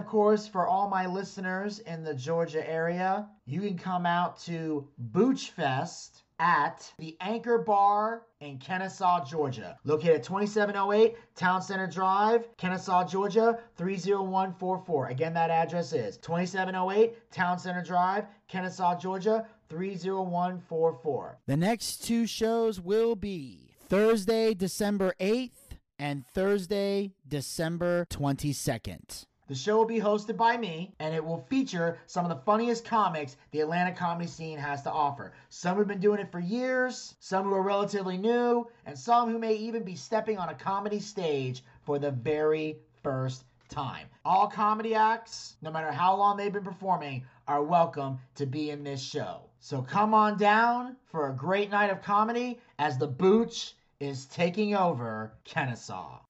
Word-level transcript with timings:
of 0.00 0.06
course, 0.06 0.48
for 0.48 0.66
all 0.66 0.88
my 0.88 1.04
listeners 1.04 1.80
in 1.80 2.02
the 2.02 2.14
Georgia 2.14 2.66
area, 2.68 3.28
you 3.44 3.60
can 3.60 3.76
come 3.76 4.06
out 4.06 4.40
to 4.40 4.88
Booch 4.96 5.50
Fest 5.50 6.22
at 6.38 6.90
the 6.98 7.18
Anchor 7.20 7.58
Bar 7.58 8.22
in 8.40 8.56
Kennesaw, 8.56 9.26
Georgia. 9.26 9.76
Located 9.84 10.16
at 10.16 10.22
2708 10.22 11.16
Town 11.36 11.60
Center 11.60 11.86
Drive, 11.86 12.48
Kennesaw, 12.56 13.06
Georgia, 13.06 13.58
30144. 13.76 15.08
Again, 15.08 15.34
that 15.34 15.50
address 15.50 15.92
is 15.92 16.16
2708 16.16 17.30
Town 17.30 17.58
Center 17.58 17.82
Drive, 17.82 18.24
Kennesaw, 18.48 18.98
Georgia, 18.98 19.46
30144. 19.68 21.38
The 21.46 21.56
next 21.58 22.06
two 22.06 22.26
shows 22.26 22.80
will 22.80 23.16
be 23.16 23.76
Thursday, 23.86 24.54
December 24.54 25.12
8th 25.20 25.76
and 25.98 26.24
Thursday, 26.32 27.12
December 27.28 28.06
22nd. 28.06 29.26
The 29.50 29.56
show 29.56 29.78
will 29.78 29.84
be 29.84 29.98
hosted 29.98 30.36
by 30.36 30.56
me, 30.56 30.94
and 31.00 31.12
it 31.12 31.24
will 31.24 31.44
feature 31.48 31.98
some 32.06 32.24
of 32.24 32.28
the 32.28 32.44
funniest 32.44 32.84
comics 32.84 33.36
the 33.50 33.58
Atlanta 33.58 33.90
comedy 33.90 34.28
scene 34.28 34.56
has 34.56 34.82
to 34.82 34.92
offer. 34.92 35.32
Some 35.48 35.76
who've 35.76 35.88
been 35.88 35.98
doing 35.98 36.20
it 36.20 36.30
for 36.30 36.38
years, 36.38 37.16
some 37.18 37.46
who 37.46 37.54
are 37.54 37.62
relatively 37.62 38.16
new, 38.16 38.68
and 38.86 38.96
some 38.96 39.28
who 39.28 39.40
may 39.40 39.54
even 39.54 39.82
be 39.82 39.96
stepping 39.96 40.38
on 40.38 40.50
a 40.50 40.54
comedy 40.54 41.00
stage 41.00 41.64
for 41.82 41.98
the 41.98 42.12
very 42.12 42.78
first 43.02 43.42
time. 43.68 44.06
All 44.24 44.46
comedy 44.46 44.94
acts, 44.94 45.56
no 45.62 45.72
matter 45.72 45.90
how 45.90 46.14
long 46.14 46.36
they've 46.36 46.52
been 46.52 46.62
performing, 46.62 47.24
are 47.48 47.64
welcome 47.64 48.20
to 48.36 48.46
be 48.46 48.70
in 48.70 48.84
this 48.84 49.02
show. 49.02 49.40
So 49.58 49.82
come 49.82 50.14
on 50.14 50.38
down 50.38 50.94
for 51.06 51.28
a 51.28 51.34
great 51.34 51.72
night 51.72 51.90
of 51.90 52.02
comedy 52.02 52.60
as 52.78 52.98
the 52.98 53.08
Booch 53.08 53.74
is 53.98 54.26
taking 54.26 54.76
over 54.76 55.32
Kennesaw. 55.42 56.20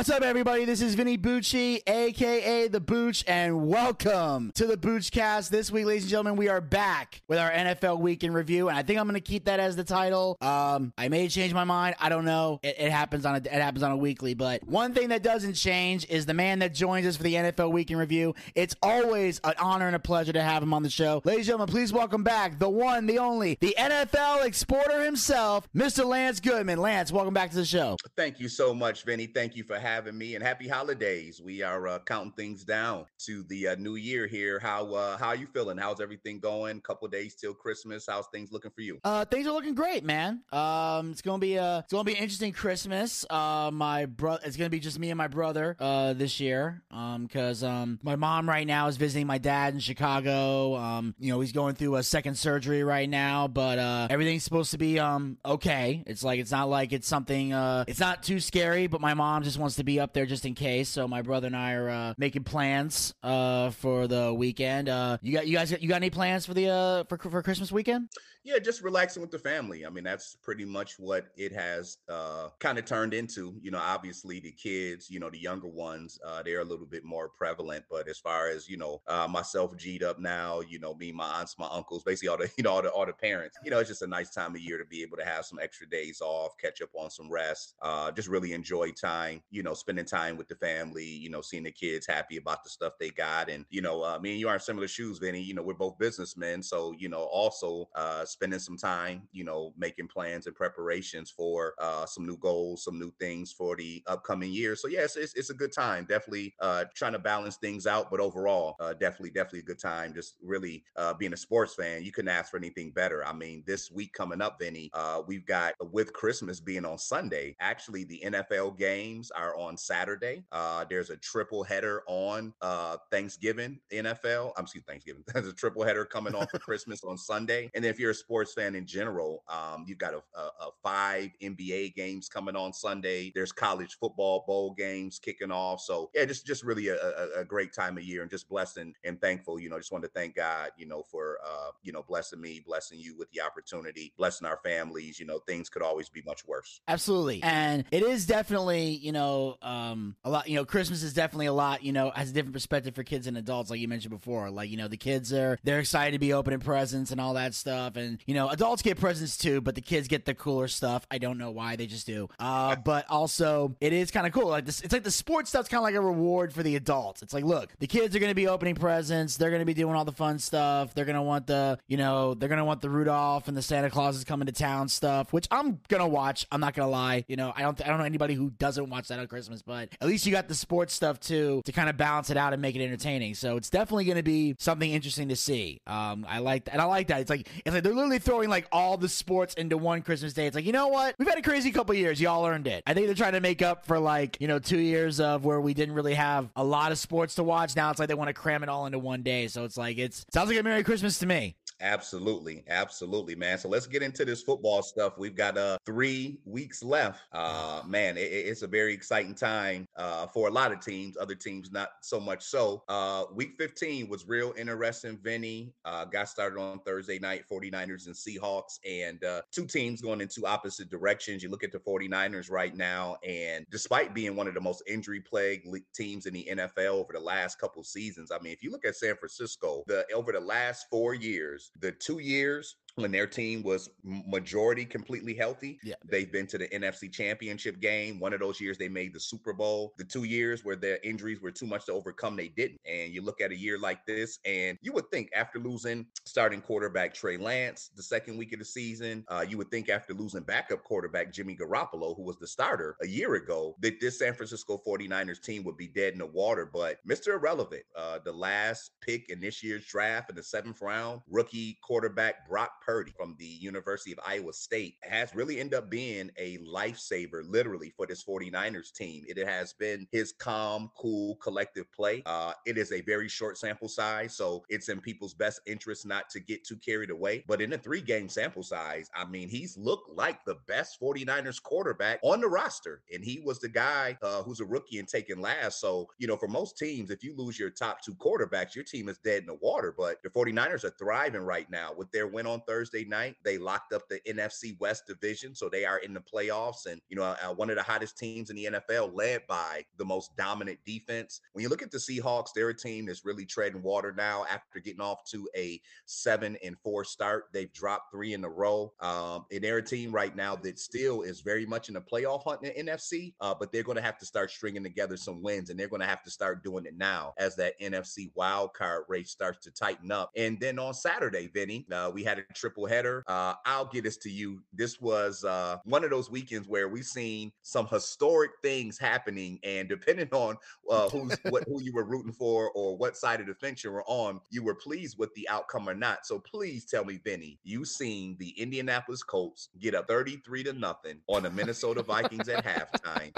What's 0.00 0.08
up, 0.08 0.22
everybody? 0.22 0.64
This 0.64 0.80
is 0.80 0.94
Vinny 0.94 1.18
Bucci, 1.18 1.82
aka 1.86 2.68
The 2.68 2.80
Booch, 2.80 3.22
and 3.26 3.68
welcome 3.68 4.50
to 4.54 4.66
the 4.66 4.78
Boochcast. 4.78 5.50
This 5.50 5.70
week, 5.70 5.84
ladies 5.84 6.04
and 6.04 6.10
gentlemen, 6.10 6.36
we 6.36 6.48
are 6.48 6.62
back 6.62 7.20
with 7.28 7.38
our 7.38 7.50
NFL 7.50 8.00
Week 8.00 8.24
in 8.24 8.32
Review, 8.32 8.70
and 8.70 8.78
I 8.78 8.82
think 8.82 8.98
I'm 8.98 9.04
going 9.06 9.20
to 9.20 9.20
keep 9.20 9.44
that 9.44 9.60
as 9.60 9.76
the 9.76 9.84
title. 9.84 10.38
Um, 10.40 10.94
I 10.96 11.10
may 11.10 11.28
change 11.28 11.52
my 11.52 11.64
mind. 11.64 11.96
I 12.00 12.08
don't 12.08 12.24
know. 12.24 12.60
It, 12.62 12.76
it 12.78 12.90
happens 12.90 13.26
on 13.26 13.34
a 13.34 13.38
it 13.40 13.52
happens 13.52 13.82
on 13.82 13.90
a 13.90 13.96
weekly, 13.98 14.32
but 14.32 14.66
one 14.66 14.94
thing 14.94 15.10
that 15.10 15.22
doesn't 15.22 15.52
change 15.52 16.06
is 16.08 16.24
the 16.24 16.32
man 16.32 16.60
that 16.60 16.72
joins 16.72 17.06
us 17.06 17.18
for 17.18 17.22
the 17.22 17.34
NFL 17.34 17.70
Week 17.70 17.90
in 17.90 17.98
Review. 17.98 18.34
It's 18.54 18.74
always 18.82 19.38
an 19.44 19.52
honor 19.58 19.86
and 19.86 19.94
a 19.94 20.00
pleasure 20.00 20.32
to 20.32 20.42
have 20.42 20.62
him 20.62 20.72
on 20.72 20.82
the 20.82 20.88
show, 20.88 21.20
ladies 21.26 21.40
and 21.40 21.46
gentlemen. 21.48 21.68
Please 21.68 21.92
welcome 21.92 22.24
back 22.24 22.58
the 22.58 22.70
one, 22.70 23.04
the 23.04 23.18
only, 23.18 23.58
the 23.60 23.76
NFL 23.78 24.46
exporter 24.46 25.04
himself, 25.04 25.68
Mr. 25.76 26.06
Lance 26.06 26.40
Goodman. 26.40 26.78
Lance, 26.78 27.12
welcome 27.12 27.34
back 27.34 27.50
to 27.50 27.56
the 27.56 27.66
show. 27.66 27.98
Thank 28.16 28.40
you 28.40 28.48
so 28.48 28.72
much, 28.72 29.04
Vinny. 29.04 29.26
Thank 29.26 29.56
you 29.56 29.62
for 29.62 29.78
having 29.78 29.89
me 29.98 30.34
and 30.36 30.44
happy 30.44 30.68
holidays. 30.68 31.40
We 31.42 31.62
are 31.62 31.88
uh, 31.88 31.98
counting 32.00 32.32
things 32.32 32.64
down 32.64 33.06
to 33.26 33.42
the 33.44 33.68
uh, 33.68 33.74
new 33.76 33.96
year 33.96 34.26
here. 34.26 34.58
How 34.60 34.94
uh, 34.94 35.16
how 35.18 35.28
are 35.28 35.36
you 35.36 35.48
feeling? 35.52 35.76
How's 35.78 36.00
everything 36.00 36.38
going? 36.38 36.80
Couple 36.80 37.08
days 37.08 37.34
till 37.34 37.54
Christmas. 37.54 38.06
How's 38.08 38.26
things 38.28 38.52
looking 38.52 38.70
for 38.70 38.82
you? 38.82 38.98
Uh, 39.04 39.24
things 39.24 39.46
are 39.46 39.52
looking 39.52 39.74
great, 39.74 40.04
man. 40.04 40.42
Um, 40.52 41.10
it's 41.10 41.22
gonna 41.22 41.38
be 41.38 41.56
a 41.56 41.80
it's 41.80 41.92
gonna 41.92 42.04
be 42.04 42.12
an 42.12 42.18
interesting 42.22 42.52
Christmas. 42.52 43.26
Uh, 43.28 43.70
my 43.72 44.06
brother, 44.06 44.40
it's 44.44 44.56
gonna 44.56 44.70
be 44.70 44.78
just 44.80 44.98
me 44.98 45.10
and 45.10 45.18
my 45.18 45.28
brother 45.28 45.76
uh 45.80 46.12
this 46.12 46.38
year. 46.38 46.82
Um, 46.90 47.26
because 47.26 47.64
um 47.64 47.98
my 48.02 48.16
mom 48.16 48.48
right 48.48 48.66
now 48.66 48.86
is 48.86 48.96
visiting 48.96 49.26
my 49.26 49.38
dad 49.38 49.74
in 49.74 49.80
Chicago. 49.80 50.76
Um, 50.76 51.14
you 51.18 51.32
know 51.32 51.40
he's 51.40 51.52
going 51.52 51.74
through 51.74 51.96
a 51.96 52.02
second 52.02 52.36
surgery 52.36 52.84
right 52.84 53.08
now, 53.08 53.48
but 53.48 53.78
uh 53.78 54.06
everything's 54.08 54.44
supposed 54.44 54.70
to 54.70 54.78
be 54.78 55.00
um 55.00 55.36
okay. 55.44 56.04
It's 56.06 56.22
like 56.22 56.38
it's 56.38 56.52
not 56.52 56.68
like 56.68 56.92
it's 56.92 57.08
something 57.08 57.52
uh 57.52 57.84
it's 57.88 58.00
not 58.00 58.22
too 58.22 58.38
scary, 58.38 58.86
but 58.86 59.00
my 59.00 59.14
mom 59.14 59.42
just 59.42 59.58
wants 59.58 59.76
to 59.80 59.84
be 59.84 59.98
up 59.98 60.12
there 60.12 60.26
just 60.26 60.46
in 60.46 60.54
case. 60.54 60.88
So 60.88 61.08
my 61.08 61.22
brother 61.22 61.46
and 61.46 61.56
I 61.56 61.72
are 61.72 61.88
uh, 61.88 62.14
making 62.16 62.44
plans 62.44 63.14
uh 63.22 63.70
for 63.70 64.06
the 64.06 64.32
weekend. 64.32 64.88
Uh, 64.88 65.18
you 65.22 65.32
got 65.32 65.46
you 65.46 65.56
guys 65.56 65.72
you 65.72 65.88
got 65.88 65.96
any 65.96 66.10
plans 66.10 66.46
for 66.46 66.54
the 66.54 66.68
uh 66.68 67.04
for 67.04 67.18
for 67.18 67.42
Christmas 67.42 67.72
weekend? 67.72 68.08
Yeah, 68.42 68.58
just 68.58 68.82
relaxing 68.82 69.20
with 69.20 69.30
the 69.30 69.38
family. 69.38 69.84
I 69.84 69.90
mean, 69.90 70.02
that's 70.02 70.34
pretty 70.34 70.64
much 70.64 70.98
what 70.98 71.26
it 71.36 71.52
has 71.52 71.98
uh, 72.08 72.48
kind 72.58 72.78
of 72.78 72.86
turned 72.86 73.12
into. 73.12 73.58
You 73.60 73.70
know, 73.70 73.78
obviously 73.78 74.40
the 74.40 74.50
kids, 74.52 75.10
you 75.10 75.20
know, 75.20 75.28
the 75.28 75.38
younger 75.38 75.68
ones, 75.68 76.18
uh, 76.26 76.42
they're 76.42 76.60
a 76.60 76.64
little 76.64 76.86
bit 76.86 77.04
more 77.04 77.28
prevalent. 77.28 77.84
But 77.90 78.08
as 78.08 78.18
far 78.18 78.48
as 78.48 78.66
you 78.66 78.78
know, 78.78 79.02
uh, 79.06 79.28
myself 79.28 79.76
G'd 79.76 80.02
up 80.02 80.18
now, 80.18 80.60
you 80.60 80.78
know, 80.78 80.94
me, 80.94 81.12
my 81.12 81.26
aunts, 81.40 81.58
my 81.58 81.68
uncles, 81.70 82.02
basically 82.02 82.28
all 82.28 82.38
the 82.38 82.50
you 82.56 82.64
know 82.64 82.70
all 82.72 82.82
the 82.82 82.88
all 82.90 83.04
the 83.04 83.12
parents. 83.12 83.58
You 83.62 83.70
know, 83.70 83.78
it's 83.78 83.90
just 83.90 84.00
a 84.02 84.06
nice 84.06 84.30
time 84.30 84.54
of 84.54 84.60
year 84.62 84.78
to 84.78 84.86
be 84.86 85.02
able 85.02 85.18
to 85.18 85.24
have 85.24 85.44
some 85.44 85.58
extra 85.60 85.86
days 85.90 86.22
off, 86.22 86.52
catch 86.58 86.80
up 86.80 86.88
on 86.94 87.10
some 87.10 87.30
rest, 87.30 87.74
uh, 87.82 88.10
just 88.10 88.28
really 88.28 88.54
enjoy 88.54 88.92
time. 88.92 89.42
You 89.50 89.62
know, 89.62 89.74
spending 89.74 90.06
time 90.06 90.38
with 90.38 90.48
the 90.48 90.56
family. 90.56 91.04
You 91.04 91.28
know, 91.28 91.42
seeing 91.42 91.64
the 91.64 91.72
kids 91.72 92.06
happy 92.06 92.38
about 92.38 92.64
the 92.64 92.70
stuff 92.70 92.94
they 92.98 93.10
got, 93.10 93.50
and 93.50 93.66
you 93.68 93.82
know, 93.82 94.02
uh, 94.02 94.18
me 94.18 94.30
and 94.30 94.40
you 94.40 94.48
are 94.48 94.54
in 94.54 94.60
similar 94.60 94.88
shoes, 94.88 95.18
Vinny. 95.18 95.42
You 95.42 95.52
know, 95.52 95.62
we're 95.62 95.74
both 95.74 95.98
businessmen, 95.98 96.62
so 96.62 96.94
you 96.98 97.10
know, 97.10 97.24
also 97.24 97.90
uh, 97.94 98.24
spending 98.30 98.58
some 98.58 98.76
time, 98.76 99.22
you 99.32 99.44
know, 99.44 99.72
making 99.76 100.08
plans 100.08 100.46
and 100.46 100.54
preparations 100.54 101.30
for 101.30 101.74
uh, 101.78 102.06
some 102.06 102.26
new 102.26 102.36
goals, 102.38 102.84
some 102.84 102.98
new 102.98 103.12
things 103.20 103.52
for 103.52 103.76
the 103.76 104.02
upcoming 104.06 104.52
year. 104.52 104.76
So 104.76 104.88
yes, 104.88 105.16
it's, 105.16 105.34
it's 105.34 105.50
a 105.50 105.54
good 105.54 105.72
time. 105.72 106.06
Definitely 106.08 106.54
uh, 106.60 106.84
trying 106.94 107.12
to 107.12 107.18
balance 107.18 107.56
things 107.56 107.86
out, 107.86 108.10
but 108.10 108.20
overall, 108.20 108.76
uh, 108.80 108.94
definitely, 108.94 109.30
definitely 109.30 109.60
a 109.60 109.64
good 109.64 109.78
time. 109.78 110.14
Just 110.14 110.36
really 110.42 110.84
uh, 110.96 111.14
being 111.14 111.32
a 111.32 111.36
sports 111.36 111.74
fan, 111.74 112.02
you 112.02 112.12
couldn't 112.12 112.30
ask 112.30 112.50
for 112.50 112.56
anything 112.56 112.90
better. 112.90 113.24
I 113.24 113.32
mean, 113.32 113.62
this 113.66 113.90
week 113.90 114.12
coming 114.12 114.40
up, 114.40 114.58
Vinny, 114.60 114.90
uh, 114.94 115.22
we've 115.26 115.46
got 115.46 115.74
with 115.92 116.12
Christmas 116.12 116.60
being 116.60 116.84
on 116.84 116.98
Sunday. 116.98 117.56
Actually, 117.60 118.04
the 118.04 118.22
NFL 118.24 118.78
games 118.78 119.30
are 119.30 119.56
on 119.56 119.76
Saturday. 119.76 120.44
Uh, 120.52 120.84
there's 120.88 121.10
a 121.10 121.16
triple 121.16 121.62
header 121.62 122.02
on 122.06 122.52
uh, 122.62 122.96
Thanksgiving 123.10 123.78
NFL. 123.92 124.52
I'm 124.56 124.66
excuse 124.70 124.84
Thanksgiving. 124.84 125.24
There's 125.32 125.48
a 125.48 125.52
triple 125.52 125.84
header 125.84 126.04
coming 126.04 126.34
on 126.34 126.46
for 126.46 126.58
Christmas 126.70 127.02
on 127.04 127.18
Sunday. 127.18 127.70
And 127.74 127.84
if 127.84 127.98
you're 127.98 128.10
a 128.10 128.14
sports 128.20 128.54
fan 128.54 128.74
in 128.74 128.86
general, 128.86 129.42
um, 129.48 129.84
you've 129.86 129.98
got 129.98 130.14
a, 130.14 130.22
a, 130.38 130.42
a, 130.42 130.70
five 130.82 131.30
NBA 131.42 131.94
games 131.94 132.28
coming 132.28 132.56
on 132.56 132.72
Sunday. 132.72 133.32
There's 133.34 133.52
college 133.52 133.96
football 134.00 134.44
bowl 134.46 134.74
games 134.74 135.18
kicking 135.18 135.50
off. 135.50 135.80
So 135.80 136.10
yeah, 136.14 136.24
just 136.24 136.46
just 136.46 136.64
really 136.64 136.88
a, 136.88 136.96
a, 137.36 137.44
great 137.44 137.72
time 137.72 137.96
of 137.98 138.04
year 138.04 138.22
and 138.22 138.30
just 138.30 138.48
blessed 138.48 138.78
and, 138.78 139.20
thankful. 139.20 139.60
You 139.60 139.68
know, 139.68 139.78
just 139.78 139.92
want 139.92 140.04
to 140.04 140.10
thank 140.10 140.36
God, 140.36 140.70
you 140.76 140.86
know, 140.86 141.02
for 141.10 141.38
uh, 141.44 141.70
you 141.82 141.92
know, 141.92 142.02
blessing 142.02 142.40
me, 142.40 142.62
blessing 142.64 142.98
you 142.98 143.16
with 143.18 143.30
the 143.32 143.40
opportunity, 143.40 144.12
blessing 144.16 144.46
our 144.46 144.60
families. 144.64 145.18
You 145.18 145.26
know, 145.26 145.40
things 145.40 145.68
could 145.68 145.82
always 145.82 146.08
be 146.08 146.22
much 146.26 146.46
worse. 146.46 146.80
Absolutely. 146.88 147.42
And 147.42 147.84
it 147.90 148.02
is 148.02 148.26
definitely, 148.26 148.90
you 148.90 149.12
know, 149.12 149.56
um, 149.62 150.16
a 150.24 150.30
lot, 150.30 150.48
you 150.48 150.56
know, 150.56 150.64
Christmas 150.64 151.02
is 151.02 151.12
definitely 151.12 151.46
a 151.46 151.52
lot, 151.52 151.82
you 151.82 151.92
know, 151.92 152.10
has 152.14 152.30
a 152.30 152.32
different 152.32 152.54
perspective 152.54 152.94
for 152.94 153.02
kids 153.02 153.26
and 153.26 153.36
adults, 153.36 153.70
like 153.70 153.80
you 153.80 153.88
mentioned 153.88 154.14
before. 154.14 154.50
Like, 154.50 154.70
you 154.70 154.76
know, 154.76 154.88
the 154.88 154.96
kids 154.96 155.32
are 155.32 155.58
they're 155.62 155.80
excited 155.80 156.12
to 156.12 156.18
be 156.18 156.32
opening 156.32 156.60
presents 156.60 157.10
and 157.10 157.20
all 157.20 157.34
that 157.34 157.54
stuff. 157.54 157.96
And, 157.96 158.09
you 158.26 158.34
know, 158.34 158.48
adults 158.48 158.82
get 158.82 158.98
presents 158.98 159.36
too, 159.36 159.60
but 159.60 159.74
the 159.74 159.80
kids 159.80 160.08
get 160.08 160.24
the 160.24 160.34
cooler 160.34 160.68
stuff. 160.68 161.06
I 161.10 161.18
don't 161.18 161.38
know 161.38 161.50
why 161.50 161.76
they 161.76 161.86
just 161.86 162.06
do. 162.06 162.28
Uh, 162.38 162.76
but 162.76 163.06
also 163.08 163.76
it 163.80 163.92
is 163.92 164.10
kind 164.10 164.26
of 164.26 164.32
cool. 164.32 164.48
Like 164.48 164.66
this 164.66 164.80
it's 164.80 164.92
like 164.92 165.02
the 165.04 165.10
sports 165.10 165.50
stuff's 165.50 165.68
kind 165.68 165.78
of 165.78 165.84
like 165.84 165.94
a 165.94 166.00
reward 166.00 166.52
for 166.52 166.62
the 166.62 166.76
adults. 166.76 167.22
It's 167.22 167.34
like, 167.34 167.44
look, 167.44 167.72
the 167.78 167.86
kids 167.86 168.14
are 168.16 168.18
gonna 168.18 168.34
be 168.34 168.48
opening 168.48 168.74
presents, 168.74 169.36
they're 169.36 169.50
gonna 169.50 169.64
be 169.64 169.74
doing 169.74 169.94
all 169.94 170.04
the 170.04 170.12
fun 170.12 170.38
stuff, 170.38 170.94
they're 170.94 171.04
gonna 171.04 171.22
want 171.22 171.46
the 171.46 171.78
you 171.88 171.96
know, 171.96 172.34
they're 172.34 172.48
gonna 172.48 172.64
want 172.64 172.80
the 172.80 172.90
Rudolph 172.90 173.48
and 173.48 173.56
the 173.56 173.62
Santa 173.62 173.90
Claus 173.90 174.16
is 174.16 174.24
coming 174.24 174.46
to 174.46 174.52
town 174.52 174.88
stuff, 174.88 175.32
which 175.32 175.46
I'm 175.50 175.80
gonna 175.88 176.08
watch. 176.08 176.46
I'm 176.50 176.60
not 176.60 176.74
gonna 176.74 176.90
lie. 176.90 177.24
You 177.28 177.36
know, 177.36 177.52
I 177.54 177.62
don't 177.62 177.76
th- 177.76 177.86
I 177.86 177.90
don't 177.90 177.98
know 177.98 178.04
anybody 178.04 178.34
who 178.34 178.50
doesn't 178.50 178.88
watch 178.90 179.08
that 179.08 179.18
on 179.18 179.26
Christmas, 179.26 179.62
but 179.62 179.88
at 180.00 180.08
least 180.08 180.26
you 180.26 180.32
got 180.32 180.48
the 180.48 180.54
sports 180.54 180.94
stuff 180.94 181.20
too 181.20 181.62
to 181.64 181.72
kind 181.72 181.88
of 181.88 181.96
balance 181.96 182.30
it 182.30 182.36
out 182.36 182.52
and 182.52 182.62
make 182.62 182.76
it 182.76 182.82
entertaining. 182.82 183.34
So 183.34 183.56
it's 183.56 183.70
definitely 183.70 184.04
gonna 184.04 184.22
be 184.22 184.54
something 184.58 184.90
interesting 184.90 185.28
to 185.28 185.36
see. 185.36 185.80
Um, 185.86 186.26
I 186.28 186.38
like 186.38 186.64
that, 186.64 186.72
and 186.72 186.82
I 186.82 186.84
like 186.84 187.08
that. 187.08 187.20
It's 187.20 187.30
like 187.30 187.48
it's 187.64 187.74
like 187.74 187.82
they're 187.82 187.92
literally 188.00 188.18
throwing 188.18 188.48
like 188.48 188.66
all 188.72 188.96
the 188.96 189.08
sports 189.08 189.54
into 189.54 189.76
one 189.76 190.02
Christmas 190.02 190.32
day. 190.32 190.46
It's 190.46 190.54
like 190.56 190.64
you 190.64 190.72
know 190.72 190.88
what? 190.88 191.14
We've 191.18 191.28
had 191.28 191.38
a 191.38 191.42
crazy 191.42 191.70
couple 191.70 191.94
years. 191.94 192.20
Y'all 192.20 192.46
earned 192.46 192.66
it. 192.66 192.82
I 192.86 192.94
think 192.94 193.06
they're 193.06 193.14
trying 193.14 193.34
to 193.34 193.40
make 193.40 193.62
up 193.62 193.86
for 193.86 193.98
like 193.98 194.40
you 194.40 194.48
know 194.48 194.58
two 194.58 194.78
years 194.78 195.20
of 195.20 195.44
where 195.44 195.60
we 195.60 195.74
didn't 195.74 195.94
really 195.94 196.14
have 196.14 196.48
a 196.56 196.64
lot 196.64 196.92
of 196.92 196.98
sports 196.98 197.34
to 197.36 197.44
watch. 197.44 197.76
Now 197.76 197.90
it's 197.90 197.98
like 197.98 198.08
they 198.08 198.14
want 198.14 198.28
to 198.28 198.34
cram 198.34 198.62
it 198.62 198.68
all 198.68 198.86
into 198.86 198.98
one 198.98 199.22
day. 199.22 199.48
So 199.48 199.64
it's 199.64 199.76
like 199.76 199.98
it's 199.98 200.24
sounds 200.32 200.48
like 200.48 200.58
a 200.58 200.62
Merry 200.62 200.82
Christmas 200.82 201.18
to 201.18 201.26
me. 201.26 201.56
Absolutely, 201.82 202.62
absolutely, 202.68 203.34
man. 203.34 203.56
So 203.56 203.68
let's 203.70 203.86
get 203.86 204.02
into 204.02 204.26
this 204.26 204.42
football 204.42 204.82
stuff. 204.82 205.16
We've 205.16 205.34
got 205.34 205.56
uh 205.56 205.78
three 205.86 206.38
weeks 206.44 206.82
left. 206.82 207.20
Uh 207.32 207.82
man, 207.86 208.18
it, 208.18 208.20
it's 208.20 208.60
a 208.60 208.66
very 208.66 208.92
exciting 208.92 209.34
time 209.34 209.86
uh 209.96 210.26
for 210.26 210.48
a 210.48 210.50
lot 210.50 210.72
of 210.72 210.80
teams. 210.80 211.16
Other 211.16 211.34
teams 211.34 211.72
not 211.72 211.88
so 212.02 212.20
much 212.20 212.42
so. 212.42 212.82
Uh 212.88 213.24
week 213.32 213.54
15 213.56 214.08
was 214.10 214.28
real 214.28 214.52
interesting. 214.58 215.18
Vinny 215.22 215.72
uh 215.86 216.04
got 216.04 216.28
started 216.28 216.60
on 216.60 216.80
Thursday 216.80 217.18
night, 217.18 217.44
49ers 217.50 218.06
and 218.06 218.14
Seahawks, 218.14 218.78
and 218.86 219.24
uh 219.24 219.40
two 219.50 219.66
teams 219.66 220.02
going 220.02 220.20
in 220.20 220.28
two 220.28 220.46
opposite 220.46 220.90
directions. 220.90 221.42
You 221.42 221.48
look 221.48 221.64
at 221.64 221.72
the 221.72 221.78
49ers 221.78 222.50
right 222.50 222.76
now, 222.76 223.16
and 223.24 223.64
despite 223.70 224.12
being 224.14 224.36
one 224.36 224.48
of 224.48 224.54
the 224.54 224.60
most 224.60 224.82
injury 224.86 225.20
plagued 225.20 225.66
teams 225.94 226.26
in 226.26 226.34
the 226.34 226.46
NFL 226.50 226.90
over 227.00 227.14
the 227.14 227.20
last 227.20 227.58
couple 227.58 227.82
seasons, 227.84 228.30
I 228.30 228.38
mean, 228.40 228.52
if 228.52 228.62
you 228.62 228.70
look 228.70 228.84
at 228.84 228.96
San 228.96 229.16
Francisco, 229.16 229.82
the 229.86 230.04
over 230.12 230.30
the 230.32 230.40
last 230.40 230.86
four 230.90 231.14
years, 231.14 231.69
the 231.78 231.92
two 231.92 232.18
years 232.18 232.76
when 233.02 233.12
their 233.12 233.26
team 233.26 233.62
was 233.62 233.90
majority 234.04 234.84
completely 234.84 235.34
healthy. 235.34 235.78
Yeah. 235.82 235.94
They've 236.04 236.30
been 236.30 236.46
to 236.48 236.58
the 236.58 236.68
NFC 236.68 237.10
championship 237.12 237.80
game. 237.80 238.18
One 238.20 238.32
of 238.32 238.40
those 238.40 238.60
years 238.60 238.78
they 238.78 238.88
made 238.88 239.14
the 239.14 239.20
Super 239.20 239.52
Bowl. 239.52 239.94
The 239.98 240.04
two 240.04 240.24
years 240.24 240.64
where 240.64 240.76
their 240.76 240.98
injuries 241.02 241.40
were 241.40 241.50
too 241.50 241.66
much 241.66 241.86
to 241.86 241.92
overcome, 241.92 242.36
they 242.36 242.48
didn't. 242.48 242.80
And 242.86 243.12
you 243.12 243.22
look 243.22 243.40
at 243.40 243.50
a 243.50 243.56
year 243.56 243.78
like 243.78 244.04
this, 244.06 244.38
and 244.44 244.78
you 244.82 244.92
would 244.92 245.10
think 245.10 245.30
after 245.34 245.58
losing 245.58 246.06
starting 246.24 246.60
quarterback 246.60 247.14
Trey 247.14 247.36
Lance 247.36 247.90
the 247.96 248.02
second 248.02 248.36
week 248.36 248.52
of 248.52 248.58
the 248.58 248.64
season, 248.64 249.24
uh, 249.28 249.44
you 249.46 249.58
would 249.58 249.70
think 249.70 249.88
after 249.88 250.14
losing 250.14 250.42
backup 250.42 250.82
quarterback 250.84 251.32
Jimmy 251.32 251.56
Garoppolo, 251.56 252.16
who 252.16 252.22
was 252.22 252.36
the 252.36 252.46
starter 252.46 252.96
a 253.02 253.06
year 253.06 253.34
ago, 253.34 253.76
that 253.80 254.00
this 254.00 254.18
San 254.18 254.34
Francisco 254.34 254.80
49ers 254.86 255.40
team 255.40 255.64
would 255.64 255.76
be 255.76 255.88
dead 255.88 256.12
in 256.12 256.18
the 256.18 256.26
water. 256.26 256.68
But 256.72 256.98
Mr. 257.08 257.34
Irrelevant, 257.34 257.82
uh, 257.96 258.18
the 258.24 258.32
last 258.32 258.92
pick 259.00 259.28
in 259.30 259.40
this 259.40 259.62
year's 259.62 259.86
draft 259.86 260.30
in 260.30 260.36
the 260.36 260.42
seventh 260.42 260.80
round, 260.80 261.22
rookie 261.28 261.78
quarterback 261.82 262.48
Brock 262.48 262.70
Purdy 262.84 262.89
from 263.16 263.36
the 263.38 263.44
University 263.44 264.12
of 264.12 264.20
Iowa 264.26 264.52
State 264.52 264.96
has 265.02 265.34
really 265.34 265.60
ended 265.60 265.74
up 265.74 265.90
being 265.90 266.30
a 266.38 266.58
lifesaver, 266.58 267.42
literally, 267.48 267.92
for 267.96 268.06
this 268.06 268.24
49ers 268.24 268.92
team. 268.92 269.24
It 269.28 269.38
has 269.46 269.72
been 269.72 270.06
his 270.10 270.32
calm, 270.32 270.90
cool, 270.96 271.36
collective 271.36 271.90
play. 271.92 272.22
Uh, 272.26 272.52
it 272.66 272.76
is 272.78 272.92
a 272.92 273.00
very 273.02 273.28
short 273.28 273.58
sample 273.58 273.88
size, 273.88 274.36
so 274.36 274.64
it's 274.68 274.88
in 274.88 275.00
people's 275.00 275.34
best 275.34 275.60
interest 275.66 276.06
not 276.06 276.28
to 276.30 276.40
get 276.40 276.64
too 276.64 276.76
carried 276.76 277.10
away. 277.10 277.44
But 277.46 277.60
in 277.60 277.72
a 277.72 277.78
three 277.78 278.00
game 278.00 278.28
sample 278.28 278.62
size, 278.62 279.10
I 279.14 279.24
mean, 279.24 279.48
he's 279.48 279.76
looked 279.76 280.10
like 280.10 280.44
the 280.44 280.56
best 280.66 281.00
49ers 281.00 281.62
quarterback 281.62 282.20
on 282.22 282.40
the 282.40 282.48
roster. 282.48 283.02
And 283.12 283.24
he 283.24 283.40
was 283.44 283.60
the 283.60 283.68
guy 283.68 284.18
uh, 284.22 284.42
who's 284.42 284.60
a 284.60 284.64
rookie 284.64 284.98
and 284.98 285.08
taken 285.08 285.40
last. 285.40 285.80
So, 285.80 286.08
you 286.18 286.26
know, 286.26 286.36
for 286.36 286.48
most 286.48 286.76
teams, 286.76 287.10
if 287.10 287.22
you 287.22 287.34
lose 287.36 287.58
your 287.58 287.70
top 287.70 288.02
two 288.02 288.14
quarterbacks, 288.14 288.74
your 288.74 288.84
team 288.84 289.08
is 289.08 289.18
dead 289.18 289.40
in 289.40 289.46
the 289.46 289.54
water. 289.54 289.94
But 289.96 290.22
the 290.22 290.30
49ers 290.30 290.84
are 290.84 290.94
thriving 290.98 291.42
right 291.42 291.70
now 291.70 291.92
with 291.96 292.10
their 292.10 292.26
win 292.26 292.46
on 292.46 292.62
Thursday 292.70 293.04
night. 293.04 293.34
They 293.42 293.58
locked 293.58 293.92
up 293.92 294.08
the 294.08 294.20
NFC 294.28 294.78
West 294.78 295.04
division, 295.08 295.56
so 295.56 295.68
they 295.68 295.84
are 295.84 295.98
in 295.98 296.14
the 296.14 296.20
playoffs. 296.20 296.86
And, 296.86 297.00
you 297.08 297.16
know, 297.16 297.24
uh, 297.24 297.52
one 297.52 297.68
of 297.68 297.74
the 297.74 297.82
hottest 297.82 298.16
teams 298.16 298.48
in 298.48 298.54
the 298.54 298.66
NFL, 298.66 299.12
led 299.12 299.44
by 299.48 299.84
the 299.98 300.04
most 300.04 300.36
dominant 300.36 300.78
defense. 300.86 301.40
When 301.52 301.64
you 301.64 301.68
look 301.68 301.82
at 301.82 301.90
the 301.90 301.98
Seahawks, 301.98 302.50
they're 302.54 302.68
a 302.68 302.76
team 302.76 303.06
that's 303.06 303.24
really 303.24 303.44
treading 303.44 303.82
water 303.82 304.14
now 304.16 304.44
after 304.48 304.78
getting 304.78 305.00
off 305.00 305.24
to 305.30 305.48
a 305.56 305.80
seven 306.06 306.56
and 306.62 306.76
four 306.84 307.02
start. 307.02 307.46
They've 307.52 307.72
dropped 307.72 308.12
three 308.12 308.34
in 308.34 308.44
a 308.44 308.48
row. 308.48 308.92
Um, 309.00 309.46
and 309.50 309.64
they're 309.64 309.78
a 309.78 309.82
team 309.82 310.12
right 310.12 310.36
now 310.36 310.54
that 310.56 310.78
still 310.78 311.22
is 311.22 311.40
very 311.40 311.66
much 311.66 311.88
in 311.88 311.94
the 311.94 312.00
playoff 312.00 312.44
hunt 312.44 312.62
in 312.62 312.86
the 312.86 312.92
NFC, 312.92 313.34
uh, 313.40 313.52
but 313.58 313.72
they're 313.72 313.82
going 313.82 313.96
to 313.96 314.02
have 314.02 314.18
to 314.18 314.26
start 314.26 314.52
stringing 314.52 314.84
together 314.84 315.16
some 315.16 315.42
wins, 315.42 315.70
and 315.70 315.80
they're 315.80 315.88
going 315.88 316.00
to 316.02 316.06
have 316.06 316.22
to 316.22 316.30
start 316.30 316.62
doing 316.62 316.86
it 316.86 316.96
now 316.96 317.34
as 317.36 317.56
that 317.56 317.78
NFC 317.80 318.30
wild 318.36 318.74
card 318.74 319.04
race 319.08 319.30
starts 319.30 319.58
to 319.64 319.72
tighten 319.72 320.12
up. 320.12 320.30
And 320.36 320.60
then 320.60 320.78
on 320.78 320.94
Saturday, 320.94 321.50
Vinny, 321.52 321.84
uh, 321.90 322.12
we 322.14 322.22
had 322.22 322.38
a 322.38 322.44
triple 322.60 322.86
header. 322.86 323.24
Uh, 323.26 323.54
I'll 323.64 323.86
get 323.86 324.04
this 324.04 324.16
to 324.18 324.30
you. 324.30 324.62
This 324.72 325.00
was 325.00 325.44
uh, 325.44 325.78
one 325.84 326.04
of 326.04 326.10
those 326.10 326.30
weekends 326.30 326.68
where 326.68 326.88
we've 326.88 327.04
seen 327.04 327.50
some 327.62 327.86
historic 327.86 328.52
things 328.62 328.98
happening, 328.98 329.58
and 329.64 329.88
depending 329.88 330.28
on 330.32 330.56
uh, 330.90 331.08
who's 331.08 331.36
what 331.48 331.64
who 331.66 331.82
you 331.82 331.92
were 331.92 332.04
rooting 332.04 332.32
for 332.32 332.70
or 332.72 332.96
what 332.96 333.16
side 333.16 333.40
of 333.40 333.46
the 333.46 333.54
fence 333.54 333.82
you 333.82 333.90
were 333.90 334.04
on, 334.04 334.40
you 334.50 334.62
were 334.62 334.74
pleased 334.74 335.18
with 335.18 335.34
the 335.34 335.48
outcome 335.48 335.88
or 335.88 335.94
not. 335.94 336.26
So 336.26 336.38
please 336.38 336.84
tell 336.84 337.04
me, 337.04 337.20
Vinny, 337.24 337.58
you 337.64 337.84
seen 337.84 338.36
the 338.38 338.50
Indianapolis 338.50 339.22
Colts 339.22 339.70
get 339.78 339.94
a 339.94 340.02
33 340.02 340.64
to 340.64 340.72
nothing 340.72 341.18
on 341.28 341.44
the 341.44 341.50
Minnesota 341.50 342.02
Vikings 342.02 342.48
at 342.48 342.64
halftime 342.64 343.34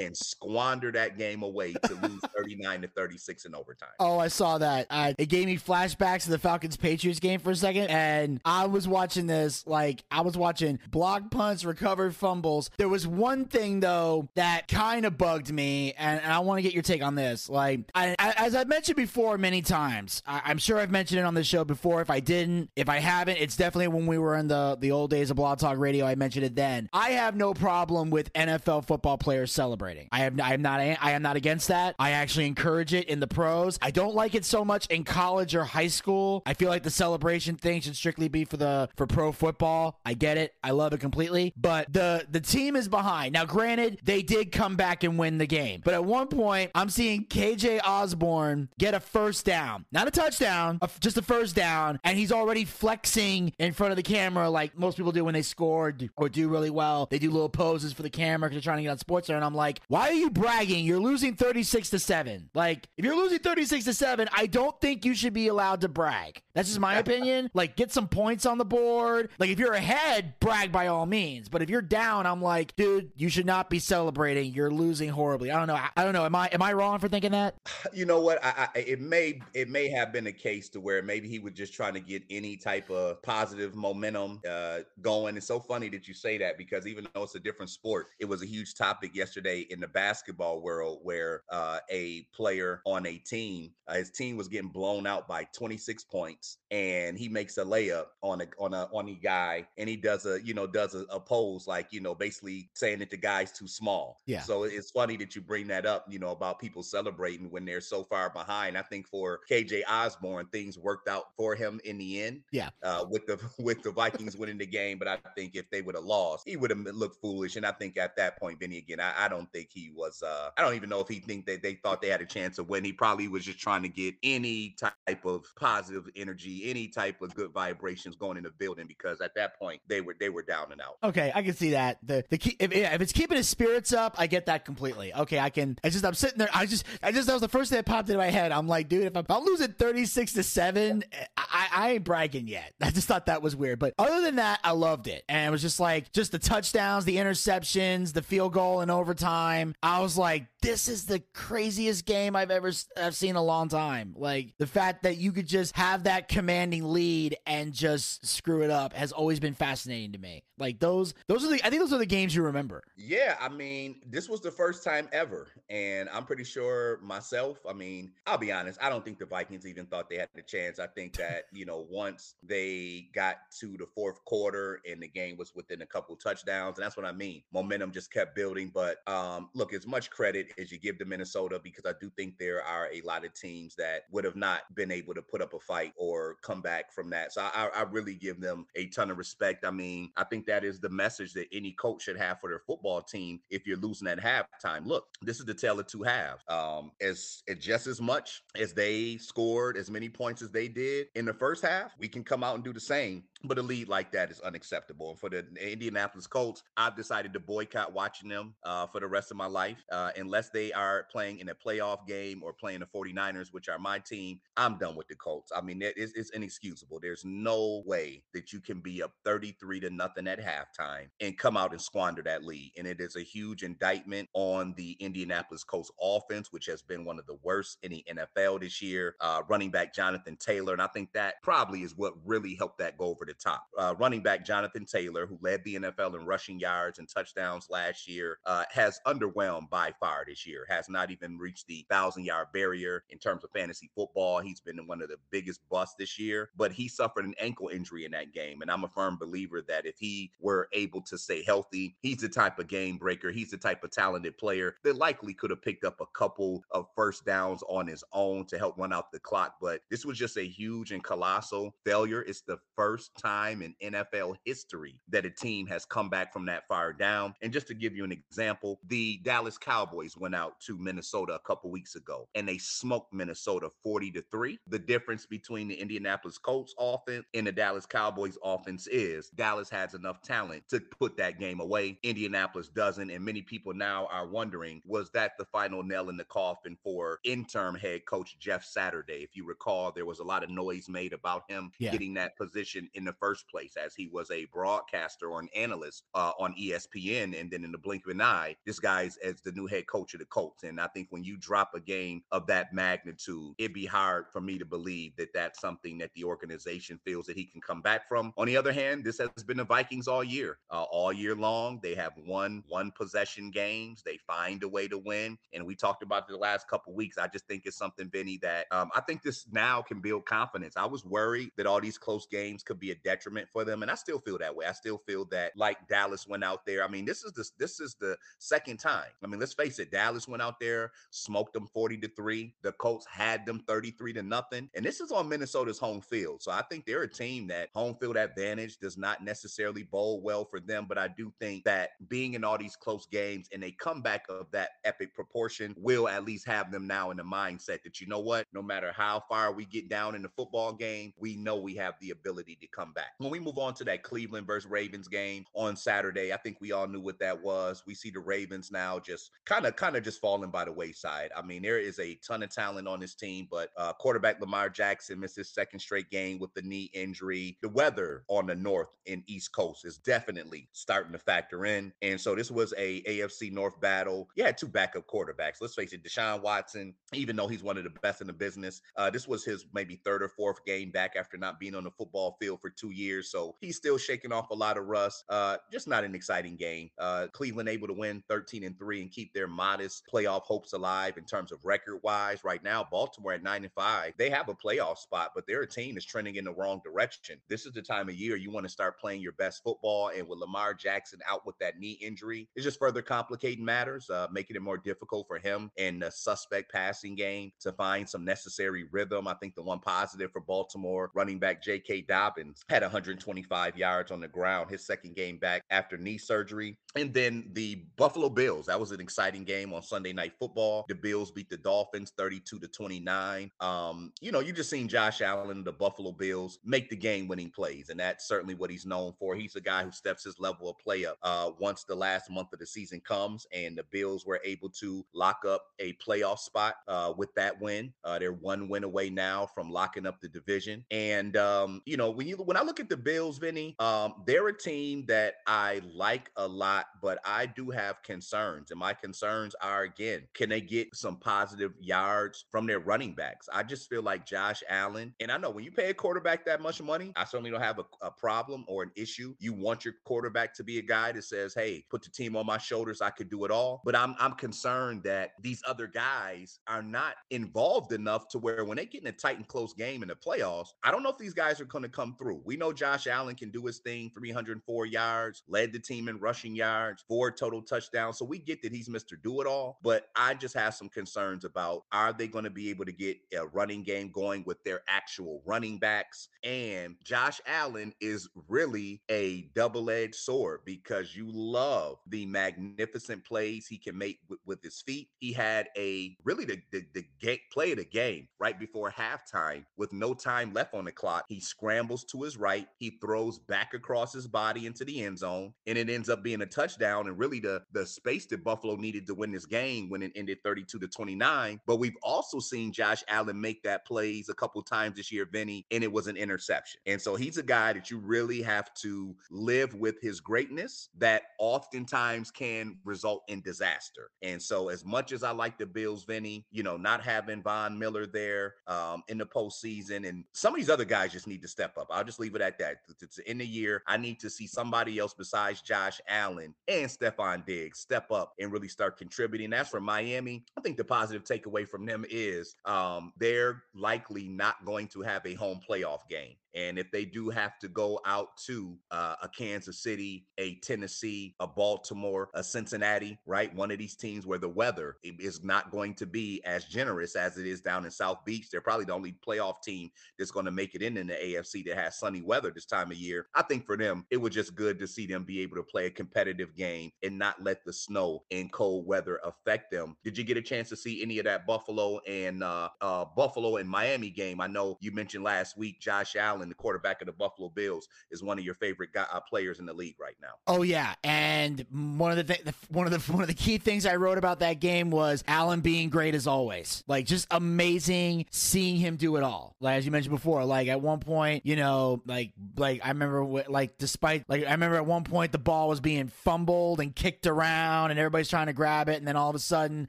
and 0.00 0.16
squander 0.16 0.92
that 0.92 1.18
game 1.18 1.42
away 1.42 1.72
to 1.72 1.94
lose 1.94 2.20
39 2.36 2.82
to 2.82 2.88
36 2.88 3.44
in 3.44 3.54
overtime. 3.54 3.88
Oh, 3.98 4.18
I 4.18 4.28
saw 4.28 4.58
that. 4.58 4.86
Uh, 4.90 5.12
it 5.18 5.26
gave 5.26 5.46
me 5.46 5.56
flashbacks 5.56 6.24
to 6.24 6.30
the 6.30 6.38
Falcons 6.38 6.76
Patriots 6.76 7.20
game 7.20 7.40
for 7.40 7.50
a 7.50 7.56
second, 7.56 7.88
and 7.88 8.40
I 8.44 8.66
was 8.66 8.86
watching 8.86 9.26
this 9.26 9.66
like 9.66 10.04
I 10.10 10.20
was 10.20 10.36
watching 10.36 10.78
block 10.90 11.30
punts, 11.30 11.64
recovered 11.64 12.14
fumbles. 12.14 12.70
There 12.76 12.88
was 12.88 13.06
one 13.06 13.46
thing 13.46 13.80
though 13.80 14.28
that 14.34 14.68
kind 14.68 15.06
of 15.06 15.18
bugged 15.18 15.52
me, 15.52 15.94
and, 15.94 16.20
and 16.20 16.32
I 16.32 16.40
want 16.40 16.58
to 16.58 16.62
get 16.62 16.74
your 16.74 16.82
take 16.82 17.02
on 17.02 17.14
this. 17.14 17.48
Like, 17.48 17.80
I, 17.94 18.14
I, 18.18 18.34
as 18.36 18.54
I've 18.54 18.68
mentioned 18.68 18.96
before 18.96 19.38
many 19.38 19.62
times, 19.62 20.22
I, 20.26 20.50
am 20.50 20.58
sure 20.58 20.78
I've 20.78 20.90
mentioned 20.90 21.20
it 21.20 21.24
on 21.24 21.34
the 21.34 21.44
show 21.44 21.64
before. 21.64 22.00
If 22.02 22.10
I 22.10 22.20
didn't, 22.20 22.70
if 22.76 22.88
I 22.88 22.98
haven't, 22.98 23.38
it's 23.38 23.56
definitely 23.56 23.88
when 23.88 24.06
we 24.06 24.18
were 24.18 24.36
in 24.36 24.48
the 24.48 24.76
the 24.78 24.90
old 24.90 25.10
days 25.10 25.30
of 25.30 25.36
Blog 25.36 25.58
Talk 25.58 25.78
Radio. 25.78 26.06
I 26.06 26.14
mentioned 26.14 26.44
it 26.44 26.54
then. 26.54 26.88
I 26.92 27.10
have 27.10 27.36
no 27.36 27.54
problem 27.54 28.10
with 28.10 28.32
NFL 28.32 28.86
football 28.86 29.18
players 29.18 29.52
celebrating. 29.52 29.85
I 30.12 30.20
have 30.20 30.40
I 30.40 30.54
am 30.54 30.62
not 30.62 30.80
I 30.80 31.12
am 31.12 31.22
not 31.22 31.36
against 31.36 31.68
that. 31.68 31.94
I 31.98 32.12
actually 32.12 32.46
encourage 32.46 32.92
it 32.94 33.08
in 33.08 33.20
the 33.20 33.26
pros. 33.26 33.78
I 33.80 33.90
don't 33.90 34.14
like 34.14 34.34
it 34.34 34.44
so 34.44 34.64
much 34.64 34.86
in 34.86 35.04
college 35.04 35.54
or 35.54 35.64
high 35.64 35.86
school. 35.88 36.42
I 36.46 36.54
feel 36.54 36.68
like 36.68 36.82
the 36.82 36.90
celebration 36.90 37.56
thing 37.56 37.80
should 37.80 37.96
strictly 37.96 38.28
be 38.28 38.44
for 38.44 38.56
the 38.56 38.88
for 38.96 39.06
pro 39.06 39.32
football. 39.32 40.00
I 40.04 40.14
get 40.14 40.38
it. 40.38 40.54
I 40.62 40.70
love 40.70 40.92
it 40.92 41.00
completely. 41.00 41.52
But 41.56 41.92
the 41.92 42.26
the 42.30 42.40
team 42.40 42.76
is 42.76 42.88
behind. 42.88 43.32
Now 43.32 43.44
granted, 43.44 44.00
they 44.02 44.22
did 44.22 44.52
come 44.52 44.76
back 44.76 45.04
and 45.04 45.18
win 45.18 45.38
the 45.38 45.46
game. 45.46 45.82
But 45.84 45.94
at 45.94 46.04
one 46.04 46.28
point, 46.28 46.70
I'm 46.74 46.88
seeing 46.88 47.26
KJ 47.26 47.80
Osborn 47.84 48.68
get 48.78 48.94
a 48.94 49.00
first 49.00 49.44
down. 49.44 49.84
Not 49.92 50.08
a 50.08 50.10
touchdown, 50.10 50.78
a, 50.82 50.90
just 51.00 51.16
a 51.16 51.22
first 51.22 51.54
down, 51.54 52.00
and 52.04 52.18
he's 52.18 52.32
already 52.32 52.64
flexing 52.64 53.52
in 53.58 53.72
front 53.72 53.92
of 53.92 53.96
the 53.96 54.02
camera 54.02 54.50
like 54.50 54.76
most 54.78 54.96
people 54.96 55.12
do 55.12 55.24
when 55.24 55.34
they 55.34 55.42
score 55.42 55.94
or 56.16 56.28
do 56.28 56.48
really 56.48 56.70
well. 56.70 57.06
They 57.10 57.18
do 57.18 57.30
little 57.30 57.48
poses 57.48 57.92
for 57.92 58.02
the 58.02 58.10
camera 58.10 58.48
because 58.48 58.62
they're 58.62 58.70
trying 58.70 58.78
to 58.78 58.82
get 58.82 58.90
on 58.90 58.98
sports 58.98 59.28
and 59.28 59.44
I'm 59.44 59.54
like, 59.54 59.75
like, 59.76 59.88
why 59.88 60.08
are 60.08 60.14
you 60.14 60.30
bragging? 60.30 60.84
You're 60.84 61.00
losing 61.00 61.34
36 61.34 61.90
to 61.90 61.98
7. 61.98 62.50
Like, 62.54 62.88
if 62.96 63.04
you're 63.04 63.16
losing 63.16 63.38
36 63.38 63.84
to 63.84 63.94
7, 63.94 64.28
I 64.32 64.46
don't 64.46 64.78
think 64.80 65.04
you 65.04 65.14
should 65.14 65.32
be 65.32 65.48
allowed 65.48 65.80
to 65.82 65.88
brag. 65.88 66.40
That's 66.54 66.68
just 66.68 66.80
my 66.80 66.94
opinion. 66.98 67.50
Like, 67.54 67.76
get 67.76 67.92
some 67.92 68.08
points 68.08 68.46
on 68.46 68.58
the 68.58 68.64
board. 68.64 69.30
Like, 69.38 69.50
if 69.50 69.58
you're 69.58 69.74
ahead, 69.74 70.34
brag 70.40 70.72
by 70.72 70.86
all 70.86 71.06
means. 71.06 71.48
But 71.48 71.62
if 71.62 71.70
you're 71.70 71.82
down, 71.82 72.26
I'm 72.26 72.42
like, 72.42 72.74
dude, 72.76 73.10
you 73.16 73.28
should 73.28 73.46
not 73.46 73.70
be 73.70 73.78
celebrating. 73.78 74.52
You're 74.52 74.70
losing 74.70 75.10
horribly. 75.10 75.50
I 75.50 75.58
don't 75.58 75.68
know. 75.68 75.74
I, 75.74 75.90
I 75.96 76.04
don't 76.04 76.12
know. 76.12 76.24
Am 76.24 76.34
I 76.34 76.48
am 76.52 76.62
I 76.62 76.72
wrong 76.72 76.98
for 76.98 77.08
thinking 77.08 77.32
that? 77.32 77.56
You 77.92 78.04
know 78.04 78.20
what? 78.20 78.44
I, 78.44 78.68
I, 78.74 78.78
it 78.80 79.00
may 79.00 79.40
it 79.54 79.70
may 79.70 79.88
have 79.88 80.12
been 80.12 80.26
a 80.26 80.32
case 80.32 80.68
to 80.70 80.80
where 80.80 81.02
maybe 81.02 81.28
he 81.28 81.38
was 81.38 81.54
just 81.54 81.72
trying 81.72 81.94
to 81.94 82.00
get 82.00 82.22
any 82.28 82.56
type 82.56 82.90
of 82.90 83.22
positive 83.22 83.74
momentum 83.74 84.40
uh, 84.48 84.80
going. 85.00 85.36
It's 85.36 85.46
so 85.46 85.60
funny 85.60 85.88
that 85.90 86.06
you 86.06 86.12
say 86.12 86.36
that 86.38 86.58
because 86.58 86.86
even 86.86 87.06
though 87.14 87.22
it's 87.22 87.36
a 87.36 87.40
different 87.40 87.70
sport, 87.70 88.08
it 88.18 88.26
was 88.26 88.42
a 88.42 88.46
huge 88.46 88.74
topic 88.74 89.14
yesterday 89.14 89.55
in 89.62 89.80
the 89.80 89.88
basketball 89.88 90.60
world 90.60 91.00
where 91.02 91.42
uh, 91.50 91.78
a 91.90 92.26
player 92.34 92.82
on 92.84 93.06
a 93.06 93.18
team, 93.18 93.72
uh, 93.88 93.94
his 93.94 94.10
team 94.10 94.36
was 94.36 94.48
getting 94.48 94.70
blown 94.70 95.06
out 95.06 95.28
by 95.28 95.44
26 95.52 96.04
points, 96.04 96.58
and 96.70 97.18
he 97.18 97.28
makes 97.28 97.58
a 97.58 97.64
layup 97.64 98.06
on 98.22 98.40
a 98.40 98.46
on 98.58 98.74
a 98.74 98.88
on 98.92 99.08
a 99.08 99.14
guy, 99.14 99.66
and 99.78 99.88
he 99.88 99.96
does 99.96 100.26
a 100.26 100.42
you 100.44 100.54
know 100.54 100.66
does 100.66 100.94
a, 100.94 101.04
a 101.10 101.20
pose 101.20 101.66
like 101.66 101.92
you 101.92 102.00
know 102.00 102.14
basically 102.14 102.70
saying 102.74 102.98
that 102.98 103.10
the 103.10 103.16
guy's 103.16 103.52
too 103.52 103.68
small. 103.68 104.20
Yeah. 104.26 104.42
So 104.42 104.64
it's 104.64 104.90
funny 104.90 105.16
that 105.18 105.34
you 105.34 105.42
bring 105.42 105.66
that 105.68 105.86
up, 105.86 106.06
you 106.08 106.18
know, 106.18 106.30
about 106.30 106.58
people 106.58 106.82
celebrating 106.82 107.50
when 107.50 107.64
they're 107.64 107.80
so 107.80 108.04
far 108.04 108.30
behind. 108.30 108.76
I 108.76 108.82
think 108.82 109.06
for 109.06 109.40
KJ 109.50 109.82
Osborn, 109.88 110.46
things 110.46 110.78
worked 110.78 111.08
out 111.08 111.24
for 111.36 111.54
him 111.54 111.80
in 111.84 111.98
the 111.98 112.22
end. 112.22 112.42
Yeah. 112.52 112.70
Uh, 112.82 113.04
with 113.08 113.26
the 113.26 113.38
with 113.62 113.82
the 113.82 113.90
Vikings 113.90 114.36
winning 114.36 114.58
the 114.58 114.66
game, 114.66 114.98
but 114.98 115.08
I 115.08 115.18
think 115.36 115.54
if 115.54 115.70
they 115.70 115.82
would 115.82 115.94
have 115.94 116.04
lost, 116.04 116.44
he 116.46 116.56
would 116.56 116.70
have 116.70 116.80
looked 116.80 117.20
foolish. 117.20 117.56
And 117.56 117.66
I 117.66 117.72
think 117.72 117.96
at 117.96 118.16
that 118.16 118.38
point, 118.38 118.60
Benny 118.60 118.78
again, 118.78 119.00
I, 119.00 119.12
I 119.24 119.28
don't 119.28 119.45
think 119.52 119.68
he 119.72 119.90
was. 119.94 120.22
Uh, 120.22 120.50
I 120.56 120.62
don't 120.62 120.74
even 120.74 120.88
know 120.88 121.00
if 121.00 121.08
he 121.08 121.20
think 121.20 121.46
that 121.46 121.62
they 121.62 121.74
thought 121.74 122.02
they 122.02 122.08
had 122.08 122.20
a 122.20 122.26
chance 122.26 122.58
of 122.58 122.68
winning. 122.68 122.86
He 122.86 122.92
probably 122.92 123.28
was 123.28 123.44
just 123.44 123.58
trying 123.58 123.82
to 123.82 123.88
get 123.88 124.14
any 124.22 124.76
type 124.78 125.24
of 125.24 125.44
positive 125.56 126.08
energy, 126.16 126.70
any 126.70 126.88
type 126.88 127.22
of 127.22 127.34
good 127.34 127.52
vibrations 127.52 128.16
going 128.16 128.36
in 128.36 128.44
the 128.44 128.50
building 128.50 128.86
because 128.86 129.20
at 129.20 129.34
that 129.34 129.58
point 129.58 129.80
they 129.86 130.00
were 130.00 130.16
they 130.18 130.28
were 130.28 130.42
down 130.42 130.72
and 130.72 130.80
out. 130.80 130.98
Okay, 131.02 131.32
I 131.34 131.42
can 131.42 131.54
see 131.54 131.70
that. 131.70 131.98
The 132.02 132.24
the 132.28 132.38
key, 132.38 132.56
if, 132.58 132.72
if 132.72 133.00
it's 133.00 133.12
keeping 133.12 133.36
his 133.36 133.48
spirits 133.48 133.92
up, 133.92 134.14
I 134.18 134.26
get 134.26 134.46
that 134.46 134.64
completely. 134.64 135.14
Okay, 135.14 135.38
I 135.38 135.50
can. 135.50 135.78
I 135.84 135.90
just 135.90 136.04
I'm 136.04 136.14
sitting 136.14 136.38
there. 136.38 136.48
I 136.52 136.66
just 136.66 136.84
I 137.02 137.12
just 137.12 137.26
that 137.26 137.32
was 137.32 137.42
the 137.42 137.48
first 137.48 137.70
thing 137.70 137.76
that 137.76 137.86
popped 137.86 138.08
into 138.08 138.18
my 138.18 138.30
head. 138.30 138.52
I'm 138.52 138.68
like, 138.68 138.88
dude, 138.88 139.04
if 139.04 139.16
I'm, 139.16 139.24
I'm 139.28 139.44
losing 139.44 139.72
36 139.72 140.34
to 140.34 140.42
seven, 140.42 141.04
I, 141.36 141.68
I 141.72 141.90
ain't 141.92 142.04
bragging 142.04 142.48
yet. 142.48 142.72
I 142.80 142.90
just 142.90 143.08
thought 143.08 143.26
that 143.26 143.42
was 143.42 143.56
weird. 143.56 143.78
But 143.78 143.94
other 143.98 144.22
than 144.22 144.36
that, 144.36 144.60
I 144.64 144.72
loved 144.72 145.06
it, 145.06 145.24
and 145.28 145.48
it 145.48 145.50
was 145.50 145.62
just 145.62 145.80
like 145.80 146.12
just 146.12 146.32
the 146.32 146.38
touchdowns, 146.38 147.04
the 147.04 147.16
interceptions, 147.16 148.12
the 148.12 148.22
field 148.22 148.52
goal 148.52 148.80
in 148.80 148.90
overtime. 148.90 149.35
I 149.82 150.00
was 150.00 150.16
like, 150.16 150.46
this 150.66 150.88
is 150.88 151.04
the 151.04 151.22
craziest 151.32 152.04
game 152.04 152.34
I've 152.34 152.50
ever 152.50 152.72
I've 152.96 153.14
seen 153.14 153.30
in 153.30 153.36
a 153.36 153.42
long 153.42 153.68
time. 153.68 154.14
Like 154.16 154.54
the 154.58 154.66
fact 154.66 155.04
that 155.04 155.16
you 155.16 155.30
could 155.30 155.46
just 155.46 155.76
have 155.76 156.04
that 156.04 156.28
commanding 156.28 156.92
lead 156.92 157.36
and 157.46 157.72
just 157.72 158.26
screw 158.26 158.62
it 158.62 158.70
up 158.70 158.92
has 158.92 159.12
always 159.12 159.38
been 159.38 159.54
fascinating 159.54 160.12
to 160.12 160.18
me. 160.18 160.42
Like 160.58 160.80
those 160.80 161.14
those 161.28 161.44
are 161.44 161.48
the 161.48 161.64
I 161.64 161.70
think 161.70 161.82
those 161.82 161.92
are 161.92 161.98
the 161.98 162.06
games 162.06 162.34
you 162.34 162.42
remember. 162.42 162.82
Yeah, 162.96 163.36
I 163.40 163.48
mean, 163.48 164.00
this 164.06 164.28
was 164.28 164.40
the 164.40 164.50
first 164.50 164.82
time 164.82 165.08
ever, 165.12 165.48
and 165.68 166.08
I'm 166.08 166.24
pretty 166.24 166.44
sure 166.44 166.98
myself. 167.02 167.58
I 167.68 167.72
mean, 167.72 168.12
I'll 168.26 168.38
be 168.38 168.50
honest. 168.50 168.78
I 168.82 168.88
don't 168.88 169.04
think 169.04 169.18
the 169.18 169.26
Vikings 169.26 169.66
even 169.66 169.86
thought 169.86 170.08
they 170.08 170.16
had 170.16 170.30
a 170.36 170.42
chance. 170.42 170.78
I 170.78 170.86
think 170.88 171.14
that 171.16 171.44
you 171.52 171.66
know 171.66 171.86
once 171.90 172.34
they 172.42 173.08
got 173.14 173.36
to 173.60 173.76
the 173.76 173.86
fourth 173.94 174.24
quarter 174.24 174.80
and 174.90 175.00
the 175.00 175.08
game 175.08 175.36
was 175.36 175.54
within 175.54 175.82
a 175.82 175.86
couple 175.86 176.16
touchdowns, 176.16 176.78
and 176.78 176.84
that's 176.84 176.96
what 176.96 177.06
I 177.06 177.12
mean. 177.12 177.42
Momentum 177.52 177.92
just 177.92 178.12
kept 178.12 178.34
building. 178.34 178.72
But 178.74 179.06
um, 179.06 179.50
look, 179.54 179.72
as 179.72 179.86
much 179.86 180.10
credit 180.10 180.48
as 180.58 180.72
you 180.72 180.78
give 180.78 180.98
to 180.98 181.04
Minnesota 181.04 181.60
because 181.62 181.84
I 181.86 181.92
do 182.00 182.10
think 182.16 182.38
there 182.38 182.62
are 182.62 182.88
a 182.92 183.00
lot 183.02 183.24
of 183.24 183.34
teams 183.34 183.74
that 183.76 184.02
would 184.10 184.24
have 184.24 184.36
not 184.36 184.62
been 184.74 184.90
able 184.90 185.14
to 185.14 185.22
put 185.22 185.42
up 185.42 185.54
a 185.54 185.60
fight 185.60 185.92
or 185.96 186.36
come 186.42 186.60
back 186.60 186.92
from 186.92 187.10
that. 187.10 187.32
So 187.32 187.42
I, 187.42 187.68
I 187.74 187.82
really 187.82 188.14
give 188.14 188.40
them 188.40 188.66
a 188.74 188.86
ton 188.86 189.10
of 189.10 189.18
respect. 189.18 189.64
I 189.64 189.70
mean, 189.70 190.10
I 190.16 190.24
think 190.24 190.46
that 190.46 190.64
is 190.64 190.80
the 190.80 190.88
message 190.88 191.32
that 191.34 191.46
any 191.52 191.72
coach 191.72 192.02
should 192.02 192.16
have 192.16 192.40
for 192.40 192.50
their 192.50 192.62
football 192.66 193.02
team 193.02 193.40
if 193.50 193.66
you're 193.66 193.76
losing 193.76 194.08
at 194.08 194.18
halftime. 194.18 194.86
Look, 194.86 195.06
this 195.22 195.38
is 195.38 195.46
the 195.46 195.54
tale 195.54 195.78
of 195.78 195.86
two 195.86 196.02
halves. 196.02 196.42
Um, 196.48 196.92
as, 197.00 197.42
as 197.48 197.58
just 197.58 197.86
as 197.86 198.00
much 198.00 198.42
as 198.58 198.72
they 198.72 199.16
scored 199.18 199.76
as 199.76 199.90
many 199.90 200.08
points 200.08 200.42
as 200.42 200.50
they 200.50 200.68
did 200.68 201.08
in 201.14 201.24
the 201.24 201.34
first 201.34 201.64
half, 201.64 201.92
we 201.98 202.08
can 202.08 202.24
come 202.24 202.42
out 202.42 202.54
and 202.54 202.64
do 202.64 202.72
the 202.72 202.80
same 202.80 203.24
but 203.46 203.58
a 203.58 203.62
lead 203.62 203.88
like 203.88 204.12
that 204.12 204.30
is 204.30 204.40
unacceptable. 204.40 205.10
And 205.10 205.18
for 205.18 205.30
the 205.30 205.46
Indianapolis 205.60 206.26
Colts, 206.26 206.62
I've 206.76 206.96
decided 206.96 207.32
to 207.32 207.40
boycott 207.40 207.92
watching 207.92 208.28
them 208.28 208.54
uh, 208.64 208.86
for 208.86 209.00
the 209.00 209.06
rest 209.06 209.30
of 209.30 209.36
my 209.36 209.46
life. 209.46 209.84
Uh, 209.90 210.10
unless 210.16 210.50
they 210.50 210.72
are 210.72 211.06
playing 211.10 211.38
in 211.38 211.48
a 211.48 211.54
playoff 211.54 212.06
game 212.06 212.42
or 212.42 212.52
playing 212.52 212.80
the 212.80 212.86
49ers, 212.86 213.48
which 213.52 213.68
are 213.68 213.78
my 213.78 213.98
team, 213.98 214.40
I'm 214.56 214.78
done 214.78 214.96
with 214.96 215.08
the 215.08 215.14
Colts. 215.14 215.52
I 215.54 215.60
mean, 215.60 215.80
it's, 215.82 216.12
it's 216.12 216.30
inexcusable. 216.30 217.00
There's 217.00 217.24
no 217.24 217.82
way 217.86 218.22
that 218.34 218.52
you 218.52 218.60
can 218.60 218.80
be 218.80 219.02
up 219.02 219.12
33 219.24 219.80
to 219.80 219.90
nothing 219.90 220.28
at 220.28 220.40
halftime 220.40 221.08
and 221.20 221.38
come 221.38 221.56
out 221.56 221.72
and 221.72 221.80
squander 221.80 222.22
that 222.22 222.44
lead. 222.44 222.72
And 222.76 222.86
it 222.86 223.00
is 223.00 223.16
a 223.16 223.22
huge 223.22 223.62
indictment 223.62 224.28
on 224.34 224.74
the 224.76 224.92
Indianapolis 225.00 225.64
Colts 225.64 225.90
offense, 226.00 226.52
which 226.52 226.66
has 226.66 226.82
been 226.82 227.04
one 227.04 227.18
of 227.18 227.26
the 227.26 227.38
worst 227.42 227.78
in 227.82 227.92
the 227.92 228.04
NFL 228.10 228.60
this 228.60 228.82
year. 228.82 229.14
Uh, 229.20 229.42
running 229.48 229.70
back 229.70 229.94
Jonathan 229.94 230.36
Taylor. 230.36 230.72
And 230.72 230.82
I 230.82 230.86
think 230.88 231.12
that 231.12 231.42
probably 231.42 231.82
is 231.82 231.96
what 231.96 232.14
really 232.24 232.54
helped 232.54 232.78
that 232.78 232.98
go 232.98 233.06
over 233.06 233.24
the 233.24 233.34
top. 233.36 233.66
Uh, 233.78 233.94
running 233.98 234.22
back 234.22 234.44
Jonathan 234.44 234.84
Taylor, 234.84 235.26
who 235.26 235.38
led 235.40 235.62
the 235.64 235.76
NFL 235.76 236.14
in 236.18 236.26
rushing 236.26 236.58
yards 236.58 236.98
and 236.98 237.08
touchdowns 237.08 237.68
last 237.70 238.08
year, 238.08 238.38
uh, 238.46 238.64
has 238.70 239.00
underwhelmed 239.06 239.70
by 239.70 239.92
far 240.00 240.24
this 240.26 240.46
year. 240.46 240.66
Has 240.68 240.88
not 240.88 241.10
even 241.10 241.38
reached 241.38 241.66
the 241.66 241.86
thousand 241.90 242.24
yard 242.24 242.48
barrier 242.52 243.04
in 243.10 243.18
terms 243.18 243.44
of 243.44 243.50
fantasy 243.50 243.90
football. 243.94 244.40
He's 244.40 244.60
been 244.60 244.86
one 244.86 245.02
of 245.02 245.08
the 245.08 245.18
biggest 245.30 245.60
busts 245.68 245.96
this 245.98 246.18
year, 246.18 246.50
but 246.56 246.72
he 246.72 246.88
suffered 246.88 247.24
an 247.24 247.34
ankle 247.38 247.68
injury 247.68 248.04
in 248.04 248.12
that 248.12 248.32
game. 248.32 248.62
And 248.62 248.70
I'm 248.70 248.84
a 248.84 248.88
firm 248.88 249.16
believer 249.18 249.62
that 249.68 249.86
if 249.86 249.98
he 249.98 250.30
were 250.40 250.68
able 250.72 251.00
to 251.02 251.18
stay 251.18 251.42
healthy, 251.42 251.96
he's 252.00 252.18
the 252.18 252.28
type 252.28 252.58
of 252.58 252.68
game 252.68 252.96
breaker. 252.96 253.30
He's 253.30 253.50
the 253.50 253.56
type 253.56 253.84
of 253.84 253.90
talented 253.90 254.38
player 254.38 254.76
that 254.84 254.96
likely 254.96 255.34
could 255.34 255.50
have 255.50 255.62
picked 255.62 255.84
up 255.84 256.00
a 256.00 256.06
couple 256.06 256.62
of 256.70 256.86
first 256.94 257.24
downs 257.24 257.62
on 257.68 257.86
his 257.86 258.04
own 258.12 258.46
to 258.46 258.58
help 258.58 258.78
run 258.78 258.92
out 258.92 259.12
the 259.12 259.18
clock. 259.18 259.56
But 259.60 259.80
this 259.90 260.04
was 260.04 260.18
just 260.18 260.36
a 260.36 260.46
huge 260.46 260.92
and 260.92 261.02
colossal 261.02 261.74
failure. 261.84 262.22
It's 262.22 262.42
the 262.42 262.58
first 262.74 263.15
time 263.16 263.62
in 263.62 263.74
NFL 263.82 264.36
history 264.44 265.00
that 265.08 265.24
a 265.26 265.30
team 265.30 265.66
has 265.66 265.84
come 265.84 266.08
back 266.08 266.32
from 266.32 266.46
that 266.46 266.66
far 266.68 266.92
down. 266.92 267.34
And 267.42 267.52
just 267.52 267.66
to 267.68 267.74
give 267.74 267.96
you 267.96 268.04
an 268.04 268.12
example, 268.12 268.80
the 268.86 269.18
Dallas 269.18 269.58
Cowboys 269.58 270.16
went 270.16 270.34
out 270.34 270.60
to 270.60 270.76
Minnesota 270.78 271.34
a 271.34 271.38
couple 271.40 271.70
weeks 271.70 271.94
ago 271.96 272.28
and 272.34 272.48
they 272.48 272.58
smoked 272.58 273.12
Minnesota 273.12 273.70
40 273.82 274.10
to 274.12 274.24
3. 274.30 274.58
The 274.68 274.78
difference 274.78 275.26
between 275.26 275.68
the 275.68 275.74
Indianapolis 275.74 276.38
Colts 276.38 276.74
offense 276.78 277.24
and 277.34 277.46
the 277.46 277.52
Dallas 277.52 277.86
Cowboys 277.86 278.38
offense 278.44 278.86
is 278.86 279.30
Dallas 279.30 279.68
has 279.70 279.94
enough 279.94 280.22
talent 280.22 280.64
to 280.68 280.80
put 280.80 281.16
that 281.16 281.38
game 281.38 281.60
away. 281.60 281.98
Indianapolis 282.02 282.68
doesn't. 282.68 283.10
And 283.10 283.24
many 283.24 283.42
people 283.42 283.74
now 283.74 284.06
are 284.06 284.26
wondering 284.26 284.82
was 284.84 285.10
that 285.12 285.32
the 285.38 285.44
final 285.46 285.82
nail 285.82 286.08
in 286.08 286.16
the 286.16 286.24
coffin 286.24 286.76
for 286.82 287.18
interim 287.24 287.74
head 287.74 288.04
coach 288.06 288.38
Jeff 288.38 288.64
Saturday? 288.64 289.22
If 289.22 289.36
you 289.36 289.44
recall, 289.46 289.92
there 289.92 290.06
was 290.06 290.18
a 290.18 290.24
lot 290.24 290.42
of 290.44 290.50
noise 290.50 290.88
made 290.88 291.12
about 291.12 291.44
him 291.50 291.70
Yeah. 291.78 291.92
getting 291.92 292.14
that 292.14 292.36
position 292.36 292.88
in 292.94 293.05
the 293.06 293.12
first 293.14 293.48
place 293.48 293.76
as 293.76 293.94
he 293.94 294.08
was 294.08 294.30
a 294.30 294.46
broadcaster 294.46 295.30
or 295.30 295.40
an 295.40 295.48
analyst 295.56 296.04
uh, 296.14 296.32
on 296.38 296.54
ESPN. 296.60 297.38
And 297.38 297.50
then 297.50 297.64
in 297.64 297.72
the 297.72 297.78
blink 297.78 298.04
of 298.06 298.10
an 298.10 298.20
eye, 298.20 298.56
this 298.66 298.78
guy's 298.78 299.16
as 299.18 299.40
the 299.40 299.52
new 299.52 299.66
head 299.66 299.86
coach 299.86 300.14
of 300.14 300.20
the 300.20 300.26
Colts. 300.26 300.64
And 300.64 300.80
I 300.80 300.88
think 300.88 301.08
when 301.10 301.24
you 301.24 301.36
drop 301.36 301.72
a 301.74 301.80
game 301.80 302.22
of 302.32 302.46
that 302.48 302.72
magnitude, 302.72 303.54
it'd 303.58 303.72
be 303.72 303.86
hard 303.86 304.26
for 304.32 304.40
me 304.40 304.58
to 304.58 304.64
believe 304.64 305.16
that 305.16 305.32
that's 305.32 305.60
something 305.60 305.98
that 305.98 306.10
the 306.14 306.24
organization 306.24 306.98
feels 307.04 307.26
that 307.26 307.36
he 307.36 307.44
can 307.44 307.60
come 307.60 307.80
back 307.80 308.08
from. 308.08 308.32
On 308.36 308.46
the 308.46 308.56
other 308.56 308.72
hand, 308.72 309.04
this 309.04 309.18
has 309.18 309.44
been 309.44 309.56
the 309.56 309.64
Vikings 309.64 310.08
all 310.08 310.24
year. 310.24 310.58
Uh, 310.70 310.82
all 310.84 311.12
year 311.12 311.34
long, 311.34 311.80
they 311.82 311.94
have 311.94 312.12
won 312.26 312.62
one 312.68 312.90
possession 312.90 313.50
games. 313.50 314.02
They 314.04 314.18
find 314.26 314.62
a 314.62 314.68
way 314.68 314.88
to 314.88 314.98
win. 314.98 315.38
And 315.52 315.64
we 315.64 315.74
talked 315.74 316.02
about 316.02 316.28
the 316.28 316.36
last 316.36 316.68
couple 316.68 316.94
weeks. 316.94 317.18
I 317.18 317.28
just 317.28 317.46
think 317.46 317.62
it's 317.64 317.76
something, 317.76 318.10
Vinny, 318.10 318.38
that 318.42 318.66
um, 318.70 318.90
I 318.94 319.00
think 319.00 319.22
this 319.22 319.46
now 319.50 319.82
can 319.82 320.00
build 320.00 320.26
confidence. 320.26 320.76
I 320.76 320.86
was 320.86 321.04
worried 321.04 321.50
that 321.56 321.66
all 321.66 321.80
these 321.80 321.98
close 321.98 322.26
games 322.26 322.62
could 322.62 322.78
be 322.78 322.90
a 322.90 322.95
detriment 323.02 323.48
for 323.48 323.64
them, 323.64 323.82
and 323.82 323.90
I 323.90 323.94
still 323.94 324.18
feel 324.18 324.38
that 324.38 324.54
way. 324.54 324.66
I 324.66 324.72
still 324.72 324.98
feel 324.98 325.24
that 325.26 325.52
like 325.56 325.88
Dallas 325.88 326.26
went 326.26 326.44
out 326.44 326.66
there. 326.66 326.84
I 326.84 326.88
mean, 326.88 327.04
this 327.04 327.24
is 327.24 327.32
the 327.32 327.48
this 327.58 327.80
is 327.80 327.94
the 327.94 328.16
second 328.38 328.78
time. 328.78 329.10
I 329.22 329.26
mean, 329.26 329.40
let's 329.40 329.54
face 329.54 329.78
it, 329.78 329.90
Dallas 329.90 330.28
went 330.28 330.42
out 330.42 330.60
there, 330.60 330.92
smoked 331.10 331.54
them 331.54 331.66
40 331.66 331.98
to 331.98 332.08
3. 332.08 332.54
The 332.62 332.72
Colts 332.72 333.06
had 333.06 333.44
them 333.46 333.62
33 333.66 334.12
to 334.14 334.22
nothing. 334.22 334.68
And 334.74 334.84
this 334.84 335.00
is 335.00 335.12
on 335.12 335.28
Minnesota's 335.28 335.78
home 335.78 336.00
field. 336.00 336.42
So 336.42 336.52
I 336.52 336.62
think 336.62 336.86
they're 336.86 337.02
a 337.02 337.08
team 337.08 337.46
that 337.48 337.68
home 337.74 337.96
field 338.00 338.16
advantage 338.16 338.78
does 338.78 338.96
not 338.96 339.24
necessarily 339.24 339.82
bowl 339.82 340.20
well 340.22 340.44
for 340.44 340.60
them. 340.60 340.86
But 340.88 340.98
I 340.98 341.08
do 341.08 341.32
think 341.40 341.64
that 341.64 341.90
being 342.08 342.34
in 342.34 342.44
all 342.44 342.58
these 342.58 342.76
close 342.76 343.06
games 343.06 343.48
and 343.52 343.64
a 343.64 343.70
comeback 343.72 344.24
of 344.28 344.50
that 344.52 344.70
epic 344.84 345.14
proportion 345.14 345.74
will 345.76 346.08
at 346.08 346.24
least 346.24 346.46
have 346.46 346.70
them 346.70 346.86
now 346.86 347.10
in 347.10 347.16
the 347.16 347.22
mindset 347.22 347.82
that 347.82 348.00
you 348.00 348.06
know 348.06 348.20
what, 348.20 348.46
no 348.52 348.62
matter 348.62 348.92
how 348.92 349.22
far 349.28 349.52
we 349.52 349.64
get 349.64 349.88
down 349.88 350.14
in 350.14 350.22
the 350.22 350.28
football 350.28 350.72
game, 350.72 351.12
we 351.18 351.36
know 351.36 351.56
we 351.56 351.74
have 351.74 351.94
the 352.00 352.10
ability 352.10 352.56
to 352.60 352.66
come 352.66 352.85
come 352.86 352.92
back. 352.92 353.12
When 353.18 353.30
we 353.30 353.40
move 353.40 353.58
on 353.58 353.74
to 353.74 353.84
that 353.84 354.02
Cleveland 354.02 354.46
versus 354.46 354.70
Ravens 354.70 355.08
game 355.08 355.44
on 355.54 355.76
Saturday, 355.76 356.32
I 356.32 356.36
think 356.36 356.58
we 356.60 356.72
all 356.72 356.86
knew 356.86 357.00
what 357.00 357.18
that 357.18 357.42
was. 357.42 357.82
We 357.86 357.94
see 357.94 358.10
the 358.10 358.20
Ravens 358.20 358.70
now 358.70 358.98
just 358.98 359.30
kind 359.44 359.66
of 359.66 359.76
kind 359.76 359.96
of 359.96 360.04
just 360.04 360.20
falling 360.20 360.50
by 360.50 360.64
the 360.64 360.72
wayside. 360.72 361.30
I 361.36 361.42
mean, 361.42 361.62
there 361.62 361.78
is 361.78 361.98
a 361.98 362.18
ton 362.26 362.42
of 362.42 362.50
talent 362.50 362.88
on 362.88 363.00
this 363.00 363.14
team, 363.14 363.48
but 363.50 363.70
uh, 363.76 363.92
quarterback 363.94 364.40
Lamar 364.40 364.68
Jackson 364.68 365.20
missed 365.20 365.36
his 365.36 365.52
second 365.52 365.80
straight 365.80 366.10
game 366.10 366.38
with 366.38 366.52
the 366.54 366.62
knee 366.62 366.90
injury. 366.94 367.58
The 367.62 367.68
weather 367.68 368.24
on 368.28 368.46
the 368.46 368.54
north 368.54 368.88
and 369.06 369.22
east 369.26 369.52
coast 369.52 369.84
is 369.84 369.98
definitely 369.98 370.68
starting 370.72 371.12
to 371.12 371.18
factor 371.18 371.66
in, 371.66 371.92
and 372.02 372.20
so 372.20 372.34
this 372.34 372.50
was 372.50 372.72
a 372.78 373.02
AFC 373.02 373.52
North 373.52 373.80
battle. 373.80 374.28
You 374.36 374.44
had 374.44 374.58
two 374.58 374.68
backup 374.68 375.06
quarterbacks. 375.06 375.56
Let's 375.60 375.74
face 375.74 375.92
it, 375.92 376.04
Deshaun 376.04 376.42
Watson, 376.42 376.94
even 377.12 377.36
though 377.36 377.48
he's 377.48 377.62
one 377.62 377.78
of 377.78 377.84
the 377.84 377.90
best 378.02 378.20
in 378.20 378.26
the 378.26 378.32
business, 378.32 378.80
uh, 378.96 379.10
this 379.10 379.26
was 379.26 379.44
his 379.44 379.66
maybe 379.72 380.00
third 380.04 380.22
or 380.22 380.28
fourth 380.28 380.64
game 380.64 380.90
back 380.90 381.14
after 381.16 381.36
not 381.36 381.58
being 381.58 381.74
on 381.74 381.84
the 381.84 381.90
football 381.90 382.36
field 382.40 382.60
for 382.60 382.70
two 382.76 382.90
years. 382.90 383.30
So 383.30 383.56
he's 383.60 383.76
still 383.76 383.98
shaking 383.98 384.32
off 384.32 384.50
a 384.50 384.54
lot 384.54 384.78
of 384.78 384.86
rust. 384.86 385.24
Uh, 385.28 385.56
just 385.72 385.88
not 385.88 386.04
an 386.04 386.14
exciting 386.14 386.56
game. 386.56 386.90
Uh, 386.98 387.26
Cleveland 387.32 387.68
able 387.68 387.88
to 387.88 387.92
win 387.92 388.22
13 388.28 388.64
and 388.64 388.78
three 388.78 389.00
and 389.02 389.10
keep 389.10 389.32
their 389.32 389.48
modest 389.48 390.04
playoff 390.12 390.42
hopes 390.42 390.72
alive 390.72 391.16
in 391.16 391.24
terms 391.24 391.52
of 391.52 391.64
record 391.64 392.00
wise. 392.02 392.44
Right 392.44 392.62
now, 392.62 392.86
Baltimore 392.90 393.32
at 393.32 393.42
nine 393.42 393.64
and 393.64 393.72
five, 393.72 394.12
they 394.18 394.30
have 394.30 394.48
a 394.48 394.54
playoff 394.54 394.98
spot, 394.98 395.32
but 395.34 395.46
their 395.46 395.66
team 395.66 395.96
is 395.96 396.04
trending 396.04 396.36
in 396.36 396.44
the 396.44 396.52
wrong 396.52 396.80
direction. 396.84 397.38
This 397.48 397.66
is 397.66 397.72
the 397.72 397.82
time 397.82 398.08
of 398.08 398.14
year 398.14 398.36
you 398.36 398.50
want 398.50 398.64
to 398.64 398.70
start 398.70 398.98
playing 399.00 399.20
your 399.20 399.32
best 399.32 399.62
football. 399.62 400.10
And 400.16 400.28
with 400.28 400.38
Lamar 400.38 400.74
Jackson 400.74 401.20
out 401.28 401.46
with 401.46 401.58
that 401.58 401.78
knee 401.78 401.98
injury, 402.00 402.48
it's 402.54 402.64
just 402.64 402.78
further 402.78 403.02
complicating 403.02 403.64
matters, 403.64 404.08
uh, 404.10 404.26
making 404.30 404.56
it 404.56 404.62
more 404.62 404.78
difficult 404.78 405.26
for 405.26 405.38
him 405.38 405.70
in 405.76 405.98
the 405.98 406.10
suspect 406.10 406.72
passing 406.72 407.14
game 407.14 407.52
to 407.60 407.72
find 407.72 408.08
some 408.08 408.24
necessary 408.24 408.84
rhythm. 408.90 409.28
I 409.28 409.34
think 409.34 409.54
the 409.54 409.62
one 409.62 409.80
positive 409.80 410.30
for 410.32 410.40
Baltimore 410.40 411.10
running 411.14 411.38
back 411.38 411.62
J.K. 411.62 412.02
Dobbins 412.02 412.64
had 412.68 412.82
125 412.82 413.76
yards 413.76 414.10
on 414.10 414.20
the 414.20 414.28
ground 414.28 414.70
his 414.70 414.84
second 414.84 415.14
game 415.14 415.38
back 415.38 415.62
after 415.70 415.96
knee 415.96 416.18
surgery. 416.18 416.78
And 416.96 417.12
then 417.12 417.50
the 417.52 417.84
Buffalo 417.96 418.28
Bills. 418.28 418.66
That 418.66 418.80
was 418.80 418.90
an 418.90 419.00
exciting 419.00 419.44
game 419.44 419.72
on 419.74 419.82
Sunday 419.82 420.12
Night 420.12 420.32
Football. 420.38 420.86
The 420.88 420.94
Bills 420.94 421.30
beat 421.30 421.50
the 421.50 421.58
Dolphins 421.58 422.12
32 422.16 422.58
to 422.58 422.68
29. 422.68 423.50
Um, 423.60 424.12
you 424.20 424.32
know, 424.32 424.40
you 424.40 424.52
just 424.52 424.70
seen 424.70 424.88
Josh 424.88 425.20
Allen, 425.20 425.62
the 425.62 425.72
Buffalo 425.72 426.12
Bills, 426.12 426.58
make 426.64 426.88
the 426.88 426.96
game 426.96 427.28
winning 427.28 427.50
plays. 427.50 427.90
And 427.90 428.00
that's 428.00 428.26
certainly 428.26 428.54
what 428.54 428.70
he's 428.70 428.86
known 428.86 429.12
for. 429.18 429.36
He's 429.36 429.56
a 429.56 429.60
guy 429.60 429.84
who 429.84 429.92
steps 429.92 430.24
his 430.24 430.40
level 430.40 430.70
of 430.70 430.78
play 430.78 431.04
up 431.04 431.18
uh, 431.22 431.50
once 431.60 431.84
the 431.84 431.94
last 431.94 432.30
month 432.30 432.52
of 432.52 432.58
the 432.58 432.66
season 432.66 433.00
comes. 433.00 433.46
And 433.52 433.76
the 433.76 433.84
Bills 433.90 434.24
were 434.24 434.40
able 434.44 434.70
to 434.80 435.04
lock 435.14 435.44
up 435.46 435.62
a 435.78 435.92
playoff 435.94 436.38
spot 436.38 436.76
uh, 436.88 437.12
with 437.16 437.32
that 437.34 437.60
win. 437.60 437.92
Uh, 438.04 438.18
they're 438.18 438.32
one 438.32 438.68
win 438.68 438.84
away 438.84 439.10
now 439.10 439.46
from 439.54 439.70
locking 439.70 440.06
up 440.06 440.20
the 440.20 440.28
division. 440.28 440.84
And 440.90 441.36
um, 441.36 441.82
you 441.84 441.96
know, 441.96 442.10
when 442.10 442.26
you 442.26 442.36
when 442.36 442.55
I 442.56 442.62
look 442.62 442.80
at 442.80 442.88
the 442.88 442.96
Bills, 442.96 443.38
Vinny, 443.38 443.74
um, 443.78 444.22
they're 444.26 444.48
a 444.48 444.56
team 444.56 445.04
that 445.08 445.34
I 445.46 445.82
like 445.92 446.30
a 446.36 446.46
lot, 446.46 446.86
but 447.02 447.18
I 447.24 447.46
do 447.46 447.70
have 447.70 448.02
concerns. 448.02 448.70
And 448.70 448.80
my 448.80 448.94
concerns 448.94 449.54
are 449.60 449.82
again, 449.82 450.22
can 450.34 450.48
they 450.48 450.60
get 450.60 450.94
some 450.94 451.16
positive 451.16 451.72
yards 451.80 452.44
from 452.50 452.66
their 452.66 452.80
running 452.80 453.14
backs? 453.14 453.48
I 453.52 453.62
just 453.62 453.88
feel 453.88 454.02
like 454.02 454.26
Josh 454.26 454.62
Allen, 454.68 455.14
and 455.20 455.30
I 455.30 455.38
know 455.38 455.50
when 455.50 455.64
you 455.64 455.70
pay 455.70 455.90
a 455.90 455.94
quarterback 455.94 456.44
that 456.46 456.60
much 456.60 456.80
money, 456.80 457.12
I 457.16 457.24
certainly 457.24 457.50
don't 457.50 457.60
have 457.60 457.78
a, 457.78 457.84
a 458.02 458.10
problem 458.10 458.64
or 458.68 458.82
an 458.82 458.90
issue. 458.96 459.34
You 459.38 459.52
want 459.52 459.84
your 459.84 459.94
quarterback 460.04 460.54
to 460.54 460.64
be 460.64 460.78
a 460.78 460.82
guy 460.82 461.12
that 461.12 461.24
says, 461.24 461.54
Hey, 461.54 461.84
put 461.90 462.02
the 462.02 462.10
team 462.10 462.36
on 462.36 462.46
my 462.46 462.58
shoulders, 462.58 463.00
I 463.00 463.10
could 463.10 463.30
do 463.30 463.44
it 463.44 463.50
all. 463.50 463.82
But 463.84 463.96
I'm 463.96 464.14
I'm 464.18 464.32
concerned 464.32 465.02
that 465.04 465.30
these 465.42 465.62
other 465.66 465.86
guys 465.86 466.58
are 466.66 466.82
not 466.82 467.14
involved 467.30 467.92
enough 467.92 468.28
to 468.28 468.38
where 468.38 468.64
when 468.64 468.76
they 468.76 468.86
get 468.86 469.02
in 469.02 469.08
a 469.08 469.12
tight 469.12 469.36
and 469.36 469.46
close 469.46 469.74
game 469.74 470.02
in 470.02 470.08
the 470.08 470.14
playoffs, 470.14 470.68
I 470.82 470.90
don't 470.90 471.02
know 471.02 471.10
if 471.10 471.18
these 471.18 471.34
guys 471.34 471.60
are 471.60 471.64
going 471.64 471.82
to 471.82 471.88
come 471.88 472.16
through. 472.18 472.42
We 472.46 472.56
know 472.56 472.72
Josh 472.72 473.08
Allen 473.08 473.34
can 473.34 473.50
do 473.50 473.66
his 473.66 473.78
thing, 473.78 474.12
304 474.14 474.86
yards, 474.86 475.42
led 475.48 475.72
the 475.72 475.80
team 475.80 476.08
in 476.08 476.20
rushing 476.20 476.54
yards, 476.54 477.04
four 477.08 477.32
total 477.32 477.60
touchdowns. 477.60 478.18
So 478.18 478.24
we 478.24 478.38
get 478.38 478.62
that 478.62 478.72
he's 478.72 478.88
Mr. 478.88 479.20
Do 479.20 479.40
It 479.40 479.48
All, 479.48 479.78
but 479.82 480.06
I 480.14 480.34
just 480.34 480.54
have 480.54 480.74
some 480.74 480.88
concerns 480.88 481.44
about 481.44 481.82
are 481.90 482.12
they 482.12 482.28
going 482.28 482.44
to 482.44 482.50
be 482.50 482.70
able 482.70 482.84
to 482.84 482.92
get 482.92 483.18
a 483.36 483.44
running 483.48 483.82
game 483.82 484.12
going 484.12 484.44
with 484.46 484.62
their 484.62 484.82
actual 484.88 485.42
running 485.44 485.78
backs? 485.78 486.28
And 486.44 486.94
Josh 487.02 487.40
Allen 487.46 487.92
is 488.00 488.28
really 488.46 489.02
a 489.10 489.50
double 489.56 489.90
edged 489.90 490.14
sword 490.14 490.60
because 490.64 491.16
you 491.16 491.28
love 491.32 491.98
the 492.06 492.26
magnificent 492.26 493.24
plays 493.24 493.66
he 493.66 493.76
can 493.76 493.98
make 493.98 494.20
with, 494.28 494.38
with 494.46 494.62
his 494.62 494.80
feet. 494.82 495.08
He 495.18 495.32
had 495.32 495.68
a 495.76 496.16
really 496.22 496.44
the, 496.44 496.60
the, 496.70 496.84
the 496.94 497.04
game, 497.20 497.38
play 497.52 497.72
of 497.72 497.78
the 497.78 497.84
game 497.84 498.28
right 498.38 498.58
before 498.58 498.92
halftime 498.92 499.64
with 499.76 499.92
no 499.92 500.14
time 500.14 500.52
left 500.52 500.74
on 500.74 500.84
the 500.84 500.92
clock. 500.92 501.24
He 501.28 501.40
scrambles 501.40 502.04
to 502.04 502.22
his 502.22 502.35
right, 502.36 502.66
he 502.78 502.98
throws 503.00 503.38
back 503.38 503.74
across 503.74 504.12
his 504.12 504.26
body 504.26 504.66
into 504.66 504.84
the 504.84 505.02
end 505.02 505.18
zone, 505.18 505.52
and 505.66 505.78
it 505.78 505.90
ends 505.90 506.08
up 506.08 506.22
being 506.22 506.42
a 506.42 506.46
touchdown. 506.46 507.08
And 507.08 507.18
really, 507.18 507.40
the 507.40 507.62
the 507.72 507.86
space 507.86 508.26
that 508.26 508.44
Buffalo 508.44 508.76
needed 508.76 509.06
to 509.06 509.14
win 509.14 509.32
this 509.32 509.46
game 509.46 509.88
when 509.88 510.02
it 510.02 510.12
ended 510.14 510.38
32 510.44 510.78
to 510.78 510.88
29. 510.88 511.60
But 511.66 511.76
we've 511.76 511.96
also 512.02 512.38
seen 512.38 512.72
Josh 512.72 513.02
Allen 513.08 513.40
make 513.40 513.62
that 513.62 513.86
plays 513.86 514.28
a 514.28 514.34
couple 514.34 514.62
times 514.62 514.96
this 514.96 515.12
year, 515.12 515.26
Vinny, 515.30 515.66
and 515.70 515.82
it 515.82 515.92
was 515.92 516.06
an 516.06 516.16
interception. 516.16 516.80
And 516.86 517.00
so 517.00 517.16
he's 517.16 517.38
a 517.38 517.42
guy 517.42 517.72
that 517.72 517.90
you 517.90 517.98
really 517.98 518.42
have 518.42 518.72
to 518.74 519.14
live 519.30 519.74
with 519.74 520.00
his 520.00 520.20
greatness 520.20 520.88
that 520.98 521.22
oftentimes 521.38 522.30
can 522.30 522.78
result 522.84 523.22
in 523.28 523.40
disaster. 523.40 524.10
And 524.22 524.42
so, 524.42 524.68
as 524.68 524.84
much 524.84 525.12
as 525.12 525.22
I 525.22 525.30
like 525.30 525.58
the 525.58 525.66
Bills, 525.66 526.04
Vinny, 526.04 526.46
you 526.50 526.62
know, 526.62 526.76
not 526.76 527.02
having 527.02 527.42
Von 527.42 527.78
Miller 527.78 528.06
there 528.06 528.54
um, 528.66 529.02
in 529.08 529.18
the 529.18 529.26
postseason, 529.26 530.08
and 530.08 530.24
some 530.32 530.54
of 530.54 530.60
these 530.60 530.70
other 530.70 530.84
guys 530.84 531.12
just 531.12 531.26
need 531.26 531.42
to 531.42 531.48
step 531.48 531.76
up. 531.78 531.88
I'll 531.90 532.04
just 532.04 532.15
leave 532.18 532.34
it 532.34 532.42
at 532.42 532.58
that. 532.58 532.78
It's 533.00 533.18
in 533.18 533.38
the 533.38 533.46
year. 533.46 533.82
I 533.86 533.96
need 533.96 534.20
to 534.20 534.30
see 534.30 534.46
somebody 534.46 534.98
else 534.98 535.14
besides 535.14 535.60
Josh 535.60 536.00
Allen 536.08 536.54
and 536.68 536.90
Stefon 536.90 537.44
Diggs 537.46 537.78
step 537.78 538.10
up 538.10 538.32
and 538.38 538.52
really 538.52 538.68
start 538.68 538.98
contributing. 538.98 539.52
As 539.52 539.68
for 539.68 539.80
Miami, 539.80 540.44
I 540.56 540.60
think 540.60 540.76
the 540.76 540.84
positive 540.84 541.24
takeaway 541.24 541.66
from 541.66 541.86
them 541.86 542.04
is 542.10 542.56
um, 542.64 543.12
they're 543.18 543.62
likely 543.74 544.28
not 544.28 544.64
going 544.64 544.88
to 544.88 545.02
have 545.02 545.24
a 545.26 545.34
home 545.34 545.60
playoff 545.68 546.08
game. 546.08 546.34
And 546.56 546.78
if 546.78 546.90
they 546.90 547.04
do 547.04 547.28
have 547.28 547.58
to 547.58 547.68
go 547.68 548.00
out 548.06 548.36
to 548.46 548.78
uh, 548.90 549.16
a 549.22 549.28
Kansas 549.28 549.82
City, 549.82 550.26
a 550.38 550.54
Tennessee, 550.56 551.34
a 551.38 551.46
Baltimore, 551.46 552.30
a 552.34 552.42
Cincinnati, 552.42 553.18
right? 553.26 553.54
One 553.54 553.70
of 553.70 553.78
these 553.78 553.94
teams 553.94 554.26
where 554.26 554.38
the 554.38 554.48
weather 554.48 554.96
is 555.04 555.44
not 555.44 555.70
going 555.70 555.94
to 555.96 556.06
be 556.06 556.42
as 556.46 556.64
generous 556.64 557.14
as 557.14 557.36
it 557.36 557.46
is 557.46 557.60
down 557.60 557.84
in 557.84 557.90
South 557.90 558.24
Beach. 558.24 558.48
They're 558.50 558.62
probably 558.62 558.86
the 558.86 558.94
only 558.94 559.16
playoff 559.26 559.62
team 559.62 559.90
that's 560.18 560.30
going 560.30 560.46
to 560.46 560.50
make 560.50 560.74
it 560.74 560.82
in 560.82 560.96
in 560.96 561.06
the 561.06 561.14
AFC 561.14 561.66
that 561.66 561.76
has 561.76 561.98
sunny 561.98 562.22
weather 562.22 562.50
this 562.50 562.64
time 562.64 562.90
of 562.90 562.96
year. 562.96 563.26
I 563.34 563.42
think 563.42 563.66
for 563.66 563.76
them, 563.76 564.06
it 564.10 564.16
was 564.16 564.32
just 564.32 564.54
good 564.54 564.78
to 564.78 564.86
see 564.86 565.06
them 565.06 565.24
be 565.24 565.40
able 565.40 565.56
to 565.56 565.62
play 565.62 565.86
a 565.86 565.90
competitive 565.90 566.56
game 566.56 566.90
and 567.02 567.18
not 567.18 567.42
let 567.42 567.64
the 567.66 567.72
snow 567.72 568.24
and 568.30 568.50
cold 568.50 568.86
weather 568.86 569.20
affect 569.24 569.70
them. 569.70 569.96
Did 570.04 570.16
you 570.16 570.24
get 570.24 570.38
a 570.38 570.42
chance 570.42 570.70
to 570.70 570.76
see 570.76 571.02
any 571.02 571.18
of 571.18 571.26
that 571.26 571.46
Buffalo 571.46 571.98
and 572.08 572.42
uh, 572.42 572.70
uh, 572.80 573.04
Buffalo 573.14 573.56
and 573.56 573.68
Miami 573.68 574.08
game? 574.08 574.40
I 574.40 574.46
know 574.46 574.78
you 574.80 574.90
mentioned 574.92 575.24
last 575.24 575.58
week 575.58 575.80
Josh 575.80 576.16
Allen, 576.16 576.45
the 576.48 576.54
quarterback 576.54 577.00
of 577.02 577.06
the 577.06 577.12
Buffalo 577.12 577.48
Bills, 577.48 577.88
is 578.10 578.22
one 578.22 578.38
of 578.38 578.44
your 578.44 578.54
favorite 578.54 578.92
guy, 578.92 579.06
uh, 579.12 579.20
players 579.20 579.58
in 579.58 579.66
the 579.66 579.72
league 579.72 579.96
right 580.00 580.16
now. 580.20 580.34
Oh 580.46 580.62
yeah, 580.62 580.94
and 581.04 581.64
one 581.70 582.10
of 582.10 582.16
the, 582.16 582.34
th- 582.34 582.54
one 582.68 582.86
of 582.86 582.92
the 582.92 583.12
one 583.12 583.22
of 583.22 583.28
the 583.28 583.34
key 583.34 583.58
things 583.58 583.86
I 583.86 583.96
wrote 583.96 584.18
about 584.18 584.40
that 584.40 584.60
game 584.60 584.90
was 584.90 585.24
Allen 585.26 585.60
being 585.60 585.88
great 585.90 586.14
as 586.14 586.26
always. 586.26 586.84
Like 586.86 587.06
just 587.06 587.26
amazing 587.30 588.26
seeing 588.30 588.76
him 588.76 588.96
do 588.96 589.16
it 589.16 589.22
all. 589.22 589.56
Like 589.60 589.78
as 589.78 589.84
you 589.84 589.90
mentioned 589.90 590.14
before, 590.14 590.44
like 590.44 590.68
at 590.68 590.80
one 590.80 591.00
point, 591.00 591.46
you 591.46 591.56
know, 591.56 592.02
like 592.06 592.32
like 592.56 592.80
I 592.84 592.88
remember 592.88 593.24
like 593.48 593.78
despite 593.78 594.24
like 594.28 594.46
I 594.46 594.52
remember 594.52 594.76
at 594.76 594.86
one 594.86 595.04
point 595.04 595.32
the 595.32 595.38
ball 595.38 595.68
was 595.68 595.80
being 595.80 596.08
fumbled 596.08 596.80
and 596.80 596.94
kicked 596.94 597.26
around 597.26 597.90
and 597.90 597.98
everybody's 597.98 598.28
trying 598.28 598.46
to 598.46 598.52
grab 598.52 598.88
it 598.88 598.96
and 598.96 599.06
then 599.06 599.16
all 599.16 599.30
of 599.30 599.36
a 599.36 599.40
sudden 599.40 599.88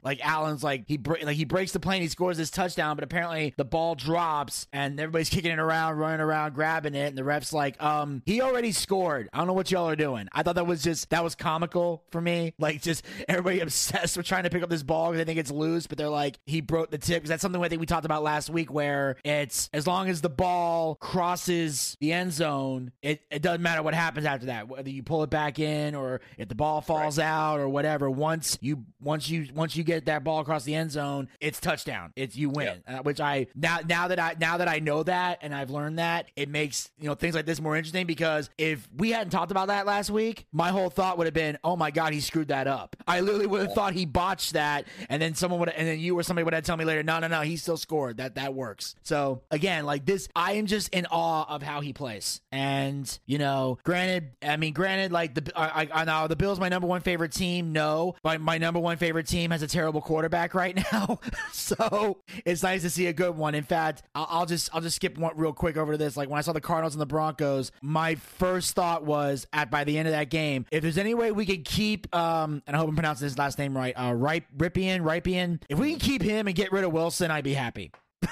like 0.02 0.24
Allen's 0.24 0.62
like 0.62 0.84
he 0.86 0.98
like 1.22 1.36
he 1.36 1.44
breaks 1.44 1.72
the 1.72 1.80
plane, 1.80 2.02
he 2.02 2.08
scores 2.08 2.36
this 2.36 2.50
touchdown, 2.50 2.96
but 2.96 3.04
apparently 3.04 3.54
the 3.56 3.64
ball 3.64 3.94
drops 3.94 4.66
and 4.72 4.98
everybody's 4.98 5.28
kicking 5.38 5.50
it 5.50 5.58
around, 5.58 5.96
running 5.96 6.20
around, 6.20 6.47
grabbing 6.54 6.94
it, 6.94 7.08
and 7.08 7.18
the 7.18 7.24
ref's 7.24 7.52
like, 7.52 7.80
um, 7.82 8.22
he 8.26 8.40
already 8.40 8.72
scored. 8.72 9.28
I 9.32 9.38
don't 9.38 9.46
know 9.46 9.52
what 9.52 9.70
y'all 9.70 9.88
are 9.88 9.96
doing. 9.96 10.28
I 10.32 10.42
thought 10.42 10.56
that 10.56 10.66
was 10.66 10.82
just 10.82 11.10
that 11.10 11.24
was 11.24 11.34
comical 11.34 12.04
for 12.10 12.20
me. 12.20 12.54
Like 12.58 12.82
just 12.82 13.04
everybody 13.28 13.60
obsessed 13.68 14.16
with 14.16 14.26
trying 14.26 14.44
to 14.44 14.50
pick 14.50 14.62
up 14.62 14.70
this 14.70 14.82
ball 14.82 15.10
because 15.10 15.18
they 15.18 15.24
think 15.24 15.38
it's 15.38 15.50
loose, 15.50 15.86
but 15.86 15.98
they're 15.98 16.08
like 16.08 16.38
he 16.46 16.60
broke 16.60 16.90
the 16.90 16.98
tip 16.98 17.16
because 17.16 17.28
that's 17.28 17.42
something 17.42 17.62
I 17.62 17.68
think 17.68 17.80
we 17.80 17.86
talked 17.86 18.04
about 18.04 18.22
last 18.22 18.50
week 18.50 18.72
where 18.72 19.16
it's 19.24 19.68
as 19.72 19.86
long 19.86 20.08
as 20.08 20.20
the 20.20 20.28
ball 20.28 20.94
crosses 20.96 21.96
the 22.00 22.12
end 22.12 22.32
zone, 22.32 22.92
it, 23.02 23.20
it 23.30 23.42
doesn't 23.42 23.62
matter 23.62 23.82
what 23.82 23.94
happens 23.94 24.26
after 24.26 24.46
that. 24.46 24.68
Whether 24.68 24.90
you 24.90 25.02
pull 25.02 25.22
it 25.22 25.30
back 25.30 25.58
in 25.58 25.94
or 25.94 26.20
if 26.36 26.48
the 26.48 26.54
ball 26.54 26.80
falls 26.80 27.18
right. 27.18 27.24
out 27.24 27.60
or 27.60 27.68
whatever. 27.68 28.10
Once 28.10 28.58
you 28.60 28.84
once 29.00 29.28
you 29.28 29.48
once 29.54 29.76
you 29.76 29.84
get 29.84 30.06
that 30.06 30.24
ball 30.24 30.40
across 30.40 30.64
the 30.64 30.74
end 30.74 30.90
zone, 30.90 31.28
it's 31.40 31.60
touchdown. 31.60 32.12
It's 32.16 32.36
you 32.36 32.50
win. 32.50 32.82
Yep. 32.88 33.00
Uh, 33.00 33.02
which 33.02 33.20
I 33.20 33.46
now 33.54 33.78
now 33.86 34.08
that 34.08 34.18
I 34.18 34.36
now 34.38 34.58
that 34.58 34.68
I 34.68 34.78
know 34.78 35.02
that 35.02 35.38
and 35.42 35.54
I've 35.54 35.70
learned 35.70 35.98
that, 35.98 36.27
it 36.36 36.48
makes, 36.48 36.90
you 36.98 37.08
know, 37.08 37.14
things 37.14 37.34
like 37.34 37.46
this 37.46 37.60
more 37.60 37.76
interesting 37.76 38.06
because 38.06 38.50
if 38.58 38.88
we 38.96 39.10
hadn't 39.10 39.30
talked 39.30 39.50
about 39.50 39.68
that 39.68 39.86
last 39.86 40.10
week, 40.10 40.46
my 40.52 40.70
whole 40.70 40.90
thought 40.90 41.18
would 41.18 41.26
have 41.26 41.34
been, 41.34 41.58
oh 41.64 41.76
my 41.76 41.90
God, 41.90 42.12
he 42.12 42.20
screwed 42.20 42.48
that 42.48 42.66
up. 42.66 42.96
I 43.06 43.20
literally 43.20 43.46
would 43.46 43.62
have 43.62 43.72
thought 43.72 43.92
he 43.92 44.06
botched 44.06 44.52
that. 44.52 44.86
And 45.08 45.20
then 45.20 45.34
someone 45.34 45.60
would, 45.60 45.68
and 45.70 45.86
then 45.86 45.98
you 45.98 46.18
or 46.18 46.22
somebody 46.22 46.44
would 46.44 46.54
have 46.54 46.64
tell 46.64 46.76
me 46.76 46.84
later, 46.84 47.02
no, 47.02 47.18
no, 47.18 47.28
no, 47.28 47.40
he 47.42 47.56
still 47.56 47.76
scored. 47.76 48.18
That, 48.18 48.34
that 48.34 48.54
works. 48.54 48.94
So 49.02 49.42
again, 49.50 49.86
like 49.86 50.04
this, 50.04 50.28
I 50.34 50.52
am 50.54 50.66
just 50.66 50.88
in 50.90 51.06
awe 51.06 51.46
of 51.48 51.62
how 51.62 51.80
he 51.80 51.92
plays. 51.92 52.40
And, 52.52 53.18
you 53.26 53.38
know, 53.38 53.78
granted, 53.84 54.30
I 54.42 54.56
mean, 54.56 54.74
granted, 54.74 55.12
like 55.12 55.34
the, 55.34 55.52
I, 55.56 55.88
I 55.92 56.04
know 56.04 56.28
the 56.28 56.36
Bills, 56.36 56.60
my 56.60 56.68
number 56.68 56.86
one 56.86 57.00
favorite 57.00 57.32
team. 57.32 57.72
No, 57.72 58.16
but 58.22 58.40
my 58.40 58.58
number 58.58 58.80
one 58.80 58.96
favorite 58.96 59.26
team 59.26 59.50
has 59.50 59.62
a 59.62 59.66
terrible 59.66 60.00
quarterback 60.00 60.54
right 60.54 60.76
now. 60.92 61.20
so 61.52 62.18
it's 62.44 62.62
nice 62.62 62.82
to 62.82 62.90
see 62.90 63.06
a 63.06 63.12
good 63.12 63.36
one. 63.36 63.54
In 63.54 63.64
fact, 63.64 64.02
I'll, 64.14 64.26
I'll 64.28 64.46
just, 64.46 64.70
I'll 64.74 64.80
just 64.80 64.96
skip 64.96 65.16
one 65.16 65.32
real 65.36 65.52
quick 65.52 65.76
over 65.76 65.92
to 65.92 65.98
this. 65.98 66.16
Like 66.18 66.28
when 66.28 66.38
I 66.38 66.42
saw 66.42 66.52
the 66.52 66.60
Cardinals 66.60 66.94
and 66.94 67.00
the 67.00 67.06
Broncos, 67.06 67.72
my 67.80 68.16
first 68.16 68.74
thought 68.74 69.04
was 69.04 69.46
at 69.52 69.70
by 69.70 69.84
the 69.84 69.96
end 69.96 70.08
of 70.08 70.12
that 70.12 70.30
game, 70.30 70.66
if 70.70 70.82
there's 70.82 70.98
any 70.98 71.14
way 71.14 71.32
we 71.32 71.46
could 71.46 71.64
keep, 71.64 72.14
um, 72.14 72.62
and 72.66 72.76
I 72.76 72.78
hope 72.78 72.88
I'm 72.88 72.96
pronouncing 72.96 73.24
his 73.24 73.38
last 73.38 73.58
name 73.58 73.76
right, 73.76 73.94
uh, 73.94 74.12
Ripe, 74.12 74.44
Rypien, 74.56 75.00
Rypien, 75.00 75.62
if 75.68 75.78
we 75.78 75.90
can 75.90 76.00
keep 76.00 76.22
him 76.22 76.46
and 76.46 76.56
get 76.56 76.72
rid 76.72 76.84
of 76.84 76.92
Wilson, 76.92 77.30
I'd 77.30 77.44
be 77.44 77.54
happy. 77.54 77.92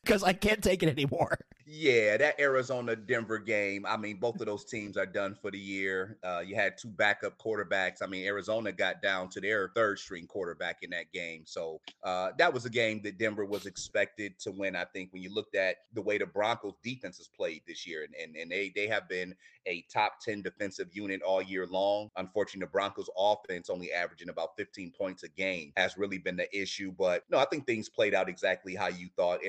Because 0.04 0.22
I 0.22 0.32
can't 0.32 0.62
take 0.62 0.82
it 0.82 0.88
anymore. 0.88 1.38
Yeah, 1.72 2.16
that 2.16 2.40
Arizona 2.40 2.96
Denver 2.96 3.38
game. 3.38 3.86
I 3.86 3.96
mean, 3.96 4.16
both 4.16 4.40
of 4.40 4.46
those 4.46 4.64
teams 4.64 4.96
are 4.96 5.06
done 5.06 5.36
for 5.40 5.52
the 5.52 5.58
year. 5.58 6.18
Uh, 6.24 6.40
you 6.44 6.56
had 6.56 6.76
two 6.76 6.88
backup 6.88 7.38
quarterbacks. 7.38 8.02
I 8.02 8.06
mean, 8.06 8.26
Arizona 8.26 8.72
got 8.72 9.02
down 9.02 9.28
to 9.28 9.40
their 9.40 9.70
third 9.76 10.00
string 10.00 10.26
quarterback 10.26 10.78
in 10.82 10.90
that 10.90 11.12
game. 11.12 11.42
So 11.46 11.80
uh, 12.02 12.30
that 12.38 12.52
was 12.52 12.64
a 12.64 12.70
game 12.70 13.00
that 13.04 13.18
Denver 13.18 13.44
was 13.44 13.66
expected 13.66 14.36
to 14.40 14.50
win. 14.50 14.74
I 14.74 14.84
think 14.84 15.12
when 15.12 15.22
you 15.22 15.32
looked 15.32 15.54
at 15.54 15.76
the 15.92 16.02
way 16.02 16.18
the 16.18 16.26
Broncos 16.26 16.74
defense 16.82 17.18
has 17.18 17.28
played 17.28 17.62
this 17.68 17.86
year, 17.86 18.02
and, 18.02 18.14
and, 18.20 18.34
and 18.34 18.50
they, 18.50 18.72
they 18.74 18.88
have 18.88 19.08
been 19.08 19.36
a 19.66 19.84
top 19.92 20.14
10 20.20 20.42
defensive 20.42 20.88
unit 20.92 21.22
all 21.22 21.40
year 21.40 21.66
long. 21.66 22.10
Unfortunately, 22.16 22.66
the 22.66 22.70
Broncos 22.72 23.10
offense 23.16 23.70
only 23.70 23.92
averaging 23.92 24.28
about 24.28 24.56
15 24.56 24.90
points 24.90 25.22
a 25.22 25.28
game 25.28 25.72
has 25.76 25.96
really 25.96 26.18
been 26.18 26.36
the 26.36 26.48
issue. 26.58 26.92
But 26.98 27.22
no, 27.30 27.38
I 27.38 27.44
think 27.44 27.66
things 27.66 27.88
played 27.88 28.14
out 28.14 28.28
exactly 28.28 28.74
how 28.74 28.88
you 28.88 29.08
thought. 29.16 29.40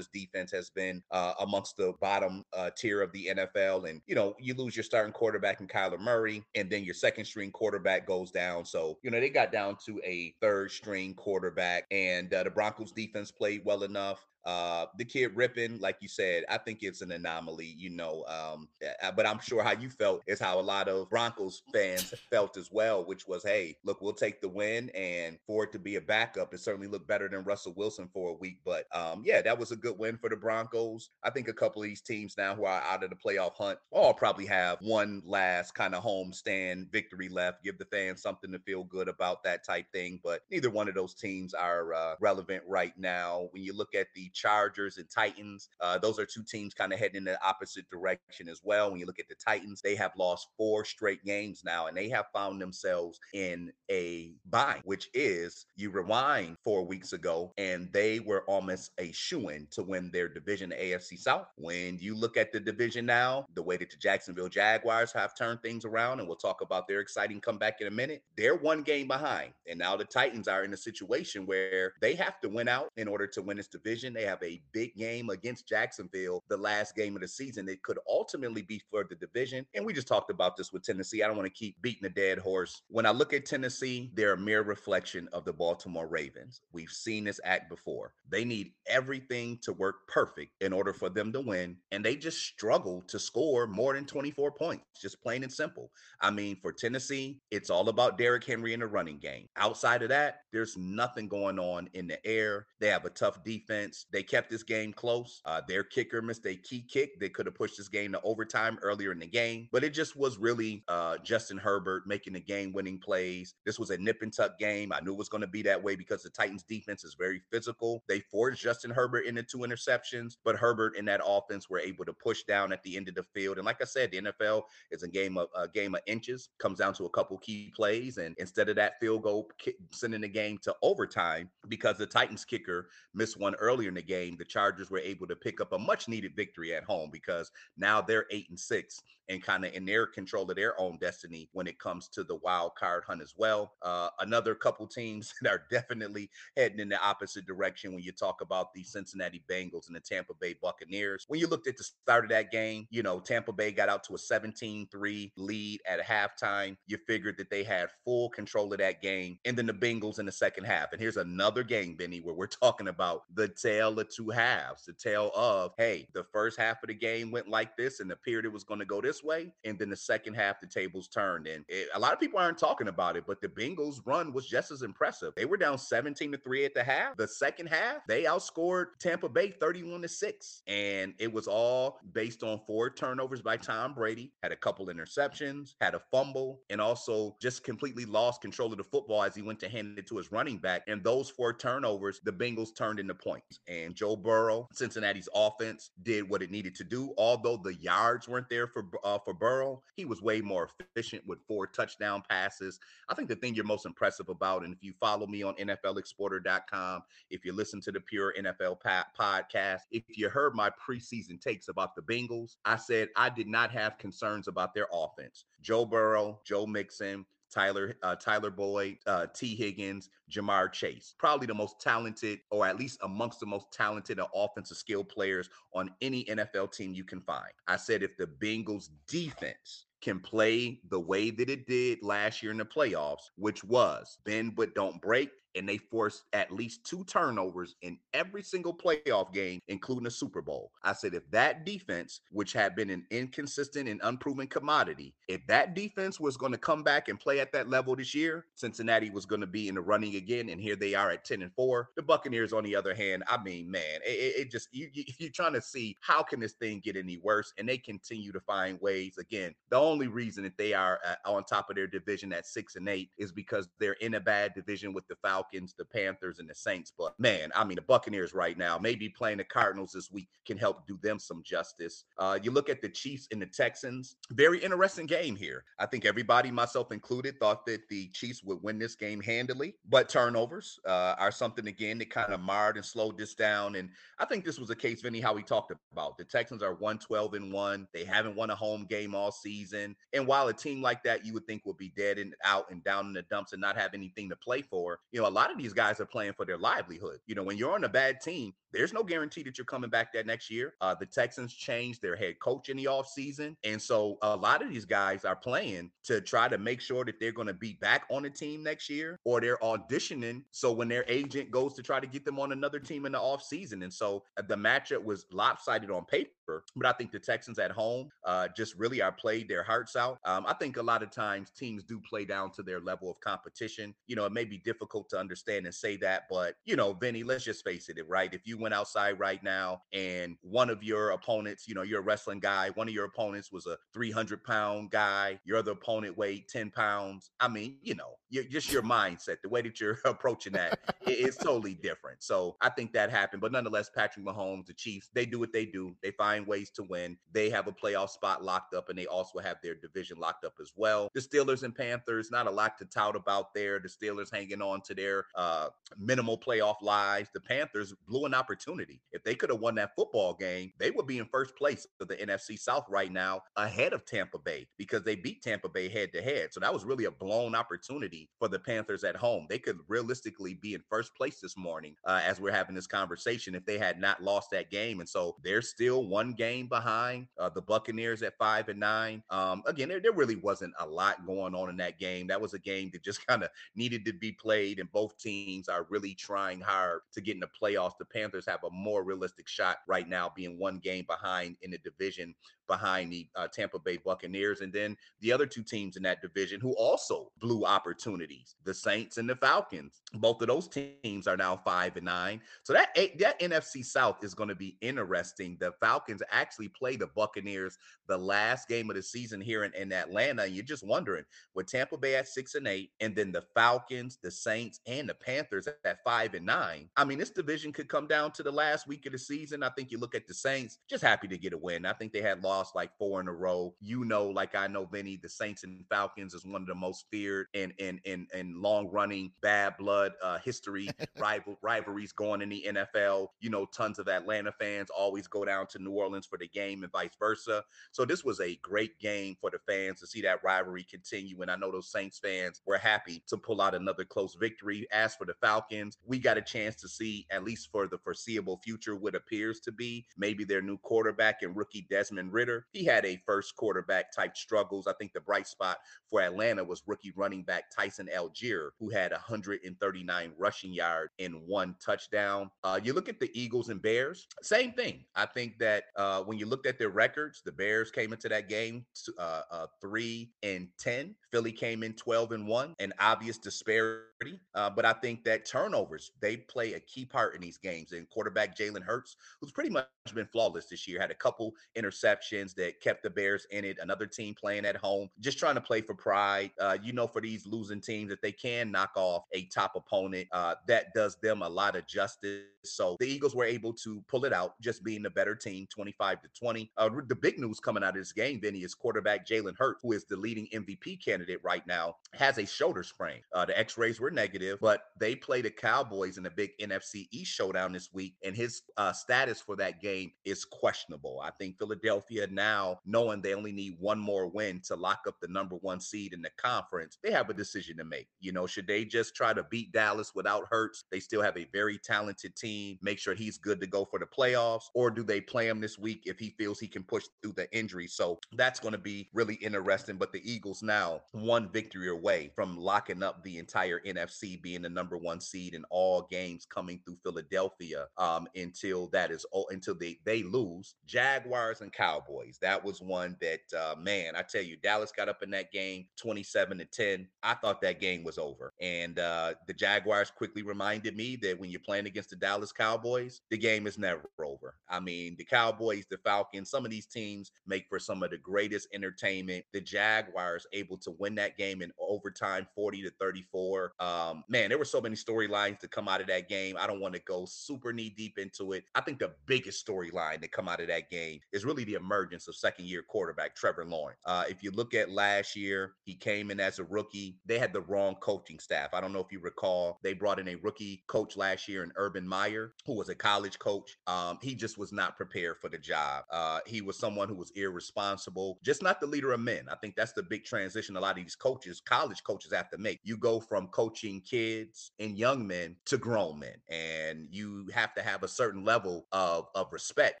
Arizona's 0.00 0.08
defense 0.12 0.50
has 0.52 0.70
been 0.70 1.02
uh, 1.10 1.34
amongst 1.40 1.60
amongst 1.60 1.76
the 1.76 1.92
bottom 2.00 2.44
uh, 2.56 2.70
tier 2.76 3.02
of 3.02 3.12
the 3.12 3.30
NFL. 3.34 3.88
And, 3.88 4.00
you 4.06 4.14
know, 4.14 4.34
you 4.38 4.54
lose 4.54 4.76
your 4.76 4.82
starting 4.82 5.12
quarterback 5.12 5.60
in 5.60 5.68
Kyler 5.68 6.00
Murray, 6.00 6.42
and 6.54 6.70
then 6.70 6.84
your 6.84 6.94
second 6.94 7.24
string 7.26 7.50
quarterback 7.50 8.06
goes 8.06 8.30
down. 8.30 8.64
So, 8.64 8.98
you 9.02 9.10
know, 9.10 9.20
they 9.20 9.28
got 9.28 9.52
down 9.52 9.76
to 9.86 10.00
a 10.04 10.34
third 10.40 10.70
string 10.70 11.14
quarterback, 11.14 11.84
and 11.90 12.32
uh, 12.32 12.44
the 12.44 12.50
Broncos 12.50 12.92
defense 12.92 13.30
played 13.30 13.62
well 13.64 13.82
enough. 13.82 14.26
Uh, 14.44 14.86
the 14.96 15.04
kid 15.04 15.34
Rypien, 15.34 15.80
like 15.80 15.96
you 16.00 16.08
said, 16.08 16.44
I 16.48 16.58
think 16.58 16.78
it's 16.82 17.02
an 17.02 17.12
anomaly, 17.12 17.74
you 17.76 17.90
know. 17.90 18.24
Um, 18.28 18.68
but 19.14 19.26
I'm 19.26 19.40
sure 19.40 19.62
how 19.62 19.72
you 19.72 19.90
felt 19.90 20.22
is 20.26 20.40
how 20.40 20.58
a 20.58 20.62
lot 20.62 20.88
of 20.88 21.10
Broncos 21.10 21.62
fans 21.72 22.14
felt 22.30 22.56
as 22.56 22.70
well, 22.72 23.04
which 23.04 23.26
was, 23.26 23.42
hey, 23.42 23.76
look, 23.84 24.00
we'll 24.00 24.12
take 24.12 24.40
the 24.40 24.48
win, 24.48 24.90
and 24.90 25.38
for 25.46 25.64
it 25.64 25.72
to 25.72 25.78
be 25.78 25.96
a 25.96 26.00
backup, 26.00 26.54
it 26.54 26.60
certainly 26.60 26.88
looked 26.88 27.06
better 27.06 27.28
than 27.28 27.44
Russell 27.44 27.74
Wilson 27.76 28.08
for 28.12 28.30
a 28.30 28.34
week. 28.34 28.58
But 28.64 28.84
um, 28.94 29.22
yeah, 29.24 29.42
that 29.42 29.58
was 29.58 29.72
a 29.72 29.76
good 29.76 29.98
win 29.98 30.16
for 30.16 30.30
the 30.30 30.36
Broncos. 30.36 31.10
I 31.22 31.30
think 31.30 31.48
a 31.48 31.52
couple 31.52 31.82
of 31.82 31.88
these 31.88 32.00
teams 32.02 32.34
now 32.38 32.54
who 32.54 32.64
are 32.64 32.82
out 32.82 33.04
of 33.04 33.10
the 33.10 33.16
playoff 33.16 33.54
hunt 33.54 33.78
all 33.90 34.14
probably 34.14 34.46
have 34.46 34.78
one 34.80 35.22
last 35.24 35.74
kind 35.74 35.94
of 35.94 36.02
home 36.02 36.32
stand 36.32 36.88
victory 36.90 37.28
left, 37.28 37.62
give 37.62 37.78
the 37.78 37.84
fans 37.86 38.22
something 38.22 38.52
to 38.52 38.58
feel 38.60 38.84
good 38.84 39.08
about 39.08 39.42
that 39.44 39.64
type 39.64 39.86
thing. 39.92 40.20
But 40.22 40.40
neither 40.50 40.70
one 40.70 40.88
of 40.88 40.94
those 40.94 41.14
teams 41.14 41.54
are 41.54 41.92
uh, 41.94 42.14
relevant 42.20 42.62
right 42.66 42.92
now. 42.96 43.48
When 43.50 43.62
you 43.62 43.76
look 43.76 43.94
at 43.94 44.06
the 44.14 44.29
Chargers 44.32 44.98
and 44.98 45.06
Titans. 45.10 45.68
Uh, 45.80 45.98
those 45.98 46.18
are 46.18 46.26
two 46.26 46.42
teams 46.42 46.74
kind 46.74 46.92
of 46.92 46.98
heading 46.98 47.16
in 47.16 47.24
the 47.24 47.38
opposite 47.44 47.88
direction 47.90 48.48
as 48.48 48.60
well. 48.62 48.90
When 48.90 49.00
you 49.00 49.06
look 49.06 49.18
at 49.18 49.28
the 49.28 49.34
Titans, 49.34 49.80
they 49.82 49.94
have 49.96 50.12
lost 50.16 50.48
four 50.56 50.84
straight 50.84 51.24
games 51.24 51.62
now, 51.64 51.86
and 51.86 51.96
they 51.96 52.08
have 52.08 52.26
found 52.32 52.60
themselves 52.60 53.18
in 53.34 53.72
a 53.90 54.34
bind, 54.46 54.82
which 54.84 55.08
is 55.14 55.66
you 55.76 55.90
rewind 55.90 56.56
four 56.62 56.84
weeks 56.84 57.12
ago, 57.12 57.52
and 57.58 57.92
they 57.92 58.20
were 58.20 58.44
almost 58.46 58.92
a 58.98 59.12
shoe 59.12 59.48
in 59.48 59.66
to 59.72 59.82
win 59.82 60.10
their 60.12 60.28
division, 60.28 60.70
the 60.70 60.76
AFC 60.76 61.18
South. 61.18 61.46
When 61.56 61.98
you 61.98 62.14
look 62.14 62.36
at 62.36 62.52
the 62.52 62.60
division 62.60 63.06
now, 63.06 63.46
the 63.54 63.62
way 63.62 63.76
that 63.76 63.90
the 63.90 63.96
Jacksonville 63.96 64.48
Jaguars 64.48 65.12
have 65.12 65.36
turned 65.36 65.62
things 65.62 65.84
around, 65.84 66.20
and 66.20 66.28
we'll 66.28 66.36
talk 66.36 66.60
about 66.60 66.88
their 66.88 67.00
exciting 67.00 67.40
comeback 67.40 67.80
in 67.80 67.86
a 67.86 67.90
minute, 67.90 68.22
they're 68.36 68.56
one 68.56 68.82
game 68.82 69.08
behind. 69.08 69.52
And 69.68 69.78
now 69.78 69.96
the 69.96 70.04
Titans 70.04 70.48
are 70.48 70.64
in 70.64 70.72
a 70.72 70.76
situation 70.76 71.46
where 71.46 71.92
they 72.00 72.14
have 72.14 72.40
to 72.40 72.48
win 72.48 72.68
out 72.68 72.88
in 72.96 73.08
order 73.08 73.26
to 73.28 73.42
win 73.42 73.56
this 73.56 73.68
division. 73.68 74.12
They 74.20 74.26
have 74.26 74.42
a 74.42 74.60
big 74.72 74.94
game 74.96 75.30
against 75.30 75.66
Jacksonville, 75.66 76.44
the 76.50 76.56
last 76.58 76.94
game 76.94 77.16
of 77.16 77.22
the 77.22 77.28
season. 77.28 77.70
It 77.70 77.82
could 77.82 77.98
ultimately 78.06 78.60
be 78.60 78.82
for 78.90 79.02
the 79.02 79.14
division. 79.14 79.64
And 79.74 79.86
we 79.86 79.94
just 79.94 80.08
talked 80.08 80.30
about 80.30 80.58
this 80.58 80.74
with 80.74 80.82
Tennessee. 80.82 81.22
I 81.22 81.26
don't 81.26 81.38
want 81.38 81.46
to 81.46 81.58
keep 81.58 81.80
beating 81.80 82.04
a 82.04 82.10
dead 82.10 82.38
horse. 82.38 82.82
When 82.88 83.06
I 83.06 83.12
look 83.12 83.32
at 83.32 83.46
Tennessee, 83.46 84.10
they're 84.12 84.34
a 84.34 84.38
mere 84.38 84.60
reflection 84.60 85.26
of 85.32 85.46
the 85.46 85.54
Baltimore 85.54 86.06
Ravens. 86.06 86.60
We've 86.70 86.90
seen 86.90 87.24
this 87.24 87.40
act 87.44 87.70
before. 87.70 88.12
They 88.28 88.44
need 88.44 88.74
everything 88.86 89.58
to 89.62 89.72
work 89.72 90.06
perfect 90.06 90.52
in 90.60 90.74
order 90.74 90.92
for 90.92 91.08
them 91.08 91.32
to 91.32 91.40
win. 91.40 91.78
And 91.90 92.04
they 92.04 92.16
just 92.16 92.42
struggle 92.44 93.02
to 93.08 93.18
score 93.18 93.66
more 93.66 93.94
than 93.94 94.04
24 94.04 94.52
points, 94.52 94.84
just 95.00 95.22
plain 95.22 95.44
and 95.44 95.52
simple. 95.52 95.90
I 96.20 96.30
mean, 96.30 96.58
for 96.60 96.72
Tennessee, 96.72 97.40
it's 97.50 97.70
all 97.70 97.88
about 97.88 98.18
Derrick 98.18 98.44
Henry 98.44 98.74
in 98.74 98.80
the 98.80 98.86
running 98.86 99.18
game. 99.18 99.48
Outside 99.56 100.02
of 100.02 100.10
that, 100.10 100.40
there's 100.52 100.76
nothing 100.76 101.26
going 101.26 101.58
on 101.58 101.88
in 101.94 102.06
the 102.06 102.24
air. 102.26 102.66
They 102.80 102.88
have 102.88 103.06
a 103.06 103.10
tough 103.10 103.42
defense. 103.44 104.06
They 104.12 104.22
kept 104.22 104.50
this 104.50 104.62
game 104.62 104.92
close. 104.92 105.40
Uh, 105.44 105.60
their 105.66 105.84
kicker 105.84 106.22
missed 106.22 106.46
a 106.46 106.56
key 106.56 106.84
kick. 106.88 107.18
They 107.20 107.28
could 107.28 107.46
have 107.46 107.54
pushed 107.54 107.76
this 107.76 107.88
game 107.88 108.12
to 108.12 108.20
overtime 108.22 108.78
earlier 108.82 109.12
in 109.12 109.18
the 109.18 109.26
game, 109.26 109.68
but 109.72 109.84
it 109.84 109.90
just 109.90 110.16
was 110.16 110.38
really 110.38 110.84
uh, 110.88 111.18
Justin 111.18 111.58
Herbert 111.58 112.06
making 112.06 112.32
the 112.32 112.40
game 112.40 112.72
winning 112.72 112.98
plays. 112.98 113.54
This 113.64 113.78
was 113.78 113.90
a 113.90 113.98
nip 113.98 114.22
and 114.22 114.32
tuck 114.32 114.58
game. 114.58 114.92
I 114.92 115.00
knew 115.00 115.12
it 115.12 115.18
was 115.18 115.28
going 115.28 115.42
to 115.42 115.46
be 115.46 115.62
that 115.62 115.82
way 115.82 115.96
because 115.96 116.22
the 116.22 116.30
Titans 116.30 116.62
defense 116.62 117.04
is 117.04 117.14
very 117.18 117.40
physical. 117.50 118.02
They 118.08 118.20
forced 118.20 118.60
Justin 118.60 118.90
Herbert 118.90 119.26
into 119.26 119.42
two 119.42 119.58
interceptions, 119.58 120.36
but 120.44 120.56
Herbert 120.56 120.94
and 120.98 121.06
that 121.08 121.20
offense 121.24 121.68
were 121.70 121.80
able 121.80 122.04
to 122.04 122.12
push 122.12 122.42
down 122.44 122.72
at 122.72 122.82
the 122.82 122.96
end 122.96 123.08
of 123.08 123.14
the 123.14 123.24
field. 123.34 123.58
And 123.58 123.66
like 123.66 123.80
I 123.80 123.84
said, 123.84 124.10
the 124.10 124.22
NFL 124.22 124.62
is 124.90 125.02
a 125.02 125.08
game 125.08 125.36
of 125.38 125.48
a 125.56 125.68
game 125.68 125.94
of 125.94 126.00
inches. 126.06 126.50
Comes 126.58 126.78
down 126.78 126.94
to 126.94 127.06
a 127.06 127.10
couple 127.10 127.38
key 127.38 127.72
plays, 127.74 128.18
and 128.18 128.34
instead 128.38 128.68
of 128.68 128.76
that 128.76 129.00
field 129.00 129.22
goal 129.22 129.50
sending 129.92 130.20
the 130.20 130.28
game 130.28 130.58
to 130.62 130.74
overtime 130.82 131.50
because 131.68 131.96
the 131.96 132.06
Titans 132.06 132.44
kicker 132.44 132.88
missed 133.14 133.38
one 133.38 133.54
earlier 133.56 133.88
in 133.88 133.94
the 133.94 133.99
game, 134.02 134.36
the 134.36 134.44
Chargers 134.44 134.90
were 134.90 134.98
able 134.98 135.26
to 135.26 135.36
pick 135.36 135.60
up 135.60 135.72
a 135.72 135.78
much 135.78 136.08
needed 136.08 136.36
victory 136.36 136.74
at 136.74 136.84
home 136.84 137.10
because 137.12 137.50
now 137.76 138.00
they're 138.00 138.26
eight 138.30 138.48
and 138.50 138.58
six 138.58 139.02
and 139.30 139.42
kind 139.42 139.64
of 139.64 139.72
in 139.72 139.84
their 139.84 140.06
control 140.06 140.50
of 140.50 140.56
their 140.56 140.78
own 140.78 140.98
destiny 141.00 141.48
when 141.52 141.68
it 141.68 141.78
comes 141.78 142.08
to 142.08 142.24
the 142.24 142.34
wild 142.36 142.74
card 142.74 143.04
hunt 143.06 143.22
as 143.22 143.32
well. 143.36 143.72
Uh, 143.80 144.08
another 144.18 144.54
couple 144.54 144.86
teams 144.86 145.32
that 145.42 145.52
are 145.52 145.64
definitely 145.70 146.28
heading 146.56 146.80
in 146.80 146.88
the 146.88 147.00
opposite 147.00 147.46
direction 147.46 147.94
when 147.94 148.02
you 148.02 148.12
talk 148.12 148.40
about 148.40 148.74
the 148.74 148.82
Cincinnati 148.82 149.42
Bengals 149.48 149.86
and 149.86 149.96
the 149.96 150.00
Tampa 150.00 150.34
Bay 150.34 150.56
Buccaneers. 150.60 151.24
When 151.28 151.38
you 151.38 151.46
looked 151.46 151.68
at 151.68 151.76
the 151.76 151.84
start 151.84 152.24
of 152.24 152.30
that 152.30 152.50
game, 152.50 152.86
you 152.90 153.02
know, 153.04 153.20
Tampa 153.20 153.52
Bay 153.52 153.70
got 153.70 153.88
out 153.88 154.02
to 154.04 154.14
a 154.14 154.18
17 154.18 154.88
3 154.90 155.32
lead 155.36 155.80
at 155.88 156.00
halftime. 156.04 156.76
You 156.86 156.98
figured 157.06 157.38
that 157.38 157.50
they 157.50 157.62
had 157.62 157.88
full 158.04 158.30
control 158.30 158.72
of 158.72 158.80
that 158.80 159.00
game. 159.00 159.38
And 159.44 159.56
then 159.56 159.66
the 159.66 159.72
Bengals 159.72 160.18
in 160.18 160.26
the 160.26 160.32
second 160.32 160.64
half. 160.64 160.92
And 160.92 161.00
here's 161.00 161.16
another 161.16 161.62
game, 161.62 161.94
Benny, 161.94 162.20
where 162.20 162.34
we're 162.34 162.48
talking 162.48 162.88
about 162.88 163.22
the 163.34 163.48
tale 163.48 163.98
of 164.00 164.08
two 164.08 164.30
halves, 164.30 164.84
the 164.86 164.92
tale 164.92 165.30
of, 165.36 165.72
hey, 165.78 166.08
the 166.14 166.24
first 166.32 166.58
half 166.58 166.82
of 166.82 166.88
the 166.88 166.94
game 166.94 167.30
went 167.30 167.48
like 167.48 167.76
this 167.76 168.00
and 168.00 168.10
appeared 168.10 168.44
it 168.44 168.52
was 168.52 168.64
going 168.64 168.80
to 168.80 168.86
go 168.86 169.00
this 169.00 169.19
way. 169.24 169.52
And 169.64 169.78
then 169.78 169.90
the 169.90 169.96
second 169.96 170.34
half, 170.34 170.60
the 170.60 170.66
tables 170.66 171.08
turned. 171.08 171.46
And 171.46 171.64
it, 171.68 171.88
a 171.94 171.98
lot 171.98 172.12
of 172.12 172.20
people 172.20 172.38
aren't 172.38 172.58
talking 172.58 172.88
about 172.88 173.16
it, 173.16 173.24
but 173.26 173.40
the 173.40 173.48
Bengals 173.48 174.00
run 174.04 174.32
was 174.32 174.46
just 174.46 174.70
as 174.70 174.82
impressive. 174.82 175.32
They 175.36 175.44
were 175.44 175.56
down 175.56 175.78
17 175.78 176.32
to 176.32 176.38
3 176.38 176.64
at 176.64 176.74
the 176.74 176.84
half. 176.84 177.16
The 177.16 177.28
second 177.28 177.68
half, 177.68 178.06
they 178.08 178.24
outscored 178.24 178.86
Tampa 179.00 179.28
Bay 179.28 179.50
31 179.50 180.02
to 180.02 180.08
6. 180.08 180.62
And 180.66 181.14
it 181.18 181.32
was 181.32 181.46
all 181.46 181.98
based 182.12 182.42
on 182.42 182.60
four 182.66 182.90
turnovers 182.90 183.42
by 183.42 183.56
Tom 183.56 183.94
Brady, 183.94 184.32
had 184.42 184.52
a 184.52 184.56
couple 184.56 184.86
interceptions, 184.86 185.74
had 185.80 185.94
a 185.94 186.00
fumble, 186.10 186.60
and 186.70 186.80
also 186.80 187.36
just 187.40 187.64
completely 187.64 188.04
lost 188.04 188.40
control 188.40 188.70
of 188.70 188.78
the 188.78 188.84
football 188.84 189.22
as 189.22 189.34
he 189.34 189.42
went 189.42 189.60
to 189.60 189.68
hand 189.68 189.98
it 189.98 190.06
to 190.08 190.16
his 190.16 190.32
running 190.32 190.58
back. 190.58 190.82
And 190.88 191.02
those 191.02 191.30
four 191.30 191.52
turnovers, 191.52 192.20
the 192.24 192.32
Bengals 192.32 192.74
turned 192.74 193.00
into 193.00 193.14
points. 193.14 193.60
And 193.68 193.94
Joe 193.94 194.16
Burrow, 194.16 194.68
Cincinnati's 194.72 195.28
offense, 195.34 195.90
did 196.02 196.28
what 196.28 196.42
it 196.42 196.50
needed 196.50 196.74
to 196.76 196.84
do. 196.84 197.12
Although 197.18 197.56
the 197.56 197.74
yards 197.74 198.28
weren't 198.28 198.48
there 198.48 198.66
for 198.66 198.84
uh, 199.04 199.09
Uh, 199.10 199.18
for 199.18 199.34
Burrow, 199.34 199.82
he 199.96 200.04
was 200.04 200.22
way 200.22 200.40
more 200.40 200.68
efficient 200.78 201.26
with 201.26 201.40
four 201.48 201.66
touchdown 201.66 202.22
passes. 202.28 202.78
I 203.08 203.14
think 203.14 203.28
the 203.28 203.34
thing 203.34 203.56
you're 203.56 203.64
most 203.64 203.84
impressive 203.84 204.28
about, 204.28 204.62
and 204.62 204.72
if 204.72 204.84
you 204.84 204.92
follow 205.00 205.26
me 205.26 205.42
on 205.42 205.54
NFLExporter.com, 205.56 207.02
if 207.28 207.44
you 207.44 207.52
listen 207.52 207.80
to 207.80 207.90
the 207.90 207.98
Pure 207.98 208.34
NFL 208.38 208.76
podcast, 209.18 209.80
if 209.90 210.04
you 210.10 210.28
heard 210.28 210.54
my 210.54 210.70
preseason 210.70 211.40
takes 211.40 211.66
about 211.66 211.96
the 211.96 212.02
Bengals, 212.02 212.54
I 212.64 212.76
said 212.76 213.08
I 213.16 213.30
did 213.30 213.48
not 213.48 213.72
have 213.72 213.98
concerns 213.98 214.46
about 214.46 214.74
their 214.74 214.86
offense. 214.92 215.44
Joe 215.60 215.84
Burrow, 215.84 216.40
Joe 216.44 216.66
Mixon, 216.66 217.26
Tyler 217.50 217.96
uh, 218.02 218.16
Tyler 218.16 218.50
Boyd, 218.50 218.98
uh, 219.06 219.26
Tee 219.34 219.54
Higgins, 219.54 220.08
Ja'Marr 220.30 220.72
Chase, 220.72 221.14
probably 221.18 221.46
the 221.46 221.54
most 221.54 221.80
talented, 221.80 222.40
or 222.50 222.66
at 222.66 222.78
least 222.78 222.98
amongst 223.02 223.40
the 223.40 223.46
most 223.46 223.72
talented 223.72 224.20
offensive 224.34 224.76
skill 224.76 225.04
players 225.04 225.50
on 225.74 225.90
any 226.00 226.24
NFL 226.24 226.72
team 226.72 226.94
you 226.94 227.04
can 227.04 227.20
find. 227.20 227.52
I 227.66 227.76
said 227.76 228.02
if 228.02 228.16
the 228.16 228.26
Bengals 228.26 228.88
defense 229.08 229.86
can 230.00 230.18
play 230.18 230.80
the 230.88 230.98
way 230.98 231.30
that 231.30 231.50
it 231.50 231.66
did 231.66 232.02
last 232.02 232.42
year 232.42 232.52
in 232.52 232.58
the 232.58 232.64
playoffs, 232.64 233.30
which 233.36 233.62
was 233.64 234.18
bend 234.24 234.56
but 234.56 234.74
don't 234.74 235.00
break, 235.02 235.30
and 235.54 235.68
they 235.68 235.78
forced 235.78 236.24
at 236.32 236.52
least 236.52 236.84
two 236.84 237.04
turnovers 237.04 237.76
in 237.82 237.98
every 238.14 238.42
single 238.42 238.74
playoff 238.74 239.32
game, 239.32 239.60
including 239.68 240.04
the 240.04 240.10
Super 240.10 240.42
Bowl. 240.42 240.70
I 240.82 240.92
said, 240.92 241.14
if 241.14 241.28
that 241.30 241.64
defense, 241.64 242.20
which 242.30 242.52
had 242.52 242.76
been 242.76 242.90
an 242.90 243.06
inconsistent 243.10 243.88
and 243.88 244.00
unproven 244.04 244.46
commodity, 244.46 245.14
if 245.28 245.46
that 245.48 245.74
defense 245.74 246.20
was 246.20 246.36
going 246.36 246.52
to 246.52 246.58
come 246.58 246.82
back 246.82 247.08
and 247.08 247.18
play 247.18 247.40
at 247.40 247.52
that 247.52 247.68
level 247.68 247.96
this 247.96 248.14
year, 248.14 248.46
Cincinnati 248.54 249.10
was 249.10 249.26
going 249.26 249.40
to 249.40 249.46
be 249.46 249.68
in 249.68 249.74
the 249.74 249.80
running 249.80 250.16
again. 250.16 250.48
And 250.48 250.60
here 250.60 250.76
they 250.76 250.94
are 250.94 251.10
at 251.10 251.24
10 251.24 251.42
and 251.42 251.52
4. 251.54 251.88
The 251.96 252.02
Buccaneers, 252.02 252.52
on 252.52 252.64
the 252.64 252.76
other 252.76 252.94
hand, 252.94 253.24
I 253.26 253.42
mean, 253.42 253.70
man, 253.70 254.00
it, 254.04 254.40
it 254.40 254.50
just, 254.50 254.68
you, 254.72 254.88
you, 254.92 255.04
you're 255.18 255.30
trying 255.30 255.54
to 255.54 255.62
see 255.62 255.96
how 256.00 256.22
can 256.22 256.40
this 256.40 256.54
thing 256.54 256.80
get 256.82 256.96
any 256.96 257.18
worse? 257.18 257.52
And 257.58 257.68
they 257.68 257.78
continue 257.78 258.32
to 258.32 258.40
find 258.40 258.80
ways. 258.80 259.18
Again, 259.18 259.54
the 259.70 259.76
only 259.76 260.08
reason 260.08 260.44
that 260.44 260.56
they 260.56 260.74
are 260.74 261.00
uh, 261.06 261.30
on 261.30 261.44
top 261.44 261.70
of 261.70 261.76
their 261.76 261.86
division 261.86 262.32
at 262.32 262.46
six 262.46 262.76
and 262.76 262.88
eight 262.88 263.10
is 263.18 263.32
because 263.32 263.68
they're 263.78 263.92
in 263.94 264.14
a 264.14 264.20
bad 264.20 264.54
division 264.54 264.92
with 264.92 265.06
the 265.08 265.16
Falcons 265.16 265.39
Falcons, 265.40 265.74
the 265.76 265.84
Panthers, 265.84 266.38
and 266.38 266.48
the 266.48 266.54
Saints. 266.54 266.92
But 266.96 267.18
man, 267.18 267.50
I 267.54 267.64
mean, 267.64 267.76
the 267.76 267.82
Buccaneers 267.82 268.34
right 268.34 268.56
now, 268.58 268.78
maybe 268.78 269.08
playing 269.08 269.38
the 269.38 269.44
Cardinals 269.44 269.92
this 269.92 270.10
week 270.10 270.28
can 270.46 270.58
help 270.58 270.86
do 270.86 270.98
them 271.02 271.18
some 271.18 271.42
justice. 271.44 272.04
Uh, 272.18 272.38
you 272.42 272.50
look 272.50 272.68
at 272.68 272.82
the 272.82 272.88
Chiefs 272.88 273.28
and 273.32 273.40
the 273.40 273.46
Texans, 273.46 274.16
very 274.32 274.58
interesting 274.62 275.06
game 275.06 275.36
here. 275.36 275.64
I 275.78 275.86
think 275.86 276.04
everybody, 276.04 276.50
myself 276.50 276.92
included, 276.92 277.38
thought 277.38 277.64
that 277.66 277.88
the 277.88 278.08
Chiefs 278.08 278.44
would 278.44 278.62
win 278.62 278.78
this 278.78 278.94
game 278.94 279.20
handily, 279.20 279.76
but 279.88 280.08
turnovers 280.08 280.78
uh, 280.86 281.14
are 281.18 281.30
something 281.30 281.66
again 281.66 281.98
that 281.98 282.10
kind 282.10 282.32
of 282.34 282.40
marred 282.40 282.76
and 282.76 282.84
slowed 282.84 283.16
this 283.16 283.34
down. 283.34 283.76
And 283.76 283.88
I 284.18 284.26
think 284.26 284.44
this 284.44 284.58
was 284.58 284.70
a 284.70 284.76
case, 284.76 285.00
Vinny, 285.00 285.20
how 285.20 285.34
we 285.34 285.42
talked 285.42 285.72
about. 285.92 286.18
The 286.18 286.24
Texans 286.24 286.62
are 286.62 286.74
112 286.74 287.34
and 287.34 287.52
1. 287.52 287.88
They 287.94 288.04
haven't 288.04 288.36
won 288.36 288.50
a 288.50 288.54
home 288.54 288.86
game 288.88 289.14
all 289.14 289.32
season. 289.32 289.96
And 290.12 290.26
while 290.26 290.48
a 290.48 290.52
team 290.52 290.82
like 290.82 291.02
that 291.04 291.24
you 291.24 291.32
would 291.32 291.46
think 291.46 291.64
would 291.64 291.78
be 291.78 291.92
dead 291.96 292.18
and 292.18 292.34
out 292.44 292.70
and 292.70 292.84
down 292.84 293.06
in 293.06 293.12
the 293.14 293.22
dumps 293.22 293.52
and 293.52 293.60
not 293.60 293.76
have 293.76 293.94
anything 293.94 294.28
to 294.28 294.36
play 294.36 294.62
for, 294.62 294.98
you 295.12 295.20
know, 295.20 295.28
a 295.30 295.32
lot 295.32 295.50
of 295.50 295.56
these 295.58 295.72
guys 295.72 296.00
are 296.00 296.06
playing 296.06 296.32
for 296.32 296.44
their 296.44 296.58
livelihood. 296.58 297.20
You 297.26 297.34
know, 297.34 297.44
when 297.44 297.56
you're 297.56 297.72
on 297.72 297.84
a 297.84 297.88
bad 297.88 298.20
team, 298.20 298.52
there's 298.72 298.92
no 298.92 299.02
guarantee 299.02 299.42
that 299.42 299.58
you're 299.58 299.64
coming 299.64 299.90
back 299.90 300.12
that 300.12 300.26
next 300.26 300.50
year. 300.50 300.74
Uh, 300.80 300.94
the 300.94 301.06
Texans 301.06 301.52
changed 301.52 302.02
their 302.02 302.16
head 302.16 302.38
coach 302.40 302.68
in 302.68 302.76
the 302.76 302.84
offseason. 302.84 303.56
And 303.64 303.80
so 303.80 304.18
a 304.22 304.36
lot 304.36 304.62
of 304.62 304.70
these 304.70 304.84
guys 304.84 305.24
are 305.24 305.36
playing 305.36 305.90
to 306.04 306.20
try 306.20 306.48
to 306.48 306.58
make 306.58 306.80
sure 306.80 307.04
that 307.04 307.20
they're 307.20 307.32
going 307.32 307.48
to 307.48 307.54
be 307.54 307.74
back 307.80 308.04
on 308.10 308.22
the 308.22 308.30
team 308.30 308.62
next 308.62 308.88
year 308.88 309.18
or 309.24 309.40
they're 309.40 309.58
auditioning. 309.58 310.42
So 310.50 310.72
when 310.72 310.88
their 310.88 311.04
agent 311.08 311.50
goes 311.50 311.74
to 311.74 311.82
try 311.82 312.00
to 312.00 312.06
get 312.06 312.24
them 312.24 312.38
on 312.38 312.52
another 312.52 312.78
team 312.78 313.06
in 313.06 313.12
the 313.12 313.18
offseason. 313.18 313.82
And 313.82 313.92
so 313.92 314.24
uh, 314.38 314.42
the 314.46 314.56
matchup 314.56 315.02
was 315.04 315.26
lopsided 315.32 315.90
on 315.90 316.04
paper, 316.04 316.64
but 316.76 316.86
I 316.86 316.92
think 316.92 317.12
the 317.12 317.18
Texans 317.18 317.58
at 317.58 317.70
home 317.70 318.08
uh, 318.24 318.48
just 318.56 318.74
really 318.76 319.02
are 319.02 319.12
played 319.12 319.48
their 319.48 319.62
hearts 319.62 319.96
out. 319.96 320.18
Um, 320.24 320.44
I 320.46 320.54
think 320.54 320.76
a 320.76 320.82
lot 320.82 321.02
of 321.02 321.10
times 321.10 321.50
teams 321.50 321.84
do 321.84 322.00
play 322.00 322.24
down 322.24 322.50
to 322.52 322.62
their 322.62 322.80
level 322.80 323.10
of 323.10 323.20
competition. 323.20 323.94
You 324.06 324.16
know, 324.16 324.26
it 324.26 324.32
may 324.32 324.44
be 324.44 324.58
difficult 324.58 325.08
to 325.10 325.18
understand 325.18 325.66
and 325.66 325.74
say 325.74 325.96
that, 325.98 326.24
but, 326.30 326.54
you 326.64 326.76
know, 326.76 326.92
Vinny, 326.92 327.22
let's 327.22 327.44
just 327.44 327.64
face 327.64 327.88
it, 327.88 327.98
right? 328.08 328.32
If 328.32 328.46
you 328.46 328.58
went 328.60 328.74
outside 328.74 329.18
right 329.18 329.42
now 329.42 329.82
and 329.92 330.36
one 330.42 330.70
of 330.70 330.82
your 330.82 331.10
opponents, 331.10 331.66
you 331.66 331.74
know, 331.74 331.82
you're 331.82 332.00
a 332.00 332.04
wrestling 332.04 332.40
guy, 332.40 332.70
one 332.74 332.88
of 332.88 332.94
your 332.94 333.06
opponents 333.06 333.52
was 333.52 333.66
a 333.66 333.76
300 333.92 334.44
pound 334.44 334.90
guy, 334.90 335.38
your 335.44 335.58
other 335.58 335.72
opponent 335.72 336.16
weighed 336.16 336.48
10 336.48 336.70
pounds. 336.70 337.30
I 337.40 337.48
mean, 337.48 337.78
you 337.82 337.94
know, 337.94 338.16
just 338.48 338.72
your 338.72 338.82
mindset, 338.82 339.36
the 339.42 339.48
way 339.48 339.62
that 339.62 339.80
you're 339.80 339.98
approaching 340.04 340.52
that 340.52 340.78
is 341.06 341.36
totally 341.36 341.74
different. 341.74 342.22
So 342.22 342.56
I 342.60 342.70
think 342.70 342.92
that 342.92 343.10
happened. 343.10 343.40
But 343.40 343.52
nonetheless, 343.52 343.90
Patrick 343.94 344.24
Mahomes, 344.24 344.66
the 344.66 344.74
Chiefs, 344.74 345.10
they 345.14 345.26
do 345.26 345.38
what 345.38 345.52
they 345.52 345.64
do. 345.64 345.96
They 346.02 346.12
find 346.12 346.46
ways 346.46 346.70
to 346.70 346.82
win. 346.82 347.16
They 347.32 347.50
have 347.50 347.66
a 347.66 347.72
playoff 347.72 348.10
spot 348.10 348.44
locked 348.44 348.74
up 348.74 348.88
and 348.88 348.98
they 348.98 349.06
also 349.06 349.38
have 349.40 349.56
their 349.62 349.74
division 349.74 350.18
locked 350.18 350.44
up 350.44 350.54
as 350.60 350.72
well. 350.76 351.08
The 351.14 351.20
Steelers 351.20 351.62
and 351.62 351.74
Panthers, 351.74 352.30
not 352.30 352.46
a 352.46 352.50
lot 352.50 352.78
to 352.78 352.84
tout 352.84 353.16
about 353.16 353.54
there. 353.54 353.80
The 353.80 353.88
Steelers 353.88 354.32
hanging 354.32 354.62
on 354.62 354.80
to 354.82 354.94
their 354.94 355.26
uh, 355.34 355.68
minimal 355.98 356.38
playoff 356.38 356.82
lives. 356.82 357.30
The 357.32 357.40
Panthers 357.40 357.94
blew 358.06 358.26
an 358.26 358.34
opportunity 358.34 358.49
opportunity. 358.50 359.00
If 359.12 359.22
they 359.22 359.34
could 359.34 359.50
have 359.50 359.60
won 359.60 359.76
that 359.76 359.94
football 359.94 360.34
game, 360.34 360.72
they 360.78 360.90
would 360.90 361.06
be 361.06 361.18
in 361.18 361.26
first 361.26 361.54
place 361.56 361.86
of 362.00 362.08
the 362.08 362.16
NFC 362.16 362.58
South 362.58 362.84
right 362.88 363.12
now, 363.12 363.42
ahead 363.56 363.92
of 363.92 364.04
Tampa 364.04 364.38
Bay 364.38 364.66
because 364.76 365.04
they 365.04 365.14
beat 365.14 365.42
Tampa 365.42 365.68
Bay 365.68 365.88
head 365.88 366.12
to 366.12 366.22
head. 366.22 366.48
So 366.52 366.58
that 366.60 366.72
was 366.72 366.84
really 366.84 367.04
a 367.04 367.10
blown 367.10 367.54
opportunity 367.54 368.28
for 368.38 368.48
the 368.48 368.58
Panthers 368.58 369.04
at 369.04 369.16
home. 369.16 369.46
They 369.48 369.58
could 369.58 369.78
realistically 369.86 370.54
be 370.54 370.74
in 370.74 370.82
first 370.88 371.14
place 371.14 371.38
this 371.40 371.56
morning 371.56 371.94
uh, 372.04 372.20
as 372.24 372.40
we're 372.40 372.52
having 372.52 372.74
this 372.74 372.88
conversation 372.88 373.54
if 373.54 373.64
they 373.64 373.78
had 373.78 374.00
not 374.00 374.22
lost 374.22 374.50
that 374.50 374.70
game. 374.70 374.98
And 374.98 375.08
so 375.08 375.36
they're 375.44 375.62
still 375.62 376.06
one 376.06 376.32
game 376.32 376.66
behind 376.66 377.26
uh, 377.38 377.50
the 377.50 377.62
Buccaneers 377.62 378.22
at 378.22 378.36
five 378.36 378.68
and 378.68 378.80
nine. 378.80 379.22
Um, 379.30 379.62
again, 379.66 379.88
there, 379.88 380.00
there 380.00 380.12
really 380.12 380.36
wasn't 380.36 380.74
a 380.80 380.86
lot 380.86 381.24
going 381.24 381.54
on 381.54 381.70
in 381.70 381.76
that 381.76 382.00
game. 382.00 382.26
That 382.26 382.40
was 382.40 382.54
a 382.54 382.58
game 382.58 382.90
that 382.92 383.04
just 383.04 383.24
kind 383.26 383.44
of 383.44 383.50
needed 383.76 384.04
to 384.06 384.12
be 384.12 384.32
played, 384.32 384.80
and 384.80 384.90
both 384.90 385.16
teams 385.18 385.68
are 385.68 385.86
really 385.88 386.14
trying 386.14 386.60
hard 386.60 387.00
to 387.12 387.20
get 387.20 387.34
in 387.34 387.40
the 387.40 387.48
playoffs. 387.60 387.98
The 387.98 388.04
Panthers 388.06 388.39
Have 388.46 388.64
a 388.64 388.70
more 388.70 389.04
realistic 389.04 389.48
shot 389.48 389.78
right 389.86 390.08
now, 390.08 390.32
being 390.34 390.58
one 390.58 390.78
game 390.78 391.04
behind 391.06 391.56
in 391.62 391.70
the 391.70 391.78
division 391.78 392.34
behind 392.70 393.12
the 393.12 393.26
uh, 393.34 393.48
Tampa 393.48 393.80
Bay 393.80 393.96
Buccaneers. 393.96 394.60
And 394.60 394.72
then 394.72 394.96
the 395.20 395.32
other 395.32 395.44
two 395.44 395.64
teams 395.64 395.96
in 395.96 396.04
that 396.04 396.22
division 396.22 396.60
who 396.60 396.72
also 396.76 397.32
blew 397.40 397.64
opportunities, 397.64 398.54
the 398.62 398.72
Saints 398.72 399.18
and 399.18 399.28
the 399.28 399.34
Falcons. 399.34 400.00
Both 400.14 400.40
of 400.40 400.46
those 400.48 400.68
teams 400.68 401.26
are 401.26 401.36
now 401.36 401.60
five 401.64 401.96
and 401.96 402.06
nine. 402.06 402.40
So 402.62 402.72
that 402.72 402.96
that 403.18 403.40
NFC 403.40 403.84
South 403.84 404.22
is 404.22 404.34
going 404.34 404.48
to 404.50 404.54
be 404.54 404.76
interesting. 404.80 405.56
The 405.58 405.72
Falcons 405.80 406.22
actually 406.30 406.68
play 406.68 406.94
the 406.94 407.08
Buccaneers 407.08 407.76
the 408.06 408.16
last 408.16 408.68
game 408.68 408.88
of 408.88 408.96
the 408.96 409.02
season 409.02 409.40
here 409.40 409.64
in, 409.64 409.74
in 409.74 409.92
Atlanta. 409.92 410.44
And 410.44 410.54
you're 410.54 410.64
just 410.64 410.86
wondering 410.86 411.24
with 411.54 411.66
Tampa 411.66 411.96
Bay 411.96 412.14
at 412.14 412.28
six 412.28 412.54
and 412.54 412.68
eight, 412.68 412.90
and 413.00 413.16
then 413.16 413.32
the 413.32 413.42
Falcons, 413.54 414.18
the 414.22 414.30
Saints, 414.30 414.78
and 414.86 415.08
the 415.08 415.14
Panthers 415.14 415.66
at 415.84 416.04
five 416.04 416.34
and 416.34 416.46
nine. 416.46 416.88
I 416.96 417.04
mean, 417.04 417.18
this 417.18 417.30
division 417.30 417.72
could 417.72 417.88
come 417.88 418.06
down 418.06 418.30
to 418.32 418.44
the 418.44 418.52
last 418.52 418.86
week 418.86 419.06
of 419.06 419.12
the 419.12 419.18
season. 419.18 419.64
I 419.64 419.70
think 419.70 419.90
you 419.90 419.98
look 419.98 420.14
at 420.14 420.28
the 420.28 420.34
Saints, 420.34 420.78
just 420.88 421.02
happy 421.02 421.26
to 421.26 421.38
get 421.38 421.52
a 421.52 421.58
win. 421.58 421.84
I 421.84 421.92
think 421.94 422.12
they 422.12 422.20
had 422.20 422.44
lost 422.44 422.59
lost 422.60 422.74
like 422.74 422.90
four 422.98 423.20
in 423.20 423.28
a 423.28 423.32
row. 423.32 423.74
You 423.80 424.04
know, 424.04 424.26
like 424.26 424.54
I 424.54 424.66
know, 424.66 424.84
Vinny, 424.84 425.16
the 425.16 425.30
Saints 425.30 425.64
and 425.64 425.82
Falcons 425.88 426.34
is 426.34 426.44
one 426.44 426.60
of 426.60 426.68
the 426.68 426.74
most 426.74 427.06
feared 427.10 427.46
and 427.54 427.72
and 427.80 428.00
and, 428.04 428.26
and 428.34 428.56
long 428.56 428.90
running 428.90 429.32
bad 429.40 429.76
blood 429.78 430.12
uh, 430.22 430.38
history 430.44 430.88
rival 431.18 431.56
rivalries 431.62 432.12
going 432.12 432.42
in 432.42 432.50
the 432.50 432.66
NFL. 432.68 433.28
You 433.40 433.48
know, 433.48 433.64
tons 433.64 433.98
of 433.98 434.08
Atlanta 434.08 434.52
fans 434.52 434.90
always 434.90 435.26
go 435.26 435.44
down 435.46 435.68
to 435.68 435.78
New 435.78 435.92
Orleans 435.92 436.26
for 436.26 436.36
the 436.36 436.48
game 436.48 436.82
and 436.82 436.92
vice 436.92 437.16
versa. 437.18 437.64
So 437.92 438.04
this 438.04 438.24
was 438.24 438.40
a 438.40 438.56
great 438.56 438.98
game 439.00 439.36
for 439.40 439.50
the 439.50 439.58
fans 439.66 440.00
to 440.00 440.06
see 440.06 440.20
that 440.22 440.44
rivalry 440.44 440.84
continue. 440.84 441.40
And 441.40 441.50
I 441.50 441.56
know 441.56 441.72
those 441.72 441.90
Saints 441.90 442.18
fans 442.18 442.60
were 442.66 442.76
happy 442.76 443.22
to 443.28 443.38
pull 443.38 443.62
out 443.62 443.74
another 443.74 444.04
close 444.04 444.34
victory. 444.34 444.86
As 444.92 445.14
for 445.14 445.24
the 445.24 445.34
Falcons, 445.40 445.96
we 446.04 446.18
got 446.18 446.36
a 446.36 446.42
chance 446.42 446.76
to 446.76 446.88
see, 446.88 447.26
at 447.30 447.42
least 447.42 447.70
for 447.72 447.86
the 447.86 447.98
foreseeable 447.98 448.58
future, 448.58 448.96
what 448.96 449.14
appears 449.14 449.60
to 449.60 449.72
be 449.72 450.04
maybe 450.18 450.44
their 450.44 450.60
new 450.60 450.76
quarterback 450.78 451.42
and 451.42 451.56
rookie 451.56 451.86
Desmond 451.88 452.32
He 452.72 452.84
had 452.84 453.04
a 453.04 453.20
first 453.26 453.56
quarterback 453.56 454.12
type 454.12 454.36
struggles. 454.36 454.86
I 454.86 454.92
think 454.94 455.12
the 455.12 455.20
bright 455.20 455.46
spot 455.46 455.78
for 456.08 456.20
Atlanta 456.20 456.64
was 456.64 456.82
rookie 456.86 457.12
running 457.16 457.42
back 457.42 457.64
Tyson 457.74 458.08
Allgeier, 458.14 458.70
who 458.78 458.88
had 458.90 459.12
139 459.12 460.32
rushing 460.38 460.72
yards 460.72 461.10
and 461.18 461.34
one 461.46 461.74
touchdown. 461.84 462.50
Uh, 462.64 462.80
you 462.82 462.92
look 462.92 463.08
at 463.08 463.20
the 463.20 463.30
Eagles 463.34 463.68
and 463.68 463.80
Bears, 463.82 464.26
same 464.42 464.72
thing. 464.72 465.04
I 465.14 465.26
think 465.26 465.58
that 465.58 465.84
uh, 465.96 466.22
when 466.22 466.38
you 466.38 466.46
looked 466.46 466.66
at 466.66 466.78
their 466.78 466.90
records, 466.90 467.42
the 467.44 467.52
Bears 467.52 467.90
came 467.90 468.12
into 468.12 468.28
that 468.28 468.48
game 468.48 468.84
uh, 469.18 469.42
uh, 469.50 469.66
three 469.80 470.32
and 470.42 470.68
ten. 470.78 471.14
Philly 471.30 471.52
came 471.52 471.82
in 471.82 471.92
12 471.94 472.32
and 472.32 472.46
one, 472.46 472.74
an 472.80 472.92
obvious 472.98 473.38
disparity. 473.38 474.40
Uh, 474.54 474.68
but 474.68 474.84
I 474.84 474.92
think 474.92 475.24
that 475.24 475.46
turnovers 475.46 476.10
they 476.20 476.36
play 476.36 476.74
a 476.74 476.80
key 476.80 477.04
part 477.04 477.34
in 477.34 477.40
these 477.40 477.56
games. 477.56 477.92
And 477.92 478.08
quarterback 478.10 478.56
Jalen 478.56 478.82
Hurts, 478.82 479.16
who's 479.40 479.52
pretty 479.52 479.70
much 479.70 479.86
been 480.14 480.26
flawless 480.26 480.66
this 480.66 480.86
year, 480.86 481.00
had 481.00 481.10
a 481.10 481.14
couple 481.14 481.54
interceptions 481.78 482.39
that 482.54 482.80
kept 482.80 483.02
the 483.02 483.10
Bears 483.10 483.46
in 483.50 483.64
it. 483.64 483.78
Another 483.80 484.06
team 484.06 484.34
playing 484.34 484.64
at 484.64 484.76
home, 484.76 485.08
just 485.20 485.38
trying 485.38 485.54
to 485.54 485.60
play 485.60 485.80
for 485.80 485.94
pride. 485.94 486.50
Uh, 486.60 486.76
you 486.82 486.92
know, 486.92 487.06
for 487.06 487.20
these 487.20 487.46
losing 487.46 487.80
teams, 487.80 488.10
that 488.10 488.22
they 488.22 488.32
can 488.32 488.70
knock 488.70 488.92
off 488.96 489.24
a 489.32 489.44
top 489.46 489.72
opponent, 489.76 490.28
uh, 490.32 490.54
that 490.66 490.92
does 490.94 491.16
them 491.22 491.42
a 491.42 491.48
lot 491.48 491.76
of 491.76 491.86
justice. 491.86 492.42
So 492.64 492.96
the 493.00 493.06
Eagles 493.06 493.34
were 493.34 493.44
able 493.44 493.72
to 493.74 494.02
pull 494.08 494.24
it 494.24 494.32
out, 494.32 494.60
just 494.60 494.84
being 494.84 495.02
the 495.02 495.10
better 495.10 495.34
team, 495.34 495.66
25 495.70 496.22
to 496.22 496.28
20. 496.38 496.70
Uh, 496.76 496.90
the 497.08 497.14
big 497.14 497.38
news 497.38 497.60
coming 497.60 497.82
out 497.82 497.90
of 497.90 497.94
this 497.96 498.12
game, 498.12 498.40
Vinny, 498.40 498.60
is 498.60 498.74
quarterback 498.74 499.26
Jalen 499.26 499.56
Hurt, 499.58 499.78
who 499.82 499.92
is 499.92 500.04
the 500.04 500.16
leading 500.16 500.46
MVP 500.52 501.02
candidate 501.02 501.40
right 501.42 501.66
now, 501.66 501.96
has 502.12 502.38
a 502.38 502.46
shoulder 502.46 502.82
sprain. 502.82 503.20
Uh, 503.32 503.44
the 503.44 503.58
X-rays 503.58 504.00
were 504.00 504.10
negative, 504.10 504.58
but 504.60 504.84
they 504.98 505.14
play 505.14 505.40
the 505.40 505.50
Cowboys 505.50 506.16
in 506.16 506.22
the 506.22 506.30
big 506.30 506.50
NFC 506.58 507.08
East 507.10 507.32
showdown 507.32 507.72
this 507.72 507.92
week, 507.92 508.16
and 508.24 508.36
his 508.36 508.62
uh, 508.76 508.92
status 508.92 509.40
for 509.40 509.56
that 509.56 509.80
game 509.80 510.12
is 510.24 510.44
questionable. 510.44 511.20
I 511.22 511.30
think 511.30 511.58
Philadelphia 511.58 512.19
Philadelphia 512.20 512.34
now, 512.34 512.80
knowing 512.84 513.20
they 513.20 513.34
only 513.34 513.52
need 513.52 513.76
one 513.78 513.98
more 513.98 514.26
win 514.26 514.60
to 514.66 514.76
lock 514.76 515.00
up 515.06 515.16
the 515.20 515.28
number 515.28 515.56
one 515.56 515.80
seed 515.80 516.12
in 516.12 516.22
the 516.22 516.30
conference, 516.36 516.98
they 517.02 517.10
have 517.10 517.30
a 517.30 517.34
decision 517.34 517.76
to 517.78 517.84
make. 517.84 518.08
You 518.20 518.32
know, 518.32 518.46
should 518.46 518.66
they 518.66 518.84
just 518.84 519.14
try 519.14 519.32
to 519.32 519.44
beat 519.44 519.72
Dallas 519.72 520.12
without 520.14 520.46
Hurts? 520.50 520.84
They 520.90 521.00
still 521.00 521.22
have 521.22 521.36
a 521.36 521.48
very 521.52 521.78
talented 521.78 522.36
team. 522.36 522.78
Make 522.82 522.98
sure 522.98 523.14
he's 523.14 523.38
good 523.38 523.60
to 523.60 523.66
go 523.66 523.84
for 523.84 523.98
the 523.98 524.06
playoffs, 524.06 524.64
or 524.74 524.90
do 524.90 525.02
they 525.02 525.20
play 525.20 525.48
him 525.48 525.60
this 525.60 525.78
week 525.78 526.02
if 526.06 526.18
he 526.18 526.34
feels 526.38 526.58
he 526.58 526.68
can 526.68 526.82
push 526.82 527.04
through 527.22 527.32
the 527.32 527.50
injury? 527.56 527.86
So 527.86 528.18
that's 528.32 528.60
going 528.60 528.72
to 528.72 528.78
be 528.78 529.08
really 529.14 529.34
interesting. 529.36 529.96
But 529.96 530.12
the 530.12 530.30
Eagles 530.30 530.62
now 530.62 531.02
one 531.12 531.50
victory 531.50 531.88
away 531.88 532.32
from 532.34 532.56
locking 532.56 533.02
up 533.02 533.22
the 533.22 533.38
entire 533.38 533.80
NFC, 533.86 534.40
being 534.40 534.62
the 534.62 534.68
number 534.68 534.96
one 534.96 535.20
seed 535.20 535.54
in 535.54 535.64
all 535.70 536.06
games 536.10 536.46
coming 536.46 536.80
through 536.84 536.98
Philadelphia 537.02 537.86
um, 537.98 538.26
until 538.36 538.88
that 538.88 539.10
is 539.10 539.24
until 539.50 539.74
they 539.74 539.98
they 540.04 540.22
lose. 540.22 540.74
Jaguars 540.86 541.60
and 541.60 541.72
Cowboys. 541.72 542.09
That 542.40 542.64
was 542.64 542.80
one 542.80 543.16
that 543.20 543.40
uh, 543.56 543.74
man, 543.78 544.16
I 544.16 544.22
tell 544.22 544.42
you, 544.42 544.56
Dallas 544.56 544.92
got 544.92 545.08
up 545.08 545.22
in 545.22 545.30
that 545.30 545.52
game 545.52 545.86
27 545.96 546.58
to 546.58 546.64
10. 546.64 547.08
I 547.22 547.34
thought 547.34 547.60
that 547.62 547.80
game 547.80 548.04
was 548.04 548.18
over, 548.18 548.52
and 548.60 548.98
uh, 548.98 549.34
the 549.46 549.54
Jaguars 549.54 550.10
quickly 550.10 550.42
reminded 550.42 550.96
me 550.96 551.16
that 551.22 551.38
when 551.38 551.50
you're 551.50 551.60
playing 551.60 551.86
against 551.86 552.10
the 552.10 552.16
Dallas 552.16 552.52
Cowboys, 552.52 553.20
the 553.30 553.38
game 553.38 553.66
is 553.66 553.78
never 553.78 554.02
over. 554.24 554.56
I 554.68 554.80
mean, 554.80 555.16
the 555.18 555.24
Cowboys, 555.24 555.86
the 555.90 555.98
Falcons, 555.98 556.50
some 556.50 556.64
of 556.64 556.70
these 556.70 556.86
teams 556.86 557.32
make 557.46 557.66
for 557.68 557.78
some 557.78 558.02
of 558.02 558.10
the 558.10 558.18
greatest 558.18 558.68
entertainment. 558.72 559.44
The 559.52 559.60
Jaguars 559.60 560.46
able 560.52 560.76
to 560.78 560.92
win 560.98 561.14
that 561.16 561.36
game 561.36 561.62
in 561.62 561.72
overtime, 561.80 562.46
40 562.54 562.82
to 562.82 562.90
34. 563.00 563.72
Um, 563.80 564.24
man, 564.28 564.48
there 564.48 564.58
were 564.58 564.64
so 564.64 564.80
many 564.80 564.96
storylines 564.96 565.58
to 565.60 565.68
come 565.68 565.88
out 565.88 566.00
of 566.00 566.06
that 566.08 566.28
game. 566.28 566.56
I 566.58 566.66
don't 566.66 566.80
want 566.80 566.94
to 566.94 567.00
go 567.00 567.24
super 567.26 567.72
knee 567.72 567.90
deep 567.96 568.18
into 568.18 568.52
it. 568.52 568.64
I 568.74 568.80
think 568.80 568.98
the 568.98 569.12
biggest 569.26 569.66
storyline 569.66 570.20
to 570.22 570.28
come 570.28 570.48
out 570.48 570.60
of 570.60 570.68
that 570.68 570.90
game 570.90 571.20
is 571.32 571.44
really 571.44 571.64
the 571.64 571.74
emergence 571.74 571.99
of 572.28 572.36
second 572.36 572.66
year 572.66 572.82
quarterback 572.82 573.34
Trevor 573.34 573.64
Lawrence. 573.64 574.00
Uh, 574.04 574.24
if 574.28 574.42
you 574.42 574.50
look 574.50 574.74
at 574.74 574.90
last 574.90 575.36
year, 575.36 575.72
he 575.84 575.94
came 575.94 576.30
in 576.30 576.40
as 576.40 576.58
a 576.58 576.64
rookie. 576.64 577.18
They 577.26 577.38
had 577.38 577.52
the 577.52 577.60
wrong 577.62 577.96
coaching 577.96 578.38
staff. 578.38 578.70
I 578.72 578.80
don't 578.80 578.92
know 578.92 579.00
if 579.00 579.12
you 579.12 579.20
recall, 579.20 579.78
they 579.82 579.92
brought 579.92 580.18
in 580.18 580.28
a 580.28 580.36
rookie 580.36 580.82
coach 580.86 581.16
last 581.16 581.48
year 581.48 581.62
in 581.62 581.72
Urban 581.76 582.06
Meyer, 582.06 582.52
who 582.66 582.76
was 582.76 582.88
a 582.88 582.94
college 582.94 583.38
coach. 583.38 583.76
Um, 583.86 584.18
he 584.22 584.34
just 584.34 584.58
was 584.58 584.72
not 584.72 584.96
prepared 584.96 585.36
for 585.40 585.48
the 585.48 585.58
job. 585.58 586.04
Uh, 586.10 586.40
he 586.46 586.60
was 586.60 586.78
someone 586.78 587.08
who 587.08 587.14
was 587.14 587.32
irresponsible, 587.36 588.38
just 588.44 588.62
not 588.62 588.80
the 588.80 588.86
leader 588.86 589.12
of 589.12 589.20
men. 589.20 589.46
I 589.50 589.56
think 589.56 589.76
that's 589.76 589.92
the 589.92 590.02
big 590.02 590.24
transition 590.24 590.76
a 590.76 590.80
lot 590.80 590.98
of 590.98 591.04
these 591.04 591.16
coaches, 591.16 591.60
college 591.60 592.02
coaches, 592.04 592.32
have 592.32 592.50
to 592.50 592.58
make. 592.58 592.80
You 592.82 592.96
go 592.96 593.20
from 593.20 593.48
coaching 593.48 594.00
kids 594.00 594.72
and 594.78 594.98
young 594.98 595.26
men 595.26 595.56
to 595.66 595.78
grown 595.78 596.18
men, 596.18 596.36
and 596.48 597.06
you 597.10 597.48
have 597.52 597.74
to 597.74 597.82
have 597.82 598.02
a 598.02 598.08
certain 598.08 598.44
level 598.44 598.86
of, 598.92 599.26
of 599.34 599.52
respect 599.52 600.00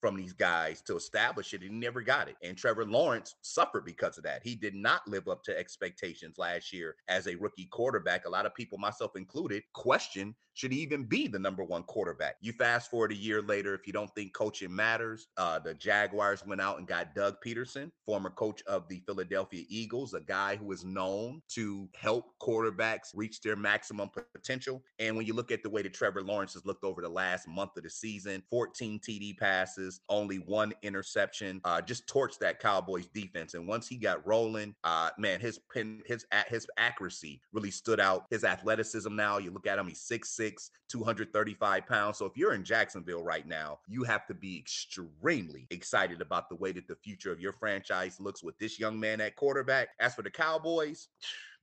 from 0.00 0.16
these 0.16 0.32
guys 0.32 0.82
to 0.82 0.96
establish 0.96 1.54
it. 1.54 1.62
And 1.62 1.83
never 1.84 2.02
got 2.02 2.28
it. 2.28 2.36
And 2.42 2.56
Trevor 2.56 2.84
Lawrence 2.84 3.36
suffered 3.42 3.84
because 3.84 4.18
of 4.18 4.24
that. 4.24 4.42
He 4.42 4.54
did 4.54 4.74
not 4.74 5.06
live 5.06 5.28
up 5.28 5.44
to 5.44 5.58
expectations 5.58 6.38
last 6.38 6.72
year 6.72 6.96
as 7.08 7.26
a 7.28 7.36
rookie 7.36 7.68
quarterback. 7.70 8.26
A 8.26 8.30
lot 8.30 8.46
of 8.46 8.54
people, 8.54 8.78
myself 8.78 9.12
included, 9.16 9.62
question 9.74 10.34
should 10.54 10.72
even 10.72 11.04
be 11.04 11.26
the 11.26 11.38
number 11.38 11.62
one 11.64 11.82
quarterback. 11.82 12.36
You 12.40 12.52
fast 12.52 12.90
forward 12.90 13.12
a 13.12 13.16
year 13.16 13.42
later, 13.42 13.74
if 13.74 13.86
you 13.86 13.92
don't 13.92 14.12
think 14.14 14.32
coaching 14.32 14.74
matters, 14.74 15.28
uh, 15.36 15.58
the 15.58 15.74
Jaguars 15.74 16.44
went 16.46 16.60
out 16.60 16.78
and 16.78 16.86
got 16.86 17.14
Doug 17.14 17.36
Pederson, 17.44 17.90
former 18.06 18.30
coach 18.30 18.62
of 18.66 18.88
the 18.88 19.02
Philadelphia 19.06 19.64
Eagles, 19.68 20.14
a 20.14 20.20
guy 20.20 20.56
who 20.56 20.70
is 20.72 20.84
known 20.84 21.42
to 21.48 21.88
help 21.94 22.32
quarterbacks 22.40 23.10
reach 23.14 23.40
their 23.40 23.56
maximum 23.56 24.10
potential. 24.32 24.82
And 24.98 25.16
when 25.16 25.26
you 25.26 25.34
look 25.34 25.50
at 25.50 25.62
the 25.62 25.70
way 25.70 25.82
that 25.82 25.92
Trevor 25.94 26.22
Lawrence 26.22 26.54
has 26.54 26.64
looked 26.64 26.84
over 26.84 27.02
the 27.02 27.08
last 27.08 27.48
month 27.48 27.76
of 27.76 27.82
the 27.82 27.90
season, 27.90 28.42
14 28.50 29.00
TD 29.00 29.36
passes, 29.38 30.00
only 30.08 30.36
one 30.36 30.72
interception, 30.82 31.60
uh, 31.64 31.80
just 31.80 32.06
torched 32.06 32.38
that 32.38 32.60
Cowboys 32.60 33.06
defense. 33.06 33.54
And 33.54 33.66
once 33.66 33.88
he 33.88 33.96
got 33.96 34.26
rolling, 34.26 34.74
uh, 34.84 35.10
man, 35.18 35.40
his 35.40 35.58
pin, 35.72 36.02
his 36.06 36.24
his 36.48 36.66
accuracy 36.76 37.40
really 37.52 37.70
stood 37.70 38.00
out. 38.00 38.26
His 38.30 38.44
athleticism 38.44 39.14
now, 39.14 39.38
you 39.38 39.50
look 39.50 39.66
at 39.66 39.78
him, 39.78 39.88
he's 39.88 40.00
6'6, 40.44 40.70
235 40.88 41.86
pounds. 41.86 42.18
So 42.18 42.26
if 42.26 42.36
you're 42.36 42.54
in 42.54 42.64
Jacksonville 42.64 43.22
right 43.22 43.46
now, 43.46 43.78
you 43.88 44.04
have 44.04 44.26
to 44.26 44.34
be 44.34 44.58
extremely 44.58 45.66
excited 45.70 46.20
about 46.20 46.48
the 46.48 46.56
way 46.56 46.72
that 46.72 46.86
the 46.88 46.96
future 46.96 47.32
of 47.32 47.40
your 47.40 47.52
franchise 47.54 48.20
looks 48.20 48.42
with 48.42 48.58
this 48.58 48.78
young 48.78 48.98
man 48.98 49.20
at 49.20 49.36
quarterback. 49.36 49.88
As 50.00 50.14
for 50.14 50.22
the 50.22 50.30
Cowboys, 50.30 51.08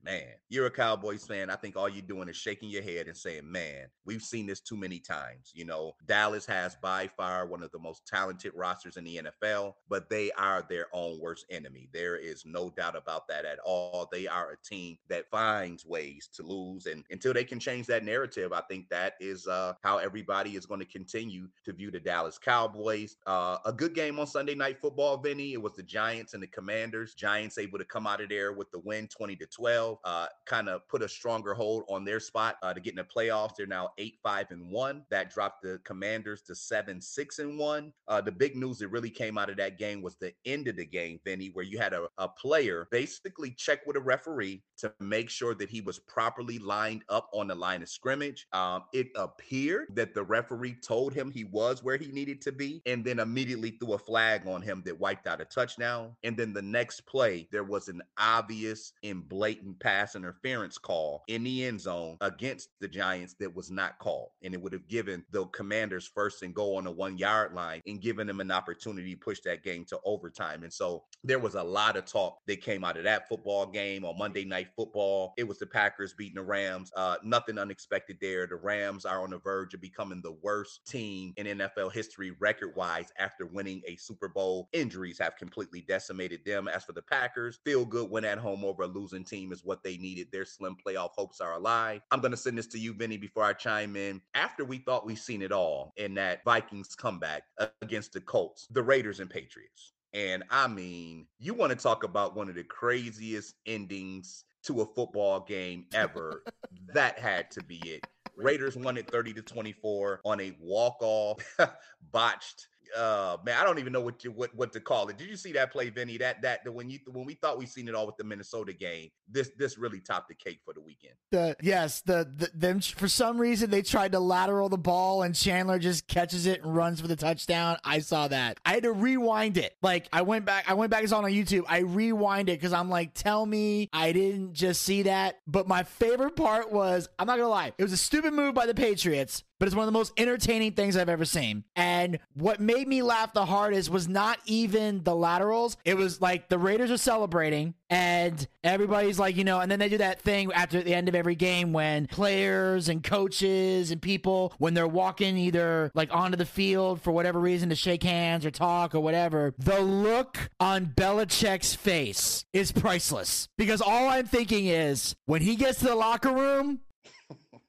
man, 0.04 0.28
you're 0.50 0.66
a 0.66 0.72
Cowboys 0.72 1.26
fan. 1.26 1.50
I 1.50 1.56
think 1.56 1.76
all 1.76 1.90
you're 1.90 2.02
doing 2.02 2.28
is 2.28 2.36
shaking 2.36 2.70
your 2.70 2.82
head 2.82 3.08
and 3.08 3.16
saying, 3.16 3.50
man, 3.50 3.88
we've 4.06 4.22
seen 4.22 4.48
this 4.48 4.60
too 4.60 4.78
many 4.78 5.00
times. 5.00 5.52
You 5.54 5.66
know, 5.66 5.94
Dallas 6.08 6.46
has 6.48 6.76
by 6.82 7.10
far 7.16 7.46
one 7.46 7.64
of 7.64 7.72
the 7.72 7.80
most 7.80 8.08
talented 8.08 8.54
rosters 8.56 8.98
in 8.98 9.04
the 9.04 9.22
NFL, 9.24 9.74
but 9.90 10.10
they 10.10 10.32
are 10.32 10.66
their 10.68 10.88
own 10.94 11.20
worst 11.20 11.46
enemy. 11.50 11.90
There 11.94 12.18
is 12.18 12.44
no 12.46 12.70
doubt 12.70 12.96
about 12.96 13.28
that 13.28 13.46
at 13.46 13.60
all. 13.60 14.10
They 14.12 14.28
are 14.28 14.52
a 14.52 14.68
team 14.68 14.98
that 15.10 15.30
finds 15.30 15.86
ways 15.86 16.30
to 16.36 16.44
lose. 16.44 16.86
And 16.86 17.04
until 17.12 17.34
they 17.34 17.44
can 17.44 17.60
change 17.60 17.88
that 17.88 18.04
narrative, 18.04 18.54
I 18.54 18.62
think 18.62 18.90
that 18.90 19.14
is 19.20 19.48
uh, 19.48 19.74
how 19.82 19.98
everybody 19.98 20.56
is 20.56 20.66
going 20.66 20.80
to 20.80 20.86
continue 20.86 21.48
to 21.66 21.74
view 21.74 21.92
the 21.92 22.00
Dallas 22.00 22.38
Cowboys. 22.38 23.18
Uh, 23.28 23.58
a 23.66 23.74
good 23.74 23.94
game 23.94 24.20
on 24.20 24.28
Sunday 24.28 24.56
Night 24.56 24.80
Football, 24.80 25.18
Vinny. 25.18 25.54
It 25.54 25.62
was 25.62 25.74
the 25.74 25.84
Giants 25.84 26.34
and 26.34 26.42
the 26.42 26.48
Commanders. 26.48 27.14
Giants 27.14 27.58
able 27.58 27.78
to 27.78 27.86
come 27.86 28.08
out 28.08 28.22
of 28.22 28.30
there 28.30 28.54
with 28.54 28.72
the 28.72 28.80
win 28.80 29.08
20 29.08 29.36
to 29.36 29.46
12 29.46 29.91
uh, 30.04 30.28
kind 30.46 30.70
of 30.70 30.88
put 30.88 31.02
a 31.02 31.10
stronger 31.10 31.54
hold 31.54 31.84
on 31.90 32.06
their 32.06 32.20
spot 32.20 32.58
uh, 32.64 32.74
to 32.74 32.80
get 32.80 32.92
in 32.92 32.98
the 32.98 33.04
playoffs. 33.04 33.56
They're 33.56 33.68
now 33.68 33.90
eight, 33.98 34.20
five, 34.24 34.48
and 34.52 34.70
one. 34.72 35.04
That 35.10 35.32
dropped 35.32 35.64
the 35.64 35.80
Commanders 35.84 36.42
to 36.44 36.56
seven, 36.56 37.02
six, 37.02 37.40
and 37.40 37.58
one. 37.58 37.94
Uh, 38.08 38.22
the 38.22 38.32
big 38.32 38.56
news 38.56 38.78
that 38.80 38.90
really 38.90 39.10
came 39.10 39.38
out 39.38 39.50
of 39.50 39.58
that 39.58 39.78
game 39.78 40.02
was 40.02 40.16
the 40.16 40.34
end 40.46 40.68
of 40.68 40.76
the 40.76 40.86
game, 40.86 41.20
Vinny, 41.26 41.50
where 41.54 41.66
you 41.66 41.80
had 41.80 41.94
a, 41.94 42.08
a 42.18 42.28
player 42.28 42.88
basically 42.92 43.52
check 43.52 43.86
with 43.86 43.96
a 43.96 44.00
referee 44.00 44.64
to 44.78 44.94
make 45.00 45.30
sure 45.30 45.54
that 45.56 45.70
he 45.70 45.82
was 45.82 46.00
properly 46.00 46.60
lined 46.60 47.04
up 47.10 47.30
on 47.34 47.48
the 47.48 47.56
line 47.56 47.82
of 47.82 47.90
scrimmage. 47.90 48.48
Um, 48.54 48.84
it 48.94 49.08
appeared 49.16 49.88
that 49.96 50.14
the 50.14 50.24
referee 50.24 50.78
told 50.82 51.14
him 51.14 51.32
he 51.32 51.44
was 51.44 51.84
where 51.84 51.98
he 51.98 52.12
needed 52.12 52.42
to 52.42 52.52
be, 52.52 52.82
and 52.86 53.04
then 53.04 53.20
immediately 53.20 53.72
threw 53.72 53.94
a 53.94 53.98
flag 53.98 54.48
on 54.48 54.62
him 54.62 54.82
that 54.86 55.00
wiped 55.00 55.28
out 55.28 55.42
a 55.42 55.46
touchdown. 55.46 56.16
And 56.24 56.36
then 56.36 56.54
the 56.54 56.62
next 56.62 57.02
play, 57.02 57.48
there 57.52 57.64
was 57.64 57.88
an 57.88 58.02
obvious 58.18 58.94
and 59.04 59.28
blatant 59.28 59.80
pass 59.82 60.16
interference 60.16 60.78
call 60.78 61.24
in 61.28 61.44
the 61.44 61.66
end 61.66 61.82
zone 61.82 62.18
against 62.22 62.70
the 62.80 62.88
Giants 62.88 63.36
that 63.40 63.54
was 63.54 63.72
not 63.72 64.00
called. 64.00 64.30
And 64.44 64.54
it 64.54 64.62
would 64.62 64.74
have 64.74 64.88
given 64.88 65.26
the 65.32 65.46
commanders 65.48 66.08
first 66.08 66.44
and 66.44 66.54
go 66.54 66.76
on 66.76 66.86
the 66.86 66.92
one 66.92 67.18
yard 67.18 67.54
line 67.54 67.82
and 67.86 68.02
given 68.02 68.28
them 68.28 68.40
an 68.40 68.52
opportunity 68.52 69.14
to 69.14 69.20
push 69.20 69.40
that 69.42 69.64
game 69.64 69.86
to 69.86 70.00
overtime. 70.06 70.64
And 70.64 70.72
so 70.72 71.04
there 71.24 71.40
was 71.40 71.56
a 71.56 71.64
lot 71.64 71.98
of 71.98 72.06
talk 72.06 72.38
that 72.48 72.62
came 72.62 72.84
out 72.84 72.98
of 72.98 73.04
that 73.04 73.28
football 73.28 73.66
game 73.66 74.06
on 74.06 74.18
Monday 74.18 74.46
Night 74.46 74.68
Football. 74.76 75.34
It 75.38 75.48
was 75.48 75.60
the 75.60 75.66
Packers 75.66 76.14
beating 76.14 76.36
the 76.36 76.44
Rams. 76.44 76.92
Uh, 76.96 77.16
nothing 77.24 77.58
unexpected 77.58 78.18
there. 78.22 78.48
The 78.48 78.56
Rams 78.56 79.06
are 79.06 79.22
on 79.24 79.32
the 79.32 79.40
verge 79.40 79.74
of 79.74 79.82
becoming 79.82 80.22
the 80.22 80.38
worst 80.42 80.86
team 80.88 81.34
in 81.38 81.46
NFL 81.46 81.92
history 81.92 82.32
record 82.40 82.76
wise 82.76 83.12
after 83.18 83.46
winning 83.46 83.82
a 83.88 83.96
Super 83.96 84.28
Bowl. 84.28 84.70
Injuries 84.74 85.20
have 85.20 85.36
completely 85.38 85.82
decimated 85.82 86.42
them. 86.46 86.68
As 86.68 86.84
for 86.84 86.94
the 86.94 87.02
Packers, 87.02 87.60
feel 87.66 87.86
good 87.86 88.10
win 88.10 88.26
at 88.26 88.38
home 88.38 88.64
over 88.64 88.84
a 88.84 88.88
losing 88.88 89.24
team 89.24 89.52
is 89.52 89.64
what 89.72 89.84
they 89.84 89.96
needed. 89.96 90.28
Their 90.34 90.44
slim 90.44 90.76
playoff 90.86 91.12
hopes 91.16 91.40
are 91.40 91.54
alive. 91.54 92.02
I'm 92.12 92.20
going 92.20 92.32
to 92.32 92.38
send 92.38 92.58
this 92.58 92.68
to 92.68 92.78
you, 92.78 92.94
Vinny, 92.94 93.16
before 93.16 93.46
I 93.46 93.54
chime 93.54 93.96
in. 93.96 94.20
After 94.34 94.66
we 94.66 94.80
thought 94.80 95.06
we've 95.06 95.18
seen 95.18 95.42
it 95.42 95.54
all 95.54 95.94
in 95.96 96.14
that 96.16 96.44
Vikings 96.44 96.94
comeback 96.94 97.44
against 97.82 98.12
the 98.12 98.20
Colts, 98.20 98.68
the 98.70 98.84
Raiders, 98.84 99.22
and 99.22 99.30
Patriots. 99.30 99.94
And 100.14 100.44
I 100.50 100.68
mean, 100.68 101.26
you 101.40 101.54
want 101.54 101.70
to 101.72 101.78
talk 101.78 102.04
about 102.04 102.36
one 102.36 102.50
of 102.50 102.56
the 102.56 102.66
craziest 102.66 103.56
endings 103.66 104.44
to 104.64 104.82
a 104.82 104.86
football 104.86 105.40
game 105.40 105.86
ever. 105.94 106.44
that 106.94 107.18
had 107.18 107.50
to 107.52 107.64
be 107.64 107.78
it. 107.86 108.06
Raiders 108.36 108.76
won 108.76 108.98
it 108.98 109.10
30 109.10 109.34
to 109.36 109.42
24 109.42 110.20
on 110.26 110.42
a 110.42 110.54
walk-off 110.60 111.38
botched 112.12 112.68
uh 112.98 113.38
man, 113.46 113.58
I 113.58 113.64
don't 113.64 113.80
even 113.80 113.94
know 113.94 114.02
what 114.02 114.24
you 114.24 114.32
what 114.32 114.54
what 114.56 114.74
to 114.74 114.80
call 114.80 115.08
it. 115.10 115.18
Did 115.18 115.30
you 115.30 115.36
see 115.36 115.52
that 115.54 115.72
play, 115.72 115.90
Vinny? 115.90 116.18
That 116.18 116.42
that 116.42 116.64
the, 116.64 116.72
when 116.72 116.90
you 116.90 117.00
when 117.08 117.26
we 117.26 117.36
thought 117.36 117.58
we 117.58 117.66
seen 117.66 117.88
it 117.88 117.96
all 117.96 118.06
with 118.06 118.18
the 118.18 118.24
Minnesota 118.24 118.74
game, 118.74 119.10
this 119.30 119.52
this 119.58 119.78
really 119.78 120.00
topped 120.00 120.28
the 120.30 120.36
cake 120.36 120.60
for 120.66 120.74
the 120.74 120.82
weekend. 120.82 121.14
The 121.32 121.56
yes, 121.62 122.02
the, 122.02 122.30
the 122.36 122.50
them 122.54 122.82
for 122.82 123.08
some 123.08 123.38
reason 123.38 123.70
they 123.70 123.82
tried 123.82 124.12
to 124.14 124.20
lateral 124.20 124.70
the 124.70 124.78
ball 124.78 125.24
and 125.24 125.34
Chandler 125.36 125.80
just 125.80 126.08
catches 126.08 126.46
it 126.46 126.62
and 126.62 126.76
runs 126.76 127.02
for 127.02 127.08
the 127.08 127.16
touchdown. 127.16 127.78
I 127.84 128.00
saw 128.00 128.28
that. 128.28 128.60
I 128.66 128.74
had 128.74 128.84
to 128.84 128.92
rewind 128.92 129.58
it. 129.58 129.76
Like 129.82 130.08
I 130.12 130.22
went 130.24 130.46
back, 130.46 130.66
I 130.68 130.74
went 130.74 130.92
back. 130.92 131.04
It's 131.04 131.14
on 131.14 131.26
on 131.26 131.32
YouTube. 131.32 131.64
I 131.68 131.80
rewind 131.80 132.50
it 132.50 132.60
because 132.60 132.74
I'm 132.74 132.90
like, 132.90 133.14
tell 133.14 133.46
me 133.46 133.90
I 133.94 134.12
didn't 134.12 134.54
just 134.54 134.82
see 134.82 135.04
that. 135.04 135.40
But 135.48 135.68
my 135.68 135.84
favorite 135.84 136.36
part 136.36 136.72
was, 136.72 137.10
I'm 137.18 137.28
not 137.28 137.38
gonna 137.38 137.50
lie, 137.50 137.74
it 137.78 137.84
was 137.84 137.94
a 137.94 137.98
stupid 137.98 138.34
move 138.34 138.54
by 138.54 138.66
the 138.66 138.74
Patriots 138.74 139.44
but 139.62 139.68
it's 139.68 139.76
one 139.76 139.84
of 139.84 139.94
the 139.94 140.00
most 140.00 140.12
entertaining 140.18 140.72
things 140.72 140.98
I've 140.98 141.08
ever 141.08 141.24
seen. 141.24 141.64
And 141.76 142.18
what 142.34 142.60
made 142.60 142.88
me 142.88 143.04
laugh 143.04 143.32
the 143.32 143.46
hardest 143.46 143.92
was 143.92 144.08
not 144.08 144.40
even 144.48 145.04
the 145.04 145.16
laterals. 145.16 145.78
It 145.86 145.96
was 145.96 146.20
like 146.20 146.50
the 146.50 146.58
Raiders 146.58 146.90
are 146.90 146.98
celebrating 146.98 147.76
and 147.88 148.48
everybody's 148.64 149.20
like, 149.20 149.36
you 149.36 149.44
know, 149.44 149.60
and 149.60 149.70
then 149.70 149.78
they 149.78 149.88
do 149.88 150.00
that 150.00 150.20
thing 150.20 150.52
after 150.52 150.82
the 150.82 150.96
end 150.96 151.10
of 151.10 151.14
every 151.14 151.36
game 151.36 151.74
when 151.74 152.08
players 152.08 152.90
and 152.90 153.04
coaches 153.04 153.92
and 153.92 154.02
people, 154.02 154.52
when 154.58 154.74
they're 154.74 154.88
walking 154.88 155.38
either 155.38 155.92
like 155.94 156.12
onto 156.12 156.38
the 156.38 156.46
field 156.48 157.00
for 157.00 157.12
whatever 157.12 157.40
reason 157.40 157.70
to 157.70 157.76
shake 157.76 158.02
hands 158.02 158.48
or 158.48 158.50
talk 158.50 158.96
or 158.96 159.00
whatever, 159.00 159.54
the 159.60 159.80
look 159.80 160.40
on 160.60 160.88
Belichick's 160.88 161.76
face 161.76 162.46
is 162.52 162.72
priceless. 162.72 163.48
Because 163.60 163.80
all 163.80 164.10
I'm 164.10 164.26
thinking 164.26 164.66
is 164.66 165.16
when 165.28 165.44
he 165.44 165.56
gets 165.56 165.78
to 165.82 165.86
the 165.86 165.96
locker 165.96 166.34
room, 166.34 166.80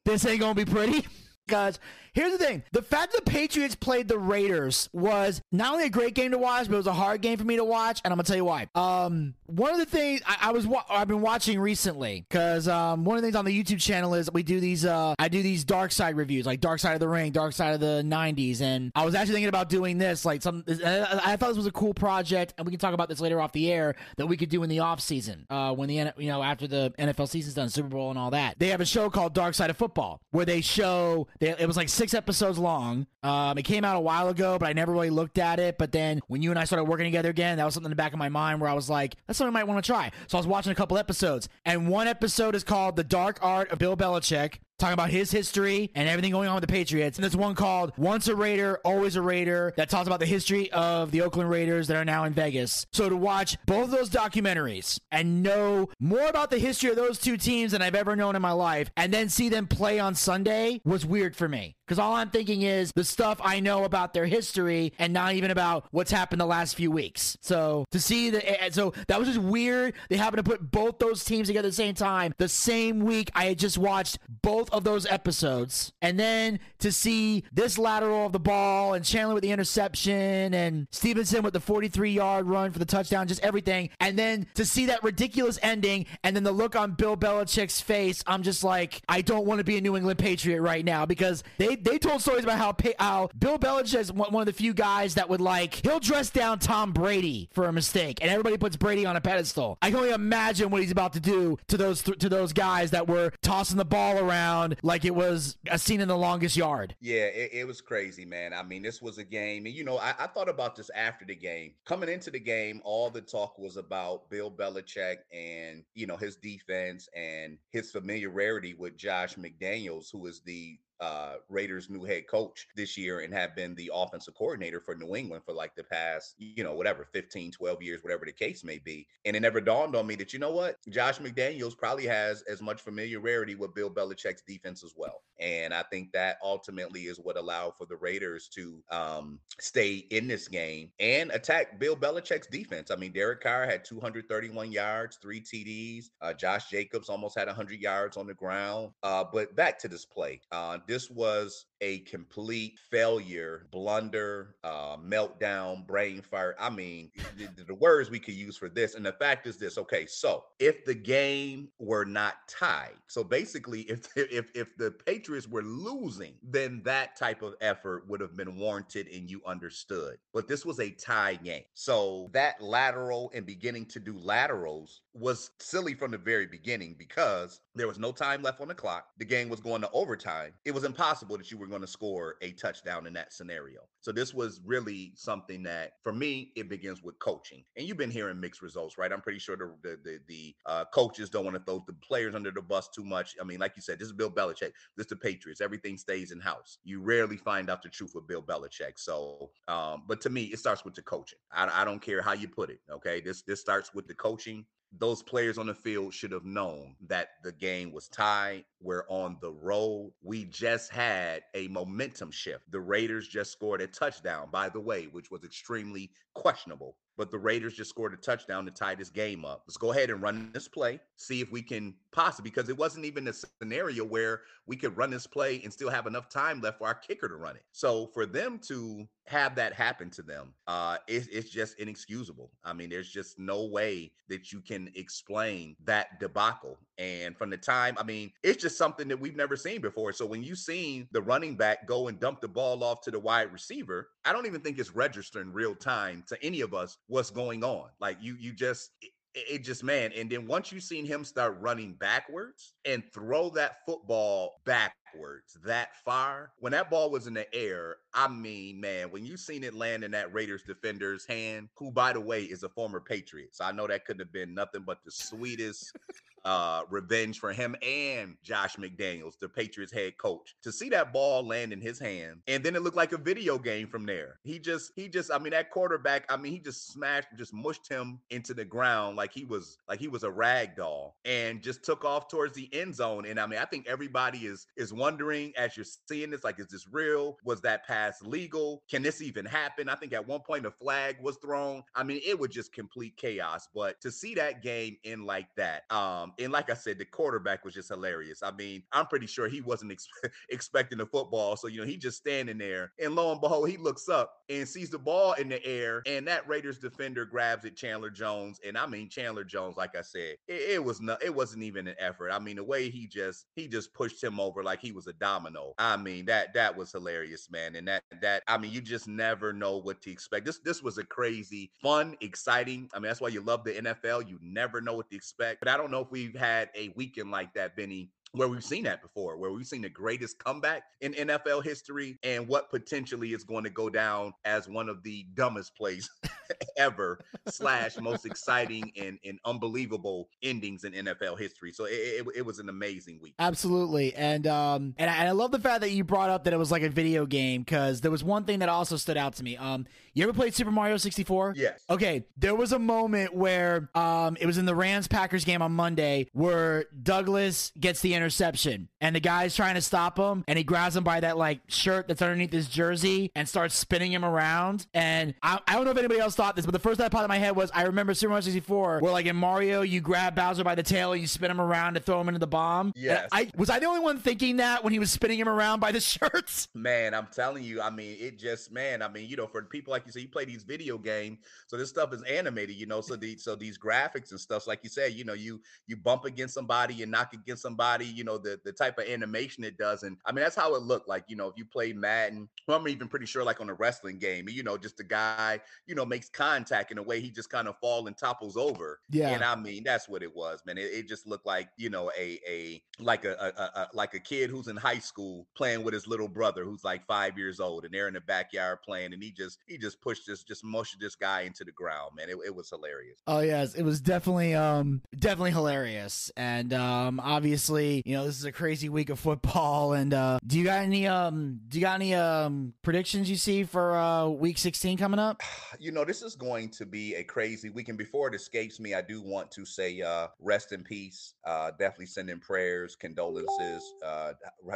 this 0.06 0.24
ain't 0.24 0.40
gonna 0.40 0.54
be 0.54 0.64
pretty. 0.64 1.04
Because 1.46 1.78
Here's 2.14 2.32
the 2.32 2.38
thing: 2.38 2.62
the 2.72 2.82
fact 2.82 3.12
that 3.12 3.24
the 3.24 3.30
Patriots 3.30 3.74
played 3.74 4.06
the 4.08 4.18
Raiders 4.18 4.88
was 4.92 5.40
not 5.50 5.72
only 5.72 5.84
a 5.84 5.90
great 5.90 6.14
game 6.14 6.32
to 6.32 6.38
watch, 6.38 6.66
but 6.66 6.74
it 6.74 6.78
was 6.78 6.86
a 6.86 6.92
hard 6.92 7.22
game 7.22 7.38
for 7.38 7.44
me 7.44 7.56
to 7.56 7.64
watch, 7.64 8.00
and 8.04 8.12
I'm 8.12 8.16
gonna 8.16 8.24
tell 8.26 8.36
you 8.36 8.44
why. 8.44 8.68
Um, 8.74 9.34
one 9.46 9.72
of 9.72 9.78
the 9.78 9.86
things 9.86 10.20
I, 10.26 10.36
I 10.42 10.52
was 10.52 10.66
wa- 10.66 10.84
I've 10.90 11.08
been 11.08 11.22
watching 11.22 11.58
recently 11.58 12.24
because 12.28 12.68
um, 12.68 13.04
one 13.04 13.16
of 13.16 13.22
the 13.22 13.26
things 13.26 13.36
on 13.36 13.44
the 13.44 13.62
YouTube 13.62 13.80
channel 13.80 14.14
is 14.14 14.30
we 14.32 14.42
do 14.42 14.60
these 14.60 14.84
uh, 14.84 15.14
I 15.18 15.28
do 15.28 15.42
these 15.42 15.64
Dark 15.64 15.90
Side 15.92 16.16
reviews, 16.16 16.44
like 16.44 16.60
Dark 16.60 16.80
Side 16.80 16.94
of 16.94 17.00
the 17.00 17.08
Ring, 17.08 17.32
Dark 17.32 17.54
Side 17.54 17.74
of 17.74 17.80
the 17.80 18.02
'90s, 18.04 18.60
and 18.60 18.92
I 18.94 19.06
was 19.06 19.14
actually 19.14 19.34
thinking 19.34 19.48
about 19.48 19.70
doing 19.70 19.96
this. 19.96 20.24
Like 20.24 20.42
some, 20.42 20.64
I 20.68 21.36
thought 21.36 21.48
this 21.48 21.56
was 21.56 21.66
a 21.66 21.72
cool 21.72 21.94
project, 21.94 22.52
and 22.58 22.66
we 22.66 22.72
can 22.72 22.78
talk 22.78 22.92
about 22.92 23.08
this 23.08 23.20
later 23.20 23.40
off 23.40 23.52
the 23.52 23.72
air 23.72 23.94
that 24.18 24.26
we 24.26 24.36
could 24.36 24.50
do 24.50 24.62
in 24.62 24.68
the 24.68 24.80
off 24.80 25.00
season 25.00 25.46
uh, 25.48 25.74
when 25.74 25.88
the 25.88 26.12
you 26.18 26.28
know 26.28 26.42
after 26.42 26.66
the 26.66 26.92
NFL 26.98 27.28
season's 27.28 27.54
done, 27.54 27.70
Super 27.70 27.88
Bowl 27.88 28.10
and 28.10 28.18
all 28.18 28.30
that. 28.32 28.58
They 28.58 28.68
have 28.68 28.80
a 28.82 28.86
show 28.86 29.08
called 29.08 29.32
Dark 29.32 29.54
Side 29.54 29.70
of 29.70 29.78
Football 29.78 30.20
where 30.30 30.44
they 30.44 30.60
show 30.60 31.26
they, 31.40 31.50
it 31.50 31.66
was 31.66 31.76
like 31.76 31.88
six 32.02 32.14
episodes 32.14 32.58
long. 32.58 33.06
Um, 33.22 33.56
it 33.56 33.62
came 33.62 33.84
out 33.84 33.94
a 33.94 34.00
while 34.00 34.28
ago, 34.28 34.58
but 34.58 34.68
I 34.68 34.72
never 34.72 34.90
really 34.90 35.10
looked 35.10 35.38
at 35.38 35.60
it. 35.60 35.78
But 35.78 35.92
then 35.92 36.20
when 36.26 36.42
you 36.42 36.50
and 36.50 36.58
I 36.58 36.64
started 36.64 36.86
working 36.86 37.04
together 37.04 37.30
again, 37.30 37.58
that 37.58 37.64
was 37.64 37.74
something 37.74 37.86
in 37.86 37.90
the 37.90 38.02
back 38.02 38.12
of 38.12 38.18
my 38.18 38.28
mind 38.28 38.60
where 38.60 38.68
I 38.68 38.74
was 38.74 38.90
like, 38.90 39.14
that's 39.28 39.38
something 39.38 39.54
I 39.54 39.60
might 39.60 39.68
want 39.68 39.84
to 39.84 39.88
try. 39.88 40.10
So 40.26 40.36
I 40.36 40.40
was 40.40 40.46
watching 40.48 40.72
a 40.72 40.74
couple 40.74 40.98
episodes, 40.98 41.48
and 41.64 41.88
one 41.88 42.08
episode 42.08 42.56
is 42.56 42.64
called 42.64 42.96
The 42.96 43.04
Dark 43.04 43.38
Art 43.40 43.70
of 43.70 43.78
Bill 43.78 43.96
Belichick 43.96 44.54
talking 44.82 44.94
about 44.94 45.10
his 45.10 45.30
history 45.30 45.90
and 45.94 46.08
everything 46.08 46.32
going 46.32 46.48
on 46.48 46.56
with 46.56 46.62
the 46.62 46.72
Patriots. 46.72 47.16
And 47.16 47.22
there's 47.22 47.36
one 47.36 47.54
called 47.54 47.92
Once 47.96 48.26
a 48.26 48.34
Raider, 48.34 48.80
Always 48.84 49.14
a 49.14 49.22
Raider 49.22 49.72
that 49.76 49.88
talks 49.88 50.08
about 50.08 50.18
the 50.18 50.26
history 50.26 50.70
of 50.72 51.12
the 51.12 51.22
Oakland 51.22 51.48
Raiders 51.48 51.86
that 51.86 51.96
are 51.96 52.04
now 52.04 52.24
in 52.24 52.32
Vegas. 52.32 52.84
So 52.92 53.08
to 53.08 53.16
watch 53.16 53.56
both 53.64 53.84
of 53.84 53.90
those 53.92 54.10
documentaries 54.10 54.98
and 55.12 55.42
know 55.42 55.88
more 56.00 56.26
about 56.26 56.50
the 56.50 56.58
history 56.58 56.90
of 56.90 56.96
those 56.96 57.20
two 57.20 57.36
teams 57.36 57.72
than 57.72 57.80
I've 57.80 57.94
ever 57.94 58.16
known 58.16 58.34
in 58.34 58.42
my 58.42 58.50
life 58.50 58.90
and 58.96 59.14
then 59.14 59.28
see 59.28 59.48
them 59.48 59.68
play 59.68 60.00
on 60.00 60.16
Sunday 60.16 60.80
was 60.84 61.06
weird 61.06 61.36
for 61.36 61.48
me. 61.48 61.76
Because 61.86 61.98
all 61.98 62.14
I'm 62.14 62.30
thinking 62.30 62.62
is 62.62 62.90
the 62.94 63.04
stuff 63.04 63.38
I 63.44 63.60
know 63.60 63.84
about 63.84 64.14
their 64.14 64.24
history 64.24 64.94
and 64.98 65.12
not 65.12 65.34
even 65.34 65.50
about 65.50 65.86
what's 65.90 66.10
happened 66.10 66.40
the 66.40 66.46
last 66.46 66.74
few 66.74 66.90
weeks. 66.90 67.36
So 67.40 67.84
to 67.90 68.00
see 68.00 68.30
that, 68.30 68.72
so 68.74 68.94
that 69.08 69.18
was 69.18 69.28
just 69.28 69.40
weird. 69.40 69.94
They 70.08 70.16
happened 70.16 70.44
to 70.44 70.50
put 70.50 70.70
both 70.70 70.98
those 70.98 71.22
teams 71.22 71.48
together 71.48 71.68
at 71.68 71.70
the 71.70 71.76
same 71.76 71.94
time. 71.94 72.34
The 72.38 72.48
same 72.48 73.00
week 73.00 73.30
I 73.34 73.44
had 73.44 73.58
just 73.58 73.78
watched 73.78 74.18
both 74.42 74.71
of 74.72 74.84
those 74.84 75.06
episodes. 75.06 75.92
And 76.00 76.18
then 76.18 76.58
to 76.80 76.90
see 76.90 77.44
this 77.52 77.78
lateral 77.78 78.26
of 78.26 78.32
the 78.32 78.40
ball 78.40 78.94
and 78.94 79.04
Chandler 79.04 79.34
with 79.34 79.42
the 79.42 79.52
interception 79.52 80.54
and 80.54 80.88
Stevenson 80.90 81.42
with 81.42 81.52
the 81.52 81.60
43 81.60 82.10
yard 82.10 82.46
run 82.46 82.72
for 82.72 82.78
the 82.78 82.84
touchdown, 82.84 83.28
just 83.28 83.42
everything. 83.42 83.90
And 84.00 84.18
then 84.18 84.46
to 84.54 84.64
see 84.64 84.86
that 84.86 85.02
ridiculous 85.02 85.58
ending 85.62 86.06
and 86.24 86.34
then 86.34 86.42
the 86.42 86.52
look 86.52 86.74
on 86.74 86.92
Bill 86.92 87.16
Belichick's 87.16 87.80
face, 87.80 88.24
I'm 88.26 88.42
just 88.42 88.64
like, 88.64 89.02
I 89.08 89.20
don't 89.20 89.46
want 89.46 89.58
to 89.58 89.64
be 89.64 89.76
a 89.76 89.80
New 89.80 89.96
England 89.96 90.18
Patriot 90.18 90.60
right 90.60 90.84
now 90.84 91.06
because 91.06 91.44
they, 91.58 91.76
they 91.76 91.98
told 91.98 92.22
stories 92.22 92.44
about 92.44 92.58
how, 92.58 92.74
how 92.98 93.30
Bill 93.38 93.58
Belichick 93.58 94.00
is 94.00 94.12
one 94.12 94.34
of 94.34 94.46
the 94.46 94.52
few 94.52 94.72
guys 94.72 95.14
that 95.14 95.28
would 95.28 95.40
like, 95.40 95.74
he'll 95.84 96.00
dress 96.00 96.30
down 96.30 96.58
Tom 96.58 96.92
Brady 96.92 97.48
for 97.52 97.66
a 97.66 97.72
mistake 97.72 98.18
and 98.22 98.30
everybody 98.30 98.56
puts 98.56 98.76
Brady 98.76 99.04
on 99.04 99.16
a 99.16 99.20
pedestal. 99.20 99.78
I 99.82 99.90
can 99.90 99.98
only 99.98 100.12
imagine 100.12 100.70
what 100.70 100.80
he's 100.80 100.90
about 100.90 101.12
to 101.12 101.20
do 101.20 101.58
to 101.68 101.76
those, 101.76 102.02
to 102.02 102.28
those 102.28 102.52
guys 102.52 102.92
that 102.92 103.06
were 103.06 103.32
tossing 103.42 103.76
the 103.76 103.84
ball 103.84 104.18
around 104.18 104.61
like 104.82 105.04
it 105.04 105.14
was 105.14 105.56
a 105.70 105.78
scene 105.78 106.00
in 106.00 106.08
the 106.08 106.16
longest 106.16 106.56
yard. 106.56 106.94
Yeah, 107.00 107.24
it, 107.24 107.50
it 107.52 107.66
was 107.66 107.80
crazy, 107.80 108.24
man. 108.24 108.52
I 108.52 108.62
mean, 108.62 108.82
this 108.82 109.02
was 109.02 109.18
a 109.18 109.24
game. 109.24 109.66
And, 109.66 109.74
you 109.74 109.84
know, 109.84 109.98
I, 109.98 110.14
I, 110.18 110.26
thought 110.26 110.48
about 110.48 110.76
this 110.76 110.90
after 110.90 111.24
the 111.24 111.34
game. 111.34 111.72
Coming 111.84 112.08
into 112.08 112.30
the 112.30 112.40
game, 112.40 112.80
all 112.84 113.10
the 113.10 113.20
talk 113.20 113.58
was 113.58 113.76
about 113.76 114.30
Bill 114.30 114.50
Belichick 114.50 115.18
and, 115.32 115.84
you 115.94 116.06
know, 116.06 116.16
his 116.16 116.36
defense 116.36 117.08
and 117.14 117.58
his 117.70 117.90
familiarity 117.90 118.74
with 118.74 118.96
Josh 118.96 119.34
McDaniels, 119.34 120.10
who 120.10 120.26
is 120.26 120.40
the 120.40 120.78
uh, 121.02 121.34
Raiders' 121.48 121.90
new 121.90 122.04
head 122.04 122.28
coach 122.28 122.68
this 122.76 122.96
year 122.96 123.20
and 123.20 123.34
have 123.34 123.56
been 123.56 123.74
the 123.74 123.90
offensive 123.92 124.34
coordinator 124.34 124.80
for 124.80 124.94
New 124.94 125.16
England 125.16 125.42
for 125.44 125.52
like 125.52 125.74
the 125.74 125.82
past, 125.82 126.36
you 126.38 126.62
know, 126.62 126.74
whatever, 126.74 127.08
15, 127.12 127.50
12 127.50 127.82
years, 127.82 128.02
whatever 128.02 128.24
the 128.24 128.32
case 128.32 128.62
may 128.62 128.78
be. 128.78 129.06
And 129.24 129.34
it 129.34 129.40
never 129.40 129.60
dawned 129.60 129.96
on 129.96 130.06
me 130.06 130.14
that, 130.16 130.32
you 130.32 130.38
know 130.38 130.52
what? 130.52 130.76
Josh 130.88 131.18
McDaniels 131.18 131.76
probably 131.76 132.06
has 132.06 132.42
as 132.42 132.62
much 132.62 132.80
familiarity 132.80 133.56
with 133.56 133.74
Bill 133.74 133.90
Belichick's 133.90 134.42
defense 134.46 134.84
as 134.84 134.94
well. 134.96 135.22
And 135.40 135.74
I 135.74 135.82
think 135.82 136.12
that 136.12 136.38
ultimately 136.42 137.02
is 137.02 137.18
what 137.18 137.36
allowed 137.36 137.72
for 137.76 137.84
the 137.86 137.96
Raiders 137.96 138.48
to 138.54 138.78
um, 138.92 139.40
stay 139.58 140.06
in 140.10 140.28
this 140.28 140.46
game 140.46 140.92
and 141.00 141.32
attack 141.32 141.80
Bill 141.80 141.96
Belichick's 141.96 142.46
defense. 142.46 142.92
I 142.92 142.96
mean, 142.96 143.12
Derek 143.12 143.40
Carr 143.40 143.66
had 143.66 143.84
231 143.84 144.70
yards, 144.70 145.18
three 145.20 145.40
TDs. 145.40 146.10
Uh, 146.20 146.32
Josh 146.32 146.70
Jacobs 146.70 147.08
almost 147.08 147.36
had 147.36 147.48
100 147.48 147.80
yards 147.80 148.16
on 148.16 148.28
the 148.28 148.34
ground. 148.34 148.92
Uh, 149.02 149.24
but 149.32 149.56
back 149.56 149.80
to 149.80 149.88
this 149.88 150.04
play. 150.04 150.40
Uh, 150.52 150.78
this 150.92 151.08
was 151.10 151.64
a 151.82 151.98
complete 152.00 152.78
failure, 152.90 153.66
blunder, 153.72 154.54
uh, 154.62 154.96
meltdown, 154.96 155.86
brain 155.86 156.22
fire. 156.22 156.54
I 156.58 156.70
mean, 156.70 157.10
the, 157.36 157.64
the, 157.64 157.74
words 157.74 158.08
we 158.08 158.20
could 158.20 158.34
use 158.34 158.56
for 158.56 158.68
this. 158.68 158.94
And 158.94 159.04
the 159.04 159.12
fact 159.12 159.46
is 159.46 159.58
this: 159.58 159.76
okay, 159.76 160.06
so 160.06 160.44
if 160.60 160.84
the 160.84 160.94
game 160.94 161.68
were 161.78 162.04
not 162.04 162.34
tied, 162.48 162.94
so 163.08 163.24
basically, 163.24 163.82
if 163.82 164.08
if 164.16 164.46
if 164.54 164.76
the 164.78 164.92
Patriots 164.92 165.48
were 165.48 165.62
losing, 165.62 166.34
then 166.42 166.80
that 166.84 167.16
type 167.16 167.42
of 167.42 167.54
effort 167.60 168.08
would 168.08 168.20
have 168.20 168.36
been 168.36 168.56
warranted, 168.56 169.08
and 169.08 169.28
you 169.28 169.42
understood. 169.44 170.16
But 170.32 170.46
this 170.46 170.64
was 170.64 170.78
a 170.78 170.90
tie 170.90 171.34
game, 171.34 171.64
so 171.74 172.30
that 172.32 172.62
lateral 172.62 173.32
and 173.34 173.44
beginning 173.44 173.86
to 173.86 173.98
do 174.00 174.16
laterals 174.16 175.00
was 175.14 175.50
silly 175.58 175.94
from 175.94 176.12
the 176.12 176.18
very 176.18 176.46
beginning 176.46 176.94
because 176.96 177.60
there 177.74 177.88
was 177.88 177.98
no 177.98 178.12
time 178.12 178.42
left 178.42 178.60
on 178.60 178.68
the 178.68 178.74
clock. 178.74 179.06
The 179.18 179.24
game 179.24 179.48
was 179.48 179.60
going 179.60 179.82
to 179.82 179.90
overtime. 179.92 180.52
It 180.64 180.72
was 180.72 180.84
impossible 180.84 181.36
that 181.38 181.50
you 181.50 181.58
were 181.58 181.71
going 181.72 181.82
to 181.82 181.88
score 181.88 182.36
a 182.42 182.52
touchdown 182.52 183.06
in 183.06 183.12
that 183.14 183.32
scenario. 183.32 183.80
So 184.00 184.12
this 184.12 184.32
was 184.32 184.60
really 184.64 185.12
something 185.16 185.62
that, 185.64 185.94
for 186.04 186.12
me, 186.12 186.52
it 186.54 186.68
begins 186.68 187.02
with 187.02 187.18
coaching. 187.18 187.64
And 187.76 187.86
you've 187.86 187.96
been 187.96 188.10
hearing 188.10 188.38
mixed 188.38 188.62
results, 188.62 188.96
right? 188.98 189.12
I'm 189.12 189.20
pretty 189.20 189.40
sure 189.40 189.56
the 189.56 189.74
the 189.82 189.98
the, 190.04 190.18
the 190.28 190.54
uh, 190.66 190.84
coaches 190.94 191.30
don't 191.30 191.44
want 191.44 191.56
to 191.56 191.62
throw 191.64 191.82
the 191.86 191.94
players 191.94 192.34
under 192.34 192.50
the 192.50 192.62
bus 192.62 192.88
too 192.94 193.04
much. 193.04 193.34
I 193.40 193.44
mean, 193.44 193.58
like 193.58 193.72
you 193.76 193.82
said, 193.82 193.98
this 193.98 194.06
is 194.06 194.12
Bill 194.12 194.30
Belichick. 194.30 194.72
This 194.96 195.06
is 195.06 195.08
the 195.08 195.16
Patriots. 195.16 195.60
Everything 195.60 195.96
stays 195.96 196.30
in 196.30 196.40
house. 196.40 196.78
You 196.84 197.00
rarely 197.02 197.36
find 197.36 197.70
out 197.70 197.82
the 197.82 197.88
truth 197.88 198.12
with 198.14 198.28
Bill 198.28 198.42
Belichick. 198.42 198.98
So, 198.98 199.50
um, 199.68 200.04
but 200.06 200.20
to 200.22 200.30
me, 200.30 200.44
it 200.44 200.58
starts 200.58 200.84
with 200.84 200.94
the 200.94 201.02
coaching. 201.02 201.38
I, 201.50 201.82
I 201.82 201.84
don't 201.84 202.02
care 202.02 202.22
how 202.22 202.34
you 202.34 202.48
put 202.48 202.70
it. 202.70 202.80
Okay, 202.90 203.20
this 203.20 203.42
this 203.42 203.60
starts 203.60 203.94
with 203.94 204.06
the 204.06 204.14
coaching 204.14 204.66
those 204.98 205.22
players 205.22 205.58
on 205.58 205.66
the 205.66 205.74
field 205.74 206.12
should 206.12 206.32
have 206.32 206.44
known 206.44 206.94
that 207.06 207.30
the 207.42 207.52
game 207.52 207.92
was 207.92 208.08
tied. 208.08 208.64
We're 208.80 209.06
on 209.08 209.38
the 209.40 209.52
road. 209.52 210.12
We 210.22 210.44
just 210.44 210.92
had 210.92 211.42
a 211.54 211.68
momentum 211.68 212.30
shift. 212.30 212.70
The 212.70 212.80
Raiders 212.80 213.28
just 213.28 213.52
scored 213.52 213.80
a 213.80 213.86
touchdown, 213.86 214.48
by 214.50 214.68
the 214.68 214.80
way, 214.80 215.04
which 215.04 215.30
was 215.30 215.44
extremely 215.44 216.10
questionable 216.34 216.96
but 217.16 217.30
the 217.30 217.38
Raiders 217.38 217.74
just 217.74 217.90
scored 217.90 218.14
a 218.14 218.16
touchdown 218.16 218.64
to 218.64 218.70
tie 218.70 218.94
this 218.94 219.10
game 219.10 219.44
up. 219.44 219.64
Let's 219.66 219.76
go 219.76 219.92
ahead 219.92 220.10
and 220.10 220.22
run 220.22 220.50
this 220.52 220.68
play, 220.68 220.98
see 221.16 221.40
if 221.40 221.52
we 221.52 221.62
can 221.62 221.94
possibly, 222.10 222.50
because 222.50 222.68
it 222.68 222.76
wasn't 222.76 223.04
even 223.04 223.28
a 223.28 223.32
scenario 223.32 224.04
where 224.04 224.42
we 224.66 224.76
could 224.76 224.96
run 224.96 225.10
this 225.10 225.26
play 225.26 225.60
and 225.62 225.72
still 225.72 225.90
have 225.90 226.06
enough 226.06 226.28
time 226.28 226.60
left 226.60 226.78
for 226.78 226.86
our 226.86 226.94
kicker 226.94 227.28
to 227.28 227.36
run 227.36 227.56
it. 227.56 227.64
So 227.72 228.06
for 228.08 228.24
them 228.26 228.58
to 228.68 229.06
have 229.26 229.54
that 229.54 229.72
happen 229.72 230.10
to 230.10 230.22
them, 230.22 230.52
uh, 230.66 230.98
it, 231.06 231.28
it's 231.30 231.50
just 231.50 231.78
inexcusable. 231.78 232.50
I 232.64 232.72
mean, 232.72 232.90
there's 232.90 233.10
just 233.10 233.38
no 233.38 233.66
way 233.66 234.12
that 234.28 234.52
you 234.52 234.60
can 234.60 234.90
explain 234.94 235.76
that 235.84 236.18
debacle. 236.20 236.78
And 236.98 237.36
from 237.36 237.50
the 237.50 237.56
time, 237.56 237.96
I 237.98 238.02
mean, 238.02 238.32
it's 238.42 238.62
just 238.62 238.76
something 238.76 239.08
that 239.08 239.18
we've 239.18 239.36
never 239.36 239.56
seen 239.56 239.80
before. 239.80 240.12
So 240.12 240.26
when 240.26 240.42
you 240.42 240.54
seen 240.54 241.08
the 241.12 241.22
running 241.22 241.56
back 241.56 241.86
go 241.86 242.08
and 242.08 242.18
dump 242.18 242.40
the 242.40 242.48
ball 242.48 242.82
off 242.84 243.00
to 243.02 243.10
the 243.10 243.18
wide 243.18 243.52
receiver, 243.52 244.08
I 244.24 244.32
don't 244.32 244.46
even 244.46 244.60
think 244.60 244.78
it's 244.78 244.94
registering 244.94 245.52
real 245.52 245.74
time 245.74 246.24
to 246.28 246.44
any 246.44 246.60
of 246.60 246.74
us 246.74 246.98
what's 247.06 247.30
going 247.30 247.64
on. 247.64 247.88
Like 248.00 248.18
you, 248.20 248.36
you 248.38 248.52
just 248.52 248.90
it, 249.34 249.64
just 249.64 249.82
man. 249.84 250.12
And 250.16 250.30
then 250.30 250.46
once 250.46 250.72
you've 250.72 250.82
seen 250.82 251.04
him 251.04 251.24
start 251.24 251.56
running 251.60 251.94
backwards 251.94 252.74
and 252.84 253.02
throw 253.12 253.50
that 253.50 253.76
football 253.86 254.60
backwards 254.64 255.56
that 255.64 255.90
far, 256.04 256.52
when 256.58 256.72
that 256.72 256.90
ball 256.90 257.10
was 257.10 257.26
in 257.26 257.34
the 257.34 257.52
air, 257.54 257.96
I 258.14 258.28
mean, 258.28 258.80
man, 258.80 259.10
when 259.10 259.24
you 259.24 259.36
seen 259.36 259.64
it 259.64 259.74
land 259.74 260.04
in 260.04 260.10
that 260.12 260.32
Raiders 260.32 260.62
defender's 260.62 261.26
hand, 261.26 261.68
who 261.76 261.90
by 261.90 262.12
the 262.12 262.20
way 262.20 262.42
is 262.42 262.62
a 262.62 262.68
former 262.68 263.00
Patriot, 263.00 263.54
so 263.54 263.64
I 263.64 263.72
know 263.72 263.86
that 263.86 264.04
couldn't 264.04 264.20
have 264.20 264.32
been 264.32 264.54
nothing 264.54 264.82
but 264.86 264.98
the 265.04 265.10
sweetest 265.10 265.96
uh, 266.44 266.82
revenge 266.90 267.38
for 267.38 267.52
him 267.52 267.76
and 267.82 268.36
Josh 268.42 268.76
McDaniels, 268.76 269.38
the 269.38 269.48
Patriots 269.48 269.92
head 269.92 270.16
coach. 270.18 270.54
To 270.62 270.72
see 270.72 270.88
that 270.90 271.12
ball 271.12 271.46
land 271.46 271.72
in 271.72 271.80
his 271.80 271.98
hand, 271.98 272.40
and 272.46 272.64
then 272.64 272.76
it 272.76 272.82
looked 272.82 272.96
like 272.96 273.12
a 273.12 273.18
video 273.18 273.58
game 273.58 273.88
from 273.88 274.06
there. 274.06 274.38
He 274.44 274.58
just, 274.58 274.92
he 274.96 275.08
just, 275.08 275.30
I 275.30 275.38
mean, 275.38 275.52
that 275.52 275.70
quarterback, 275.70 276.24
I 276.30 276.36
mean, 276.36 276.52
he 276.52 276.58
just 276.58 276.92
smashed, 276.92 277.28
just 277.36 277.52
mushed 277.52 277.88
him 277.88 278.20
into 278.30 278.54
the 278.54 278.64
ground 278.64 279.16
like 279.16 279.32
he 279.32 279.44
was, 279.44 279.78
like 279.88 280.00
he 280.00 280.08
was 280.08 280.22
a 280.22 280.30
rag 280.30 280.76
doll, 280.76 281.16
and 281.24 281.62
just 281.62 281.84
took 281.84 282.04
off 282.04 282.28
towards 282.28 282.54
the 282.54 282.68
end 282.72 282.94
zone. 282.94 283.26
And 283.26 283.38
I 283.38 283.46
mean, 283.46 283.58
I 283.58 283.64
think 283.64 283.86
everybody 283.86 284.40
is 284.40 284.66
is 284.76 284.92
wondering 284.92 285.52
as 285.56 285.76
you're 285.76 285.86
seeing 286.08 286.30
this, 286.30 286.44
like, 286.44 286.58
is 286.58 286.68
this 286.68 286.86
real? 286.90 287.38
Was 287.44 287.60
that 287.62 287.86
pass 287.86 288.22
legal? 288.22 288.82
Can 288.90 289.02
this 289.02 289.22
even 289.22 289.44
happen? 289.44 289.88
I 289.88 289.94
think 289.94 290.12
at 290.12 290.26
one 290.26 290.40
point 290.40 290.66
a 290.66 290.70
flag 290.70 291.16
was 291.20 291.36
thrown. 291.36 291.82
I 291.94 292.02
mean, 292.02 292.20
it 292.24 292.38
was 292.38 292.50
just 292.50 292.72
complete 292.72 293.16
chaos. 293.16 293.68
But 293.74 294.00
to 294.00 294.10
see 294.10 294.34
that 294.34 294.62
game 294.62 294.96
in 295.04 295.24
like 295.24 295.48
that, 295.56 295.90
um, 295.90 296.31
Um, 296.32 296.44
and 296.44 296.52
like 296.52 296.70
I 296.70 296.74
said, 296.74 296.98
the 296.98 297.04
quarterback 297.04 297.64
was 297.64 297.74
just 297.74 297.88
hilarious. 297.88 298.42
I 298.42 298.50
mean, 298.52 298.82
I'm 298.92 299.06
pretty 299.06 299.26
sure 299.26 299.48
he 299.48 299.60
wasn't 299.60 299.92
ex- 299.92 300.08
expecting 300.50 300.98
the 300.98 301.06
football. 301.06 301.56
So, 301.56 301.68
you 301.68 301.80
know, 301.80 301.86
he 301.86 301.96
just 301.96 302.18
standing 302.18 302.58
there 302.58 302.92
and 303.02 303.14
lo 303.14 303.32
and 303.32 303.40
behold, 303.40 303.68
he 303.68 303.76
looks 303.76 304.08
up 304.08 304.32
and 304.48 304.66
sees 304.66 304.90
the 304.90 304.98
ball 304.98 305.32
in 305.34 305.48
the 305.48 305.64
air 305.64 306.02
and 306.06 306.26
that 306.28 306.46
Raiders 306.48 306.78
defender 306.78 307.24
grabs 307.24 307.64
it, 307.64 307.76
Chandler 307.76 308.10
Jones. 308.10 308.60
And 308.66 308.76
I 308.76 308.86
mean, 308.86 309.08
Chandler 309.08 309.44
Jones, 309.44 309.76
like 309.76 309.96
I 309.96 310.02
said, 310.02 310.36
it, 310.48 310.70
it 310.70 310.84
was 310.84 311.00
not, 311.00 311.22
it 311.22 311.34
wasn't 311.34 311.62
even 311.62 311.86
an 311.88 311.94
effort. 311.98 312.30
I 312.30 312.38
mean, 312.38 312.56
the 312.56 312.64
way 312.64 312.90
he 312.90 313.06
just, 313.06 313.46
he 313.54 313.68
just 313.68 313.92
pushed 313.94 314.22
him 314.22 314.40
over 314.40 314.62
like 314.62 314.80
he 314.80 314.92
was 314.92 315.06
a 315.06 315.12
domino. 315.14 315.74
I 315.78 315.96
mean, 315.96 316.26
that, 316.26 316.54
that 316.54 316.76
was 316.76 316.92
hilarious, 316.92 317.50
man. 317.50 317.76
And 317.76 317.86
that, 317.88 318.02
that, 318.20 318.42
I 318.46 318.58
mean, 318.58 318.72
you 318.72 318.80
just 318.80 319.08
never 319.08 319.52
know 319.52 319.76
what 319.78 320.00
to 320.02 320.10
expect. 320.10 320.46
This, 320.46 320.58
this 320.58 320.82
was 320.82 320.98
a 320.98 321.04
crazy, 321.04 321.70
fun, 321.82 322.16
exciting. 322.20 322.88
I 322.94 322.98
mean, 322.98 323.08
that's 323.08 323.20
why 323.20 323.28
you 323.28 323.40
love 323.40 323.64
the 323.64 323.72
NFL. 323.72 324.28
You 324.28 324.38
never 324.42 324.80
know 324.80 324.94
what 324.94 325.08
to 325.10 325.16
expect. 325.16 325.60
But 325.60 325.68
I 325.68 325.76
don't 325.76 325.90
know 325.90 326.00
if 326.00 326.10
we've 326.22 326.38
had 326.38 326.70
a 326.76 326.92
weekend 326.96 327.30
like 327.30 327.54
that, 327.54 327.76
Benny, 327.76 328.10
where 328.32 328.48
we've 328.48 328.64
seen 328.64 328.84
that 328.84 329.02
before, 329.02 329.36
where 329.36 329.52
we've 329.52 329.66
seen 329.66 329.82
the 329.82 329.88
greatest 329.88 330.38
comeback 330.38 330.84
in 331.00 331.12
NFL 331.12 331.62
history 331.62 332.18
and 332.22 332.48
what 332.48 332.70
potentially 332.70 333.34
is 333.34 333.44
going 333.44 333.64
to 333.64 333.70
go 333.70 333.90
down 333.90 334.32
as 334.44 334.68
one 334.68 334.88
of 334.88 335.02
the 335.02 335.26
dumbest 335.34 335.76
plays 335.76 336.08
ever, 336.78 337.18
slash 337.48 337.98
most 337.98 338.24
exciting 338.24 338.90
and, 338.96 339.18
and 339.24 339.38
unbelievable 339.44 340.28
endings 340.42 340.84
in 340.84 340.92
NFL 340.92 341.38
history. 341.38 341.72
So 341.72 341.84
it, 341.84 341.90
it, 341.90 342.26
it, 342.36 342.46
was 342.46 342.58
an 342.58 342.68
amazing 342.68 343.18
week. 343.20 343.34
Absolutely. 343.38 344.14
And 344.14 344.46
um 344.46 344.94
and 344.98 345.10
I, 345.10 345.16
and 345.16 345.28
I 345.28 345.32
love 345.32 345.52
the 345.52 345.58
fact 345.58 345.82
that 345.82 345.90
you 345.90 346.04
brought 346.04 346.30
up 346.30 346.44
that 346.44 346.52
it 346.52 346.58
was 346.58 346.70
like 346.70 346.82
a 346.82 346.88
video 346.88 347.26
game 347.26 347.62
because 347.62 348.00
there 348.00 348.10
was 348.10 348.24
one 348.24 348.44
thing 348.44 348.60
that 348.60 348.68
also 348.68 348.96
stood 348.96 349.16
out 349.16 349.34
to 349.34 349.44
me. 349.44 349.56
Um 349.56 349.86
you 350.14 350.22
ever 350.24 350.32
played 350.32 350.54
Super 350.54 350.70
Mario 350.70 350.96
64? 350.96 351.54
Yes. 351.56 351.80
Okay. 351.88 352.24
There 352.36 352.54
was 352.54 352.72
a 352.72 352.78
moment 352.78 353.34
where 353.34 353.90
um 353.94 354.36
it 354.40 354.46
was 354.46 354.58
in 354.58 354.64
the 354.64 354.74
Rams 354.74 355.06
Packers 355.08 355.44
game 355.44 355.62
on 355.62 355.72
Monday 355.72 356.28
where 356.32 356.86
Douglas 357.02 357.72
gets 357.78 358.00
the 358.00 358.14
interception 358.22 358.88
and 359.00 359.14
the 359.14 359.20
guy's 359.20 359.54
trying 359.54 359.74
to 359.74 359.80
stop 359.80 360.18
him 360.18 360.44
and 360.46 360.56
he 360.56 360.64
grabs 360.64 360.96
him 360.96 361.04
by 361.04 361.20
that 361.20 361.36
like 361.36 361.60
shirt 361.66 362.08
that's 362.08 362.22
underneath 362.22 362.52
his 362.52 362.68
jersey 362.68 363.30
and 363.34 363.48
starts 363.48 363.76
spinning 363.76 364.12
him 364.12 364.24
around. 364.24 364.86
And 364.94 365.34
I, 365.42 365.60
I 365.66 365.74
don't 365.74 365.84
know 365.84 365.90
if 365.90 365.98
anybody 365.98 366.20
else 366.20 366.34
thought 366.34 366.56
this, 366.56 366.64
but 366.64 366.72
the 366.72 366.78
first 366.78 366.98
thing 366.98 367.04
that 367.04 367.12
popped 367.12 367.24
in 367.24 367.28
my 367.28 367.38
head 367.38 367.56
was 367.56 367.70
I 367.74 367.82
remember 367.82 368.14
Super 368.14 368.30
Mario 368.30 368.42
64 368.42 369.00
where 369.00 369.12
like 369.12 369.26
in 369.26 369.36
Mario 369.36 369.82
you 369.82 370.00
grab 370.00 370.34
Bowser 370.34 370.64
by 370.64 370.74
the 370.74 370.82
tail 370.82 371.12
and 371.12 371.20
you 371.20 371.26
spin 371.26 371.50
him 371.50 371.60
around 371.60 371.94
to 371.94 372.00
throw 372.00 372.20
him 372.20 372.28
into 372.28 372.38
the 372.38 372.46
bomb. 372.46 372.92
Yes. 372.96 373.28
And 373.32 373.48
I 373.48 373.50
was 373.58 373.68
I 373.68 373.78
the 373.78 373.86
only 373.86 374.00
one 374.00 374.18
thinking 374.18 374.56
that 374.56 374.82
when 374.84 374.92
he 374.92 374.98
was 374.98 375.10
spinning 375.10 375.38
him 375.38 375.48
around 375.48 375.80
by 375.80 375.92
the 375.92 376.00
shirts? 376.00 376.68
Man, 376.74 377.14
I'm 377.14 377.26
telling 377.26 377.64
you, 377.64 377.82
I 377.82 377.90
mean, 377.90 378.16
it 378.20 378.38
just 378.38 378.72
man, 378.72 379.02
I 379.02 379.08
mean, 379.08 379.28
you 379.28 379.36
know, 379.36 379.46
for 379.46 379.62
people 379.62 379.90
like 379.90 380.06
you 380.06 380.12
say, 380.12 380.20
you 380.20 380.28
play 380.28 380.44
these 380.44 380.62
video 380.62 380.96
games, 380.96 381.38
so 381.66 381.76
this 381.76 381.88
stuff 381.88 382.12
is 382.12 382.22
animated, 382.22 382.76
you 382.76 382.86
know, 382.86 383.00
so 383.00 383.16
the 383.16 383.36
so 383.36 383.56
these 383.56 383.78
graphics 383.78 384.30
and 384.30 384.40
stuff, 384.40 384.66
like 384.66 384.80
you 384.82 384.90
said, 384.90 385.12
you 385.12 385.24
know, 385.24 385.34
you 385.34 385.60
you 385.86 385.96
bump 385.96 386.24
against 386.24 386.54
somebody 386.54 386.92
you 387.02 387.06
knock 387.06 387.32
against 387.34 387.62
somebody, 387.62 388.06
you 388.12 388.24
know, 388.24 388.38
the 388.38 388.60
the 388.64 388.72
type 388.72 388.98
of 388.98 389.06
animation 389.06 389.64
it 389.64 389.76
does, 389.76 390.02
and 390.02 390.16
I 390.26 390.32
mean 390.32 390.42
that's 390.42 390.56
how 390.56 390.74
it 390.74 390.82
looked 390.82 391.08
like, 391.08 391.24
you 391.28 391.36
know, 391.36 391.48
if 391.48 391.54
you 391.56 391.64
play 391.64 391.92
Madden, 391.92 392.48
well, 392.66 392.78
I'm 392.78 392.88
even 392.88 393.08
pretty 393.08 393.26
sure 393.26 393.44
like 393.44 393.60
on 393.60 393.70
a 393.70 393.74
wrestling 393.74 394.18
game, 394.18 394.48
you 394.48 394.62
know, 394.62 394.76
just 394.76 394.96
the 394.96 395.04
guy, 395.04 395.60
you 395.86 395.94
know, 395.94 396.04
makes 396.04 396.28
contact 396.28 396.90
in 396.92 396.98
a 396.98 397.02
way 397.02 397.20
he 397.20 397.30
just 397.30 397.50
kind 397.50 397.68
of 397.68 397.76
fall 397.78 398.06
and 398.06 398.16
topples 398.16 398.56
over. 398.56 399.00
Yeah. 399.10 399.30
And 399.30 399.42
I 399.42 399.54
mean, 399.56 399.84
that's 399.84 400.08
what 400.08 400.22
it 400.22 400.34
was, 400.34 400.62
man. 400.66 400.78
It, 400.78 400.92
it 400.92 401.08
just 401.08 401.26
looked 401.26 401.46
like, 401.46 401.68
you 401.76 401.90
know, 401.90 402.10
a 402.18 402.40
a 402.48 402.82
like 402.98 403.24
a, 403.24 403.32
a, 403.32 403.80
a 403.80 403.88
like 403.94 404.14
a 404.14 404.20
kid 404.20 404.50
who's 404.50 404.68
in 404.68 404.76
high 404.76 404.98
school 404.98 405.46
playing 405.56 405.82
with 405.82 405.94
his 405.94 406.06
little 406.06 406.28
brother 406.28 406.64
who's 406.64 406.84
like 406.84 407.06
five 407.06 407.36
years 407.38 407.60
old 407.60 407.84
and 407.84 407.92
they're 407.92 408.08
in 408.08 408.14
the 408.14 408.20
backyard 408.20 408.78
playing 408.84 409.12
and 409.12 409.22
he 409.22 409.30
just 409.30 409.58
he 409.66 409.78
just 409.78 410.00
pushed 410.00 410.26
this 410.26 410.42
just 410.42 410.64
mushed 410.64 410.98
this 411.00 411.14
guy 411.14 411.42
into 411.42 411.64
the 411.64 411.72
ground, 411.72 412.12
man. 412.16 412.28
It, 412.28 412.36
it 412.46 412.54
was 412.54 412.68
hilarious. 412.70 413.18
Oh 413.26 413.40
yes, 413.40 413.74
it 413.74 413.82
was 413.82 414.00
definitely 414.00 414.54
um 414.54 415.02
definitely 415.18 415.52
hilarious. 415.52 416.30
And 416.36 416.72
um 416.72 417.20
obviously, 417.20 418.01
you 418.04 418.16
know, 418.16 418.24
this 418.26 418.38
is 418.38 418.44
a 418.44 418.52
crazy 418.52 418.88
week 418.88 419.10
of 419.10 419.18
football 419.18 419.92
and 419.92 420.12
uh 420.14 420.38
do 420.46 420.58
you 420.58 420.64
got 420.64 420.80
any 420.82 421.06
um 421.06 421.60
do 421.68 421.78
you 421.78 421.82
got 421.84 421.94
any 421.94 422.14
um 422.14 422.72
predictions 422.82 423.28
you 423.30 423.36
see 423.36 423.64
for 423.64 423.94
uh 423.96 424.28
week 424.28 424.58
16 424.58 424.98
coming 424.98 425.20
up? 425.20 425.40
You 425.80 425.90
know, 425.90 426.04
this 426.04 426.22
is 426.22 426.36
going 426.36 426.68
to 426.72 426.86
be 426.86 427.14
a 427.14 427.24
crazy 427.24 427.70
week. 427.70 427.88
And 427.88 427.96
Before 427.98 428.28
it 428.28 428.34
escapes 428.34 428.78
me, 428.78 428.94
I 428.94 429.00
do 429.00 429.20
want 429.22 429.50
to 429.52 429.64
say 429.64 430.00
uh 430.02 430.28
rest 430.38 430.72
in 430.72 430.84
peace. 430.84 431.34
Uh 431.44 431.70
definitely 431.72 432.06
sending 432.06 432.38
prayers, 432.38 432.94
condolences, 432.94 433.82
uh 434.04 434.32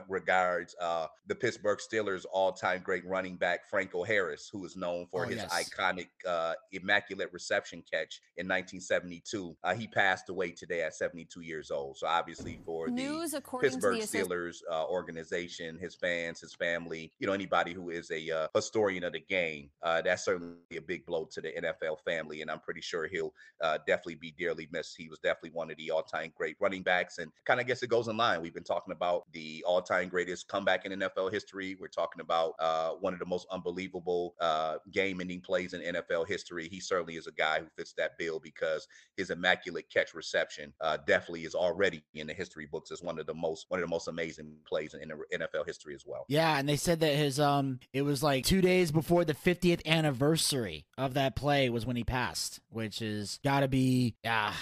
regards 0.09 0.75
uh 0.81 1.07
the 1.27 1.35
Pittsburgh 1.35 1.79
Steelers 1.79 2.25
all-time 2.33 2.81
great 2.83 3.07
running 3.07 3.37
back 3.37 3.69
Franco 3.69 4.03
Harris, 4.05 4.49
who 4.53 4.65
is 4.65 4.77
known 4.77 5.07
for 5.11 5.25
Oh, 5.27 5.29
his 5.29 5.37
yes. 5.37 5.53
iconic 5.71 6.09
uh 6.27 6.55
immaculate 6.73 7.29
reception 7.33 7.83
catch 7.91 8.21
in 8.37 8.47
1972. 8.49 9.57
Uh 9.63 9.75
he 9.75 9.87
passed 9.87 10.29
away 10.29 10.51
today 10.51 10.83
at 10.83 10.95
72 10.95 11.41
years 11.43 11.71
old. 11.71 11.99
So 11.99 12.07
obviously 12.07 12.59
for 12.65 12.89
the 12.91 13.06
News 13.09 13.35
according 13.35 13.71
to 13.71 13.77
Pittsburgh 13.77 14.01
the 14.01 14.07
Steelers 14.07 14.59
uh, 14.71 14.87
organization, 14.87 15.79
his 15.79 15.95
fans, 15.95 16.41
his 16.41 16.55
family, 16.55 17.13
you 17.19 17.27
know, 17.27 17.33
anybody 17.33 17.73
who 17.73 17.91
is 17.91 18.11
a 18.11 18.31
uh, 18.31 18.49
historian 18.55 19.05
of 19.05 19.13
the 19.13 19.21
game, 19.21 19.71
uh, 19.83 20.03
that's 20.03 20.25
certainly 20.25 20.57
a 20.77 20.81
big 20.81 21.07
blow 21.07 21.25
to 21.33 21.41
the 21.41 21.53
NFL 21.53 22.01
family. 22.05 22.43
And 22.43 22.51
I'm 22.51 22.61
pretty 22.61 22.81
sure 22.81 23.07
he'll 23.07 23.35
uh, 23.63 23.79
definitely 23.87 24.17
be 24.17 24.33
dearly 24.33 24.69
missed. 24.73 24.95
He 24.97 25.09
was 25.09 25.19
definitely 25.21 25.51
one 25.51 25.71
of 25.71 25.77
the 25.77 25.91
all 25.91 26.03
time 26.03 26.33
great 26.37 26.57
running 26.61 26.83
backs. 26.83 27.19
And 27.19 27.31
kind 27.45 27.61
of 27.61 27.67
guess 27.67 27.83
it 27.83 27.89
goes 27.89 28.09
in 28.09 28.17
line. 28.17 28.43
We've 28.43 28.55
been 28.55 28.65
talking 28.65 28.93
about 28.93 29.25
the 29.33 29.65
all 29.67 29.83
time 29.83 30.09
greatest 30.09 30.49
comeback 30.49 30.85
in 30.85 30.99
NFL 30.99 31.33
history. 31.33 31.77
We're 31.79 31.89
talking 31.89 32.21
about 32.21 32.55
uh, 32.59 32.91
one 32.93 33.13
of 33.13 33.19
the 33.19 33.27
most 33.27 33.47
unbelievable 33.51 34.35
uh, 34.41 34.77
game 34.93 35.21
ending 35.21 35.41
plays 35.41 35.75
in 35.75 35.81
NFL 35.95 36.29
history. 36.29 36.69
He 36.69 36.81
certainly 36.81 37.17
is 37.17 37.27
a 37.27 37.33
guy 37.33 37.61
who 37.61 37.67
fits 37.77 37.93
that 37.95 38.19
bill 38.19 38.41
because 38.41 38.87
his 39.17 39.31
immaculate 39.31 39.91
catch 39.91 40.15
reception 40.15 40.73
uh, 40.81 40.99
definitely 41.07 41.45
is 41.45 41.55
already 41.55 42.03
in 42.15 42.27
the 42.27 42.35
history 42.35 42.67
books 42.67 42.91
as 42.97 43.03
one 43.03 43.19
of 43.19 43.27
the 43.27 43.35
most 43.35 43.67
one 43.69 43.81
of 43.81 43.87
the 43.87 43.91
most 43.91 44.09
amazing 44.09 44.57
plays 44.67 44.95
in, 44.95 45.11
NFL 45.33 45.67
history 45.67 45.95
as 45.95 46.05
well. 46.07 46.25
Yeah, 46.29 46.59
and 46.59 46.69
they 46.69 46.77
said 46.77 47.01
that 47.01 47.15
his 47.15 47.39
um 47.39 47.81
it 47.93 48.03
was 48.03 48.23
like 48.23 48.45
2 48.45 48.61
days 48.61 48.91
before 48.91 49.25
the 49.25 49.35
50th 49.35 49.85
anniversary 49.87 50.87
of 50.99 51.15
that 51.15 51.37
play 51.37 51.69
was 51.69 51.85
when 51.85 51.97
he 51.97 52.05
passed, 52.05 52.61
which 52.71 53.03
is 53.03 53.39
got 53.45 53.61
to 53.61 53.69
be 53.69 54.17
yeah, 54.25 54.53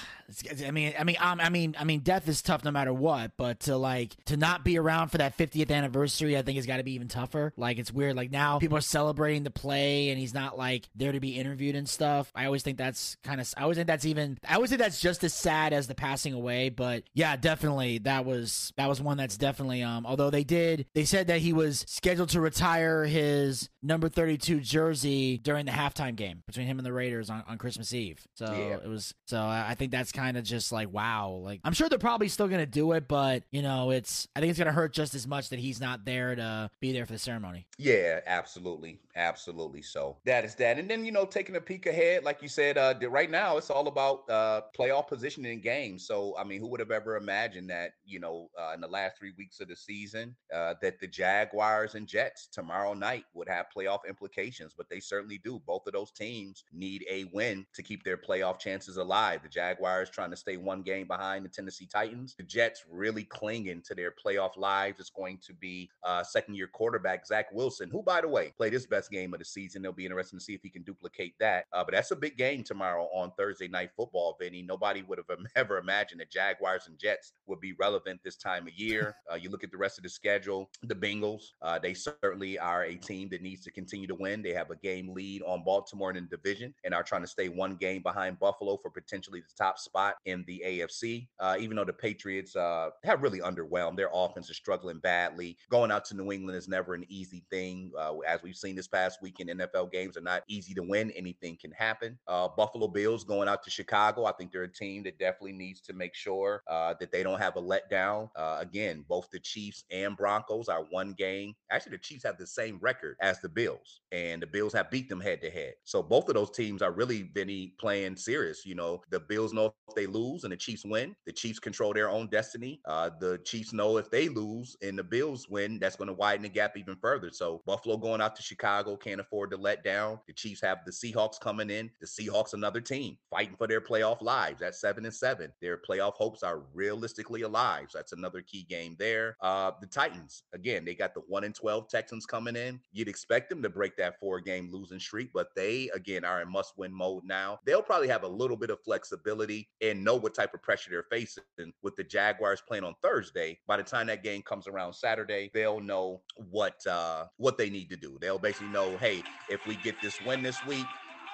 I 0.66 0.70
mean 0.70 0.94
I 0.98 1.04
mean 1.04 1.16
um, 1.20 1.40
I 1.40 1.48
mean 1.48 1.76
I 1.78 1.84
mean 1.84 2.00
death 2.00 2.28
is 2.28 2.42
tough 2.42 2.64
no 2.64 2.70
matter 2.70 2.92
what, 2.92 3.32
but 3.36 3.60
to 3.60 3.76
like 3.76 4.16
to 4.26 4.36
not 4.36 4.64
be 4.64 4.78
around 4.78 5.08
for 5.08 5.18
that 5.18 5.36
50th 5.36 5.70
anniversary 5.70 6.36
I 6.36 6.42
think 6.42 6.58
it's 6.58 6.66
got 6.66 6.78
to 6.78 6.82
be 6.82 6.92
even 6.92 7.08
tougher. 7.08 7.52
Like 7.56 7.78
it's 7.78 7.92
weird 7.92 8.16
like 8.16 8.30
now 8.30 8.58
people 8.58 8.78
are 8.78 8.82
celebrating 8.82 9.44
the 9.44 9.50
play 9.50 10.10
and 10.10 10.18
he's 10.18 10.34
not 10.34 10.58
like 10.58 10.88
there 10.94 11.12
to 11.12 11.20
be 11.20 11.36
interviewed 11.38 11.76
and 11.76 11.88
stuff. 11.88 12.30
I 12.34 12.46
always 12.46 12.62
think 12.62 12.78
that's 12.78 13.16
kind 13.22 13.40
of 13.40 13.52
I 13.56 13.62
always 13.62 13.76
think 13.76 13.86
that's 13.86 14.04
even 14.04 14.38
I 14.48 14.56
always 14.56 14.70
think 14.70 14.80
that's 14.80 15.00
just 15.00 15.22
as 15.24 15.34
sad 15.34 15.72
as 15.72 15.86
the 15.86 15.94
passing 15.94 16.32
away, 16.32 16.68
but 16.68 17.04
yeah, 17.14 17.36
definitely 17.36 17.98
that 17.98 18.23
was 18.24 18.72
that 18.76 18.88
was 18.88 19.00
one 19.00 19.16
that's 19.16 19.36
definitely 19.36 19.82
um 19.82 20.06
although 20.06 20.30
they 20.30 20.44
did 20.44 20.86
they 20.94 21.04
said 21.04 21.26
that 21.28 21.40
he 21.40 21.52
was 21.52 21.84
scheduled 21.88 22.28
to 22.30 22.40
retire 22.40 23.04
his 23.04 23.68
number 23.82 24.08
32 24.08 24.60
jersey 24.60 25.38
during 25.38 25.66
the 25.66 25.72
halftime 25.72 26.16
game 26.16 26.42
between 26.46 26.66
him 26.66 26.78
and 26.78 26.86
the 26.86 26.92
Raiders 26.92 27.30
on, 27.30 27.42
on 27.46 27.58
Christmas 27.58 27.92
Eve. 27.92 28.26
So 28.34 28.46
Yeah. 28.46 28.76
it 28.84 28.88
was 28.88 29.14
so 29.26 29.38
I 29.40 29.70
I 29.70 29.74
think 29.74 29.90
that's 29.92 30.12
kind 30.12 30.36
of 30.36 30.44
just 30.44 30.72
like 30.72 30.92
wow, 30.92 31.30
like 31.42 31.60
I'm 31.64 31.72
sure 31.72 31.88
they're 31.88 31.98
probably 31.98 32.28
still 32.28 32.48
going 32.48 32.60
to 32.60 32.66
do 32.66 32.92
it, 32.92 33.08
but 33.08 33.42
you 33.50 33.62
know, 33.62 33.90
it's 33.90 34.28
I 34.36 34.40
think 34.40 34.50
it's 34.50 34.58
going 34.58 34.66
to 34.66 34.72
hurt 34.72 34.92
just 34.92 35.14
as 35.14 35.26
much 35.26 35.48
that 35.50 35.58
he's 35.58 35.80
not 35.80 36.04
there 36.04 36.34
to 36.34 36.70
be 36.80 36.92
there 36.92 37.06
for 37.06 37.12
the 37.12 37.18
ceremony. 37.18 37.66
Yeah, 37.78 38.20
absolutely. 38.26 38.98
Absolutely. 39.16 39.82
So 39.82 40.16
that 40.24 40.44
is 40.44 40.56
that. 40.56 40.78
And 40.78 40.90
then, 40.90 41.04
you 41.04 41.12
know, 41.12 41.24
taking 41.24 41.54
a 41.54 41.60
peek 41.60 41.86
ahead, 41.86 42.24
like 42.24 42.42
you 42.42 42.48
said, 42.48 42.76
uh, 42.76 42.94
right 43.08 43.30
now 43.30 43.56
it's 43.56 43.70
all 43.70 43.86
about 43.86 44.28
uh, 44.28 44.62
playoff 44.76 45.06
positioning 45.06 45.52
in 45.52 45.60
games. 45.60 46.04
So, 46.06 46.36
I 46.36 46.42
mean, 46.42 46.60
who 46.60 46.66
would 46.68 46.80
have 46.80 46.90
ever 46.90 47.16
imagined 47.16 47.70
that, 47.70 47.92
you 48.04 48.18
know, 48.18 48.50
uh, 48.60 48.72
in 48.74 48.80
the 48.80 48.88
last 48.88 49.16
three 49.16 49.32
weeks 49.38 49.60
of 49.60 49.68
the 49.68 49.76
season, 49.76 50.34
uh, 50.52 50.74
that 50.82 50.98
the 50.98 51.06
Jaguars 51.06 51.94
and 51.94 52.08
Jets 52.08 52.48
tomorrow 52.48 52.92
night 52.92 53.24
would 53.34 53.48
have 53.48 53.66
playoff 53.74 54.00
implications, 54.08 54.74
but 54.76 54.88
they 54.88 54.98
certainly 54.98 55.38
do. 55.38 55.62
Both 55.64 55.86
of 55.86 55.92
those 55.92 56.10
teams 56.10 56.64
need 56.72 57.04
a 57.08 57.24
win 57.32 57.64
to 57.74 57.82
keep 57.84 58.02
their 58.02 58.18
playoff 58.18 58.58
chances 58.58 58.96
alive. 58.96 59.42
The 59.44 59.48
Jaguars 59.48 60.10
trying 60.10 60.30
to 60.30 60.36
stay 60.36 60.56
one 60.56 60.82
game 60.82 61.06
behind 61.06 61.44
the 61.44 61.50
Tennessee 61.50 61.86
Titans. 61.86 62.34
The 62.36 62.42
Jets 62.42 62.84
really 62.90 63.24
clinging 63.24 63.82
to 63.82 63.94
their 63.94 64.12
playoff 64.12 64.56
lives. 64.56 64.98
It's 64.98 65.10
going 65.10 65.38
to 65.46 65.54
be 65.54 65.88
uh, 66.02 66.24
second 66.24 66.56
year 66.56 66.66
quarterback 66.66 67.26
Zach 67.26 67.46
Wilson, 67.52 67.90
who, 67.90 68.02
by 68.02 68.20
the 68.20 68.28
way, 68.28 68.52
played 68.56 68.72
his 68.72 68.86
best 68.86 69.03
game 69.08 69.32
of 69.32 69.38
the 69.38 69.44
season. 69.44 69.82
They'll 69.82 69.92
be 69.92 70.04
interested 70.04 70.36
to 70.36 70.44
see 70.44 70.54
if 70.54 70.62
he 70.62 70.70
can 70.70 70.82
duplicate 70.82 71.34
that. 71.40 71.66
Uh, 71.72 71.84
but 71.84 71.94
that's 71.94 72.10
a 72.10 72.16
big 72.16 72.36
game 72.36 72.62
tomorrow 72.62 73.08
on 73.12 73.32
Thursday 73.36 73.68
night 73.68 73.90
football, 73.96 74.36
Vinny. 74.40 74.62
Nobody 74.62 75.02
would 75.02 75.18
have 75.18 75.38
ever 75.56 75.78
imagined 75.78 76.20
that 76.20 76.30
Jaguars 76.30 76.86
and 76.86 76.98
Jets 76.98 77.32
would 77.46 77.60
be 77.60 77.74
relevant 77.78 78.20
this 78.24 78.36
time 78.36 78.66
of 78.66 78.74
year. 78.74 79.16
Uh, 79.32 79.36
you 79.36 79.48
look 79.48 79.64
at 79.64 79.70
the 79.70 79.76
rest 79.76 79.98
of 79.98 80.02
the 80.02 80.08
schedule, 80.08 80.70
the 80.82 80.94
Bengals, 80.94 81.52
uh, 81.62 81.78
they 81.78 81.94
certainly 81.94 82.58
are 82.58 82.84
a 82.84 82.94
team 82.94 83.28
that 83.30 83.42
needs 83.42 83.62
to 83.62 83.70
continue 83.70 84.06
to 84.06 84.14
win. 84.14 84.42
They 84.42 84.52
have 84.52 84.70
a 84.70 84.76
game 84.76 85.12
lead 85.12 85.42
on 85.42 85.64
Baltimore 85.64 86.10
in 86.10 86.16
the 86.16 86.36
division 86.36 86.74
and 86.84 86.94
are 86.94 87.02
trying 87.02 87.22
to 87.22 87.26
stay 87.26 87.48
one 87.48 87.76
game 87.76 88.02
behind 88.02 88.38
Buffalo 88.38 88.76
for 88.76 88.90
potentially 88.90 89.40
the 89.40 89.54
top 89.56 89.78
spot 89.78 90.16
in 90.26 90.44
the 90.46 90.62
AFC. 90.64 91.28
Uh, 91.40 91.56
even 91.58 91.76
though 91.76 91.84
the 91.84 91.92
Patriots 91.92 92.54
uh, 92.54 92.90
have 93.02 93.22
really 93.22 93.40
underwhelmed, 93.40 93.96
their 93.96 94.10
offense 94.12 94.50
is 94.50 94.56
struggling 94.56 94.98
badly. 94.98 95.56
Going 95.70 95.90
out 95.90 96.04
to 96.06 96.16
New 96.16 96.32
England 96.32 96.56
is 96.58 96.68
never 96.68 96.94
an 96.94 97.04
easy 97.08 97.44
thing. 97.50 97.90
Uh, 97.98 98.18
as 98.26 98.42
we've 98.42 98.56
seen 98.56 98.76
this 98.76 98.88
past 98.94 99.20
weekend. 99.20 99.50
NFL 99.50 99.90
games 99.90 100.16
are 100.16 100.22
not 100.22 100.42
easy 100.48 100.72
to 100.74 100.82
win. 100.82 101.10
Anything 101.12 101.58
can 101.60 101.72
happen. 101.72 102.16
Uh, 102.28 102.48
Buffalo 102.56 102.86
Bills 102.86 103.24
going 103.24 103.48
out 103.48 103.64
to 103.64 103.70
Chicago. 103.70 104.24
I 104.24 104.32
think 104.32 104.52
they're 104.52 104.62
a 104.62 104.72
team 104.72 105.02
that 105.02 105.18
definitely 105.18 105.52
needs 105.52 105.80
to 105.82 105.92
make 105.92 106.14
sure 106.14 106.62
uh, 106.70 106.94
that 107.00 107.10
they 107.10 107.24
don't 107.24 107.40
have 107.40 107.56
a 107.56 107.62
letdown. 107.62 108.28
Uh, 108.36 108.58
again, 108.60 109.04
both 109.08 109.28
the 109.32 109.40
Chiefs 109.40 109.84
and 109.90 110.16
Broncos 110.16 110.68
are 110.68 110.84
one 110.90 111.12
game. 111.12 111.54
Actually, 111.72 111.92
the 111.92 112.02
Chiefs 112.02 112.24
have 112.24 112.38
the 112.38 112.46
same 112.46 112.78
record 112.80 113.16
as 113.20 113.40
the 113.40 113.48
Bills, 113.48 114.00
and 114.12 114.40
the 114.40 114.46
Bills 114.46 114.72
have 114.72 114.90
beat 114.90 115.08
them 115.08 115.20
head 115.20 115.40
to 115.40 115.50
head. 115.50 115.74
So 115.82 116.02
both 116.02 116.28
of 116.28 116.34
those 116.34 116.50
teams 116.50 116.80
are 116.80 116.92
really 116.92 117.24
been 117.24 117.72
playing 117.80 118.16
serious. 118.16 118.64
You 118.64 118.76
know, 118.76 119.02
the 119.10 119.20
Bills 119.20 119.52
know 119.52 119.74
if 119.88 119.94
they 119.94 120.06
lose 120.06 120.44
and 120.44 120.52
the 120.52 120.56
Chiefs 120.56 120.84
win, 120.84 121.16
the 121.26 121.32
Chiefs 121.32 121.58
control 121.58 121.92
their 121.92 122.10
own 122.10 122.28
destiny. 122.28 122.80
Uh, 122.86 123.10
the 123.18 123.38
Chiefs 123.44 123.72
know 123.72 123.96
if 123.96 124.10
they 124.10 124.28
lose 124.28 124.76
and 124.82 124.98
the 124.98 125.04
Bills 125.04 125.48
win, 125.48 125.78
that's 125.80 125.96
going 125.96 126.08
to 126.08 126.14
widen 126.14 126.42
the 126.42 126.48
gap 126.48 126.76
even 126.76 126.96
further. 126.96 127.30
So 127.32 127.62
Buffalo 127.66 127.96
going 127.96 128.20
out 128.20 128.36
to 128.36 128.42
Chicago 128.42 128.83
can't 128.92 129.20
afford 129.20 129.50
to 129.50 129.56
let 129.56 129.82
down. 129.82 130.20
The 130.26 130.32
Chiefs 130.32 130.60
have 130.60 130.78
the 130.84 130.92
Seahawks 130.92 131.40
coming 131.40 131.70
in. 131.70 131.90
The 132.00 132.06
Seahawks, 132.06 132.52
another 132.52 132.80
team 132.80 133.16
fighting 133.30 133.56
for 133.56 133.66
their 133.66 133.80
playoff 133.80 134.20
lives 134.20 134.62
at 134.62 134.74
seven 134.74 135.04
and 135.04 135.14
seven. 135.14 135.52
Their 135.60 135.78
playoff 135.78 136.14
hopes 136.14 136.42
are 136.42 136.62
realistically 136.72 137.42
alive. 137.42 137.86
So 137.90 137.98
that's 137.98 138.12
another 138.12 138.42
key 138.42 138.64
game 138.68 138.96
there. 138.98 139.36
Uh, 139.40 139.72
the 139.80 139.86
Titans, 139.86 140.44
again, 140.52 140.84
they 140.84 140.94
got 140.94 141.14
the 141.14 141.20
one 141.26 141.44
and 141.44 141.54
12 141.54 141.88
Texans 141.88 142.26
coming 142.26 142.56
in. 142.56 142.80
You'd 142.92 143.08
expect 143.08 143.48
them 143.48 143.62
to 143.62 143.70
break 143.70 143.96
that 143.96 144.20
four 144.20 144.40
game 144.40 144.70
losing 144.72 145.00
streak, 145.00 145.30
but 145.32 145.48
they, 145.56 145.90
again, 145.94 146.24
are 146.24 146.42
in 146.42 146.50
must 146.50 146.76
win 146.76 146.92
mode 146.92 147.24
now. 147.24 147.58
They'll 147.64 147.82
probably 147.82 148.08
have 148.08 148.22
a 148.22 148.28
little 148.28 148.56
bit 148.56 148.70
of 148.70 148.80
flexibility 148.84 149.68
and 149.80 150.04
know 150.04 150.16
what 150.16 150.34
type 150.34 150.54
of 150.54 150.62
pressure 150.62 150.90
they're 150.90 151.06
facing 151.10 151.44
with 151.82 151.96
the 151.96 152.04
Jaguars 152.04 152.62
playing 152.66 152.84
on 152.84 152.94
Thursday. 153.02 153.58
By 153.66 153.76
the 153.76 153.82
time 153.82 154.06
that 154.08 154.22
game 154.22 154.42
comes 154.42 154.68
around 154.68 154.92
Saturday, 154.92 155.50
they'll 155.54 155.80
know 155.80 156.22
what 156.36 156.84
uh, 156.86 157.26
what 157.36 157.58
they 157.58 157.70
need 157.70 157.90
to 157.90 157.96
do. 157.96 158.18
They'll 158.20 158.38
basically 158.38 158.68
know, 158.74 158.96
hey, 158.98 159.22
if 159.48 159.66
we 159.66 159.76
get 159.76 159.94
this 160.02 160.20
win 160.26 160.42
this 160.42 160.64
week, 160.66 160.84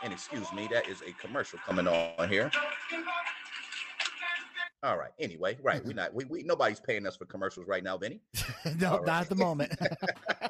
and 0.05 0.13
excuse 0.13 0.51
me, 0.53 0.69
that 0.71 0.89
is 0.89 1.03
a 1.03 1.13
commercial 1.13 1.59
coming 1.67 1.89
on 1.89 2.29
here. 2.29 2.51
All 4.83 4.97
right. 4.97 5.11
Anyway, 5.19 5.59
right. 5.63 5.85
We're 5.85 5.93
not 5.95 6.15
we, 6.15 6.25
we 6.27 6.43
nobody's 6.43 6.81
paying 6.81 7.07
us 7.07 7.17
for 7.17 7.25
commercials 7.25 7.67
right 7.67 7.83
now, 7.83 7.99
Vinny. 7.99 8.21
no, 8.79 8.99
right. 8.99 9.07
not 9.07 9.23
at 9.23 9.29
the 9.29 9.35
moment. 9.35 9.73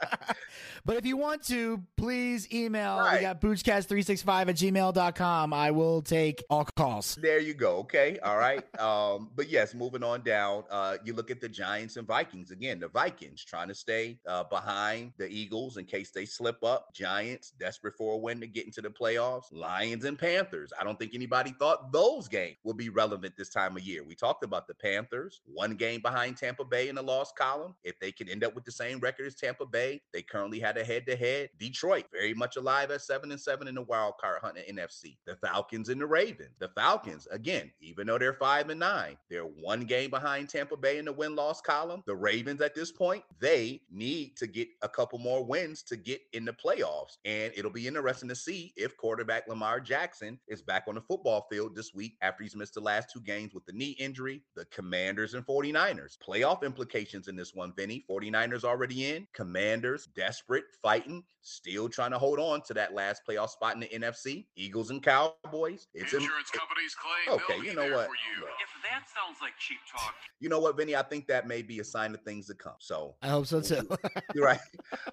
But 0.84 0.96
if 0.96 1.06
you 1.06 1.16
want 1.16 1.44
to, 1.46 1.82
please 1.96 2.52
email. 2.52 2.98
Right. 2.98 3.16
We 3.16 3.20
got 3.22 3.40
boochcast365 3.40 4.48
at 4.48 4.56
gmail.com. 4.56 5.52
I 5.52 5.70
will 5.70 6.02
take 6.02 6.42
all 6.48 6.66
calls. 6.76 7.16
There 7.16 7.38
you 7.38 7.54
go. 7.54 7.78
Okay. 7.78 8.18
All 8.20 8.38
right. 8.38 8.64
um, 8.80 9.30
but 9.34 9.48
yes, 9.48 9.74
moving 9.74 10.02
on 10.02 10.22
down, 10.22 10.64
uh, 10.70 10.96
you 11.04 11.12
look 11.12 11.30
at 11.30 11.40
the 11.40 11.48
Giants 11.48 11.96
and 11.96 12.06
Vikings. 12.06 12.50
Again, 12.50 12.80
the 12.80 12.88
Vikings 12.88 13.44
trying 13.44 13.68
to 13.68 13.74
stay 13.74 14.18
uh, 14.26 14.44
behind 14.44 15.12
the 15.18 15.28
Eagles 15.28 15.76
in 15.76 15.84
case 15.84 16.10
they 16.10 16.24
slip 16.24 16.62
up. 16.64 16.94
Giants 16.94 17.50
desperate 17.58 17.94
for 17.96 18.14
a 18.14 18.18
win 18.18 18.40
to 18.40 18.46
get 18.46 18.66
into 18.66 18.80
the 18.80 18.90
playoffs. 18.90 19.52
Lions 19.52 20.04
and 20.04 20.18
Panthers. 20.18 20.72
I 20.78 20.84
don't 20.84 20.98
think 20.98 21.14
anybody 21.14 21.54
thought 21.58 21.92
those 21.92 22.28
games 22.28 22.56
would 22.64 22.76
be 22.76 22.88
relevant 22.88 23.34
this 23.36 23.50
time 23.50 23.76
of 23.76 23.82
year. 23.82 24.02
We 24.04 24.14
talked 24.14 24.44
about 24.44 24.66
the 24.66 24.74
Panthers, 24.74 25.40
one 25.44 25.74
game 25.74 26.00
behind 26.00 26.36
Tampa 26.36 26.64
Bay 26.64 26.88
in 26.88 26.94
the 26.94 27.02
loss 27.02 27.32
column. 27.32 27.74
If 27.84 27.98
they 28.00 28.12
can 28.12 28.28
end 28.28 28.44
up 28.44 28.54
with 28.54 28.64
the 28.64 28.72
same 28.72 28.98
record 29.00 29.26
as 29.26 29.34
Tampa 29.34 29.66
Bay, 29.66 30.00
they 30.12 30.22
currently 30.22 30.60
have 30.60 30.69
had 30.70 30.78
a 30.78 30.84
head 30.84 31.04
to 31.06 31.16
head. 31.16 31.50
Detroit 31.58 32.04
very 32.12 32.32
much 32.32 32.56
alive 32.56 32.92
at 32.92 33.02
seven 33.02 33.32
and 33.32 33.40
seven 33.40 33.66
in 33.66 33.74
the 33.74 33.82
wild 33.82 34.14
card 34.20 34.38
hunt 34.40 34.56
in 34.56 34.76
NFC. 34.76 35.16
The 35.26 35.34
Falcons 35.36 35.88
and 35.88 36.00
the 36.00 36.06
Ravens. 36.06 36.54
The 36.60 36.68
Falcons, 36.68 37.26
again, 37.32 37.72
even 37.80 38.06
though 38.06 38.18
they're 38.18 38.34
five 38.34 38.70
and 38.70 38.78
nine, 38.78 39.16
they're 39.28 39.42
one 39.42 39.80
game 39.80 40.10
behind 40.10 40.48
Tampa 40.48 40.76
Bay 40.76 40.98
in 40.98 41.06
the 41.06 41.12
win 41.12 41.34
loss 41.34 41.60
column. 41.60 42.04
The 42.06 42.14
Ravens 42.14 42.60
at 42.60 42.76
this 42.76 42.92
point, 42.92 43.24
they 43.40 43.80
need 43.90 44.36
to 44.36 44.46
get 44.46 44.68
a 44.82 44.88
couple 44.88 45.18
more 45.18 45.44
wins 45.44 45.82
to 45.84 45.96
get 45.96 46.20
in 46.34 46.44
the 46.44 46.52
playoffs. 46.52 47.16
And 47.24 47.52
it'll 47.56 47.72
be 47.72 47.88
interesting 47.88 48.28
to 48.28 48.36
see 48.36 48.72
if 48.76 48.96
quarterback 48.96 49.48
Lamar 49.48 49.80
Jackson 49.80 50.38
is 50.46 50.62
back 50.62 50.84
on 50.86 50.94
the 50.94 51.00
football 51.00 51.48
field 51.50 51.74
this 51.74 51.92
week 51.94 52.16
after 52.22 52.44
he's 52.44 52.54
missed 52.54 52.74
the 52.74 52.80
last 52.80 53.10
two 53.12 53.20
games 53.20 53.54
with 53.54 53.66
the 53.66 53.72
knee 53.72 53.96
injury. 53.98 54.42
The 54.54 54.66
Commanders 54.66 55.34
and 55.34 55.44
49ers. 55.44 56.16
Playoff 56.24 56.62
implications 56.62 57.26
in 57.26 57.34
this 57.34 57.54
one, 57.56 57.72
Vinny. 57.76 58.04
49ers 58.08 58.62
already 58.62 59.10
in. 59.10 59.26
Commanders 59.34 60.06
desperate 60.14 60.59
fighting, 60.82 61.22
still 61.42 61.88
trying 61.88 62.10
to 62.10 62.18
hold 62.18 62.38
on 62.38 62.62
to 62.62 62.74
that 62.74 62.94
last 62.94 63.22
playoff 63.28 63.50
spot 63.50 63.74
in 63.74 63.80
the 63.80 63.88
NFC. 63.88 64.46
Eagles 64.56 64.90
and 64.90 65.02
Cowboys. 65.02 65.86
It's 65.94 66.12
insurance 66.12 66.50
companies 66.50 66.94
claim. 66.94 67.38
Okay, 67.40 67.66
you 67.66 67.74
know 67.74 67.94
what? 67.96 68.08
You. 68.08 68.44
If 68.44 68.82
that 68.90 69.04
sounds 69.14 69.38
like 69.40 69.52
cheap 69.58 69.78
talk, 69.90 70.14
you 70.40 70.48
know 70.48 70.58
what, 70.58 70.76
Vinny? 70.76 70.96
I 70.96 71.02
think 71.02 71.26
that 71.28 71.46
may 71.46 71.62
be 71.62 71.80
a 71.80 71.84
sign 71.84 72.14
of 72.14 72.20
things 72.22 72.46
to 72.46 72.54
come. 72.54 72.74
So 72.78 73.14
I 73.22 73.28
hope 73.28 73.46
so 73.46 73.60
too. 73.60 73.88
You're 74.34 74.46
right. 74.46 74.60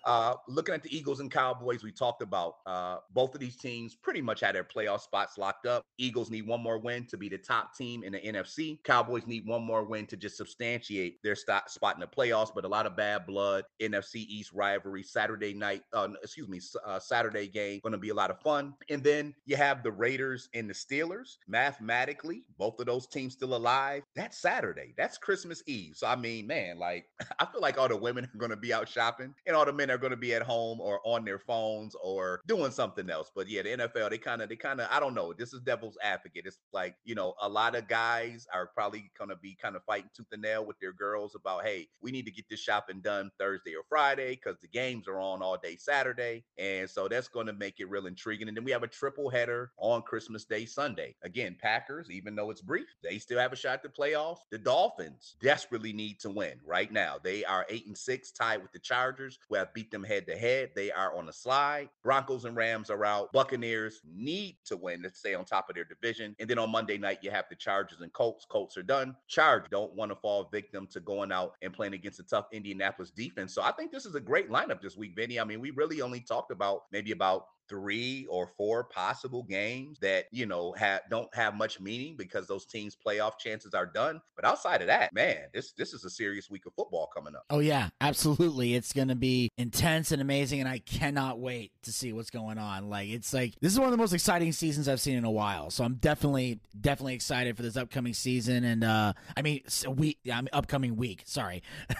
Uh, 0.05 0.35
looking 0.47 0.73
at 0.73 0.81
the 0.81 0.95
Eagles 0.95 1.19
and 1.19 1.29
Cowboys, 1.29 1.83
we 1.83 1.91
talked 1.91 2.21
about 2.21 2.55
uh, 2.65 2.97
both 3.13 3.33
of 3.33 3.41
these 3.41 3.57
teams 3.57 3.93
pretty 3.93 4.21
much 4.21 4.39
had 4.39 4.55
their 4.55 4.63
playoff 4.63 5.01
spots 5.01 5.37
locked 5.37 5.65
up. 5.65 5.83
Eagles 5.97 6.29
need 6.29 6.47
one 6.47 6.63
more 6.63 6.79
win 6.79 7.05
to 7.07 7.17
be 7.17 7.27
the 7.27 7.37
top 7.37 7.75
team 7.75 8.03
in 8.05 8.13
the 8.13 8.19
NFC. 8.19 8.81
Cowboys 8.85 9.27
need 9.27 9.45
one 9.45 9.63
more 9.63 9.83
win 9.83 10.05
to 10.05 10.15
just 10.15 10.37
substantiate 10.37 11.21
their 11.23 11.35
st- 11.35 11.69
spot 11.69 11.95
in 11.95 11.99
the 11.99 12.07
playoffs. 12.07 12.51
But 12.55 12.63
a 12.63 12.69
lot 12.69 12.85
of 12.85 12.95
bad 12.95 13.25
blood, 13.25 13.65
NFC 13.81 14.25
East 14.27 14.53
rivalry, 14.53 15.03
Saturday 15.03 15.36
Saturday 15.37 15.53
night, 15.53 15.83
uh, 15.93 16.07
excuse 16.23 16.47
me, 16.47 16.59
uh, 16.85 16.99
Saturday 16.99 17.47
game. 17.47 17.79
Going 17.83 17.91
to 17.91 17.99
be 17.99 18.09
a 18.09 18.13
lot 18.13 18.31
of 18.31 18.39
fun. 18.41 18.73
And 18.89 19.03
then 19.03 19.35
you 19.45 19.55
have 19.55 19.83
the 19.83 19.91
Raiders 19.91 20.49
and 20.55 20.67
the 20.67 20.73
Steelers. 20.73 21.37
Mathematically, 21.47 22.43
both 22.57 22.79
of 22.79 22.87
those 22.87 23.05
teams 23.05 23.33
still 23.33 23.55
alive. 23.55 24.01
That's 24.15 24.39
Saturday. 24.39 24.95
That's 24.97 25.19
Christmas 25.19 25.61
Eve. 25.67 25.95
So 25.95 26.07
I 26.07 26.15
mean, 26.15 26.47
man, 26.47 26.79
like 26.79 27.05
I 27.39 27.45
feel 27.45 27.61
like 27.61 27.77
all 27.77 27.87
the 27.87 27.95
women 27.95 28.25
are 28.25 28.37
going 28.37 28.49
to 28.49 28.57
be 28.57 28.73
out 28.73 28.89
shopping, 28.89 29.35
and 29.45 29.55
all 29.55 29.65
the 29.65 29.73
men 29.73 29.91
are 29.91 29.97
going 29.99 30.11
to 30.11 30.17
be 30.17 30.33
at 30.33 30.41
home 30.41 30.81
or 30.81 30.99
on 31.05 31.23
their 31.23 31.39
phones 31.39 31.95
or 32.01 32.41
doing 32.47 32.71
something 32.71 33.09
else. 33.09 33.31
But 33.35 33.47
yeah, 33.47 33.61
the 33.61 33.69
NFL, 33.69 34.09
they 34.09 34.17
kind 34.17 34.41
of, 34.41 34.49
they 34.49 34.55
kind 34.55 34.81
of, 34.81 34.87
I 34.91 34.99
don't 34.99 35.13
know. 35.13 35.33
This 35.33 35.53
is 35.53 35.61
devil's 35.61 35.97
advocate. 36.01 36.45
It's 36.47 36.59
like 36.73 36.95
you 37.05 37.13
know, 37.13 37.35
a 37.43 37.47
lot 37.47 37.75
of 37.75 37.87
guys 37.87 38.47
are 38.51 38.71
probably 38.73 39.11
going 39.17 39.29
to 39.29 39.35
be 39.35 39.55
kind 39.61 39.75
of 39.75 39.83
fighting 39.83 40.09
tooth 40.15 40.27
and 40.31 40.41
nail 40.41 40.65
with 40.65 40.79
their 40.79 40.93
girls 40.93 41.35
about, 41.35 41.63
hey, 41.63 41.87
we 42.01 42.11
need 42.11 42.25
to 42.25 42.31
get 42.31 42.45
this 42.49 42.59
shopping 42.59 43.01
done 43.01 43.29
Thursday 43.39 43.75
or 43.75 43.83
Friday 43.87 44.31
because 44.31 44.59
the 44.61 44.67
games 44.67 45.07
are 45.07 45.19
on 45.19 45.26
on 45.31 45.41
all 45.41 45.57
day 45.57 45.75
Saturday. 45.77 46.43
And 46.57 46.89
so 46.89 47.07
that's 47.07 47.27
going 47.27 47.47
to 47.47 47.53
make 47.53 47.79
it 47.79 47.89
real 47.89 48.07
intriguing. 48.07 48.47
And 48.47 48.57
then 48.57 48.63
we 48.63 48.71
have 48.71 48.83
a 48.83 48.87
triple 48.87 49.29
header 49.29 49.71
on 49.77 50.01
Christmas 50.01 50.45
Day 50.45 50.65
Sunday. 50.65 51.15
Again, 51.23 51.55
Packers, 51.61 52.09
even 52.09 52.35
though 52.35 52.51
it's 52.51 52.61
brief, 52.61 52.87
they 53.03 53.17
still 53.17 53.39
have 53.39 53.53
a 53.53 53.57
shot 53.57 53.83
to 53.83 53.89
playoffs. 53.89 54.39
The 54.51 54.57
Dolphins 54.57 55.35
desperately 55.41 55.93
need 55.93 56.19
to 56.21 56.29
win 56.29 56.59
right 56.65 56.91
now. 56.91 57.17
They 57.21 57.43
are 57.45 57.65
eight 57.69 57.87
and 57.87 57.97
six, 57.97 58.31
tied 58.31 58.61
with 58.61 58.71
the 58.71 58.79
Chargers, 58.79 59.39
who 59.49 59.55
have 59.55 59.73
beat 59.73 59.91
them 59.91 60.03
head 60.03 60.25
to 60.27 60.37
head. 60.37 60.71
They 60.75 60.91
are 60.91 61.17
on 61.17 61.29
a 61.29 61.33
slide. 61.33 61.89
Broncos 62.03 62.45
and 62.45 62.55
Rams 62.55 62.89
are 62.89 63.05
out. 63.05 63.31
Buccaneers 63.33 64.01
need 64.05 64.57
to 64.65 64.77
win 64.77 65.03
to 65.03 65.13
stay 65.13 65.33
on 65.33 65.45
top 65.45 65.69
of 65.69 65.75
their 65.75 65.85
division. 65.85 66.35
And 66.39 66.49
then 66.49 66.59
on 66.59 66.71
Monday 66.71 66.97
night, 66.97 67.19
you 67.21 67.31
have 67.31 67.45
the 67.49 67.55
Chargers 67.55 68.01
and 68.01 68.13
Colts. 68.13 68.45
Colts 68.45 68.77
are 68.77 68.83
done. 68.83 69.15
Chargers 69.27 69.67
don't 69.71 69.93
want 69.93 70.11
to 70.11 70.15
fall 70.15 70.49
victim 70.51 70.87
to 70.91 70.99
going 70.99 71.31
out 71.31 71.53
and 71.61 71.73
playing 71.73 71.93
against 71.93 72.19
a 72.19 72.23
tough 72.23 72.45
Indianapolis 72.51 73.11
defense. 73.11 73.53
So 73.53 73.61
I 73.61 73.71
think 73.71 73.91
this 73.91 74.05
is 74.05 74.15
a 74.15 74.19
great 74.19 74.49
lineup 74.49 74.81
this 74.81 74.97
week, 74.97 75.15
Vinny. 75.17 75.39
I 75.39 75.43
mean, 75.43 75.59
we 75.59 75.71
really 75.71 76.01
only 76.01 76.21
talked 76.21 76.51
about 76.51 76.83
maybe 76.91 77.11
about 77.11 77.47
three 77.69 78.25
or 78.29 78.47
four 78.57 78.85
possible 78.85 79.43
games 79.43 79.99
that 79.99 80.25
you 80.31 80.45
know 80.45 80.73
have 80.77 81.01
don't 81.09 81.33
have 81.35 81.53
much 81.53 81.79
meaning 81.79 82.15
because 82.17 82.47
those 82.47 82.65
teams 82.65 82.95
playoff 82.95 83.37
chances 83.37 83.73
are 83.73 83.85
done. 83.85 84.21
But 84.35 84.45
outside 84.45 84.81
of 84.81 84.87
that 84.87 85.13
man 85.13 85.47
this 85.53 85.73
this 85.73 85.93
is 85.93 86.05
a 86.05 86.09
serious 86.09 86.49
week 86.49 86.65
of 86.65 86.73
football 86.73 87.09
coming 87.13 87.35
up. 87.35 87.43
Oh 87.49 87.59
yeah 87.59 87.89
absolutely. 87.99 88.75
It's 88.75 88.93
gonna 88.93 89.15
be 89.15 89.49
intense 89.57 90.11
and 90.11 90.21
amazing 90.21 90.59
and 90.59 90.69
i 90.69 90.79
cannot 90.79 91.39
wait 91.39 91.71
to 91.83 91.91
see 91.91 92.13
what's 92.13 92.29
going 92.29 92.57
on. 92.57 92.89
Like 92.89 93.09
it's 93.09 93.33
like 93.33 93.55
this 93.59 93.73
is 93.73 93.79
one 93.79 93.87
of 93.87 93.91
the 93.91 93.97
most 93.97 94.13
exciting 94.13 94.51
seasons 94.51 94.87
i've 94.87 95.01
seen 95.01 95.17
in 95.17 95.25
a 95.25 95.31
while 95.31 95.69
so 95.69 95.83
i'm 95.83 95.95
definitely 95.95 96.59
definitely 96.79 97.13
excited 97.13 97.55
for 97.55 97.63
this 97.63 97.75
upcoming 97.75 98.13
season 98.13 98.63
and 98.63 98.83
uh 98.83 99.13
i 99.35 99.41
mean 99.41 99.61
week 99.89 100.19
i 100.31 100.35
mean 100.35 100.49
upcoming 100.53 100.95
week 100.95 101.23
sorry 101.25 101.63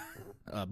Uh, 0.52 0.66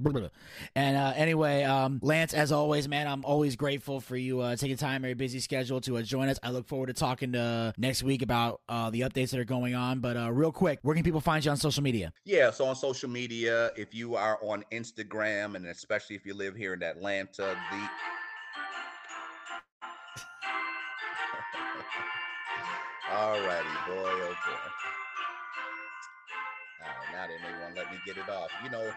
and 0.75 0.97
uh, 0.97 1.13
anyway, 1.15 1.63
um, 1.63 1.99
Lance, 2.01 2.33
as 2.33 2.51
always, 2.51 2.87
man, 2.87 3.07
I'm 3.07 3.25
always 3.25 3.55
grateful 3.55 3.99
for 3.99 4.15
you 4.15 4.41
uh, 4.41 4.55
taking 4.55 4.77
time, 4.77 5.01
very 5.01 5.13
busy 5.13 5.39
schedule 5.39 5.81
to 5.81 5.97
uh, 5.97 6.01
join 6.01 6.29
us. 6.29 6.39
I 6.43 6.51
look 6.51 6.67
forward 6.67 6.87
to 6.87 6.93
talking 6.93 7.33
to 7.33 7.73
next 7.77 8.03
week 8.03 8.21
about 8.21 8.61
uh, 8.69 8.89
the 8.89 9.01
updates 9.01 9.31
that 9.31 9.39
are 9.39 9.45
going 9.45 9.75
on. 9.75 9.99
But 9.99 10.17
uh, 10.17 10.31
real 10.31 10.51
quick, 10.51 10.79
where 10.81 10.95
can 10.95 11.03
people 11.03 11.21
find 11.21 11.43
you 11.43 11.51
on 11.51 11.57
social 11.57 11.83
media? 11.83 12.13
Yeah, 12.25 12.51
so 12.51 12.65
on 12.65 12.75
social 12.75 13.09
media, 13.09 13.71
if 13.75 13.93
you 13.93 14.15
are 14.15 14.39
on 14.41 14.63
Instagram, 14.71 15.55
and 15.55 15.65
especially 15.67 16.15
if 16.15 16.25
you 16.25 16.33
live 16.33 16.55
here 16.55 16.73
in 16.73 16.83
Atlanta, 16.83 17.57
the 17.71 17.77
Alrighty, 23.11 23.87
boy, 23.87 23.93
oh 23.95 24.35
boy. 24.45 24.71
Now 27.15 27.27
they 27.27 27.37
may 27.37 27.61
want 27.61 27.75
to 27.75 27.81
let 27.81 27.91
me 27.91 27.97
get 28.05 28.17
it 28.17 28.29
off. 28.29 28.49
You 28.63 28.69
know, 28.69 28.91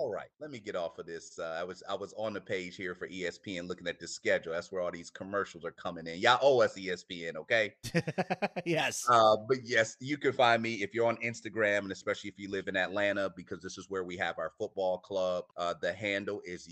all 0.00 0.10
right, 0.10 0.28
let 0.40 0.50
me 0.50 0.58
get 0.58 0.74
off 0.76 0.98
of 0.98 1.04
this. 1.04 1.38
Uh, 1.38 1.58
I 1.60 1.62
was 1.62 1.82
I 1.88 1.94
was 1.94 2.14
on 2.16 2.32
the 2.32 2.40
page 2.40 2.74
here 2.74 2.94
for 2.94 3.06
ESPN 3.06 3.68
looking 3.68 3.86
at 3.86 4.00
the 4.00 4.08
schedule. 4.08 4.54
That's 4.54 4.72
where 4.72 4.80
all 4.80 4.90
these 4.90 5.10
commercials 5.10 5.62
are 5.66 5.72
coming 5.72 6.06
in. 6.06 6.18
Y'all 6.18 6.38
owe 6.40 6.62
us 6.62 6.74
ESPN, 6.74 7.36
okay? 7.36 7.74
yes. 8.64 9.04
Uh, 9.10 9.36
but 9.46 9.58
yes, 9.62 9.98
you 10.00 10.16
can 10.16 10.32
find 10.32 10.62
me 10.62 10.76
if 10.76 10.94
you're 10.94 11.06
on 11.06 11.18
Instagram, 11.18 11.80
and 11.80 11.92
especially 11.92 12.30
if 12.30 12.38
you 12.38 12.50
live 12.50 12.66
in 12.66 12.76
Atlanta, 12.76 13.30
because 13.36 13.60
this 13.60 13.76
is 13.76 13.90
where 13.90 14.02
we 14.02 14.16
have 14.16 14.38
our 14.38 14.52
football 14.58 14.96
club. 14.98 15.44
Uh, 15.58 15.74
the 15.82 15.92
handle 15.92 16.40
is 16.46 16.66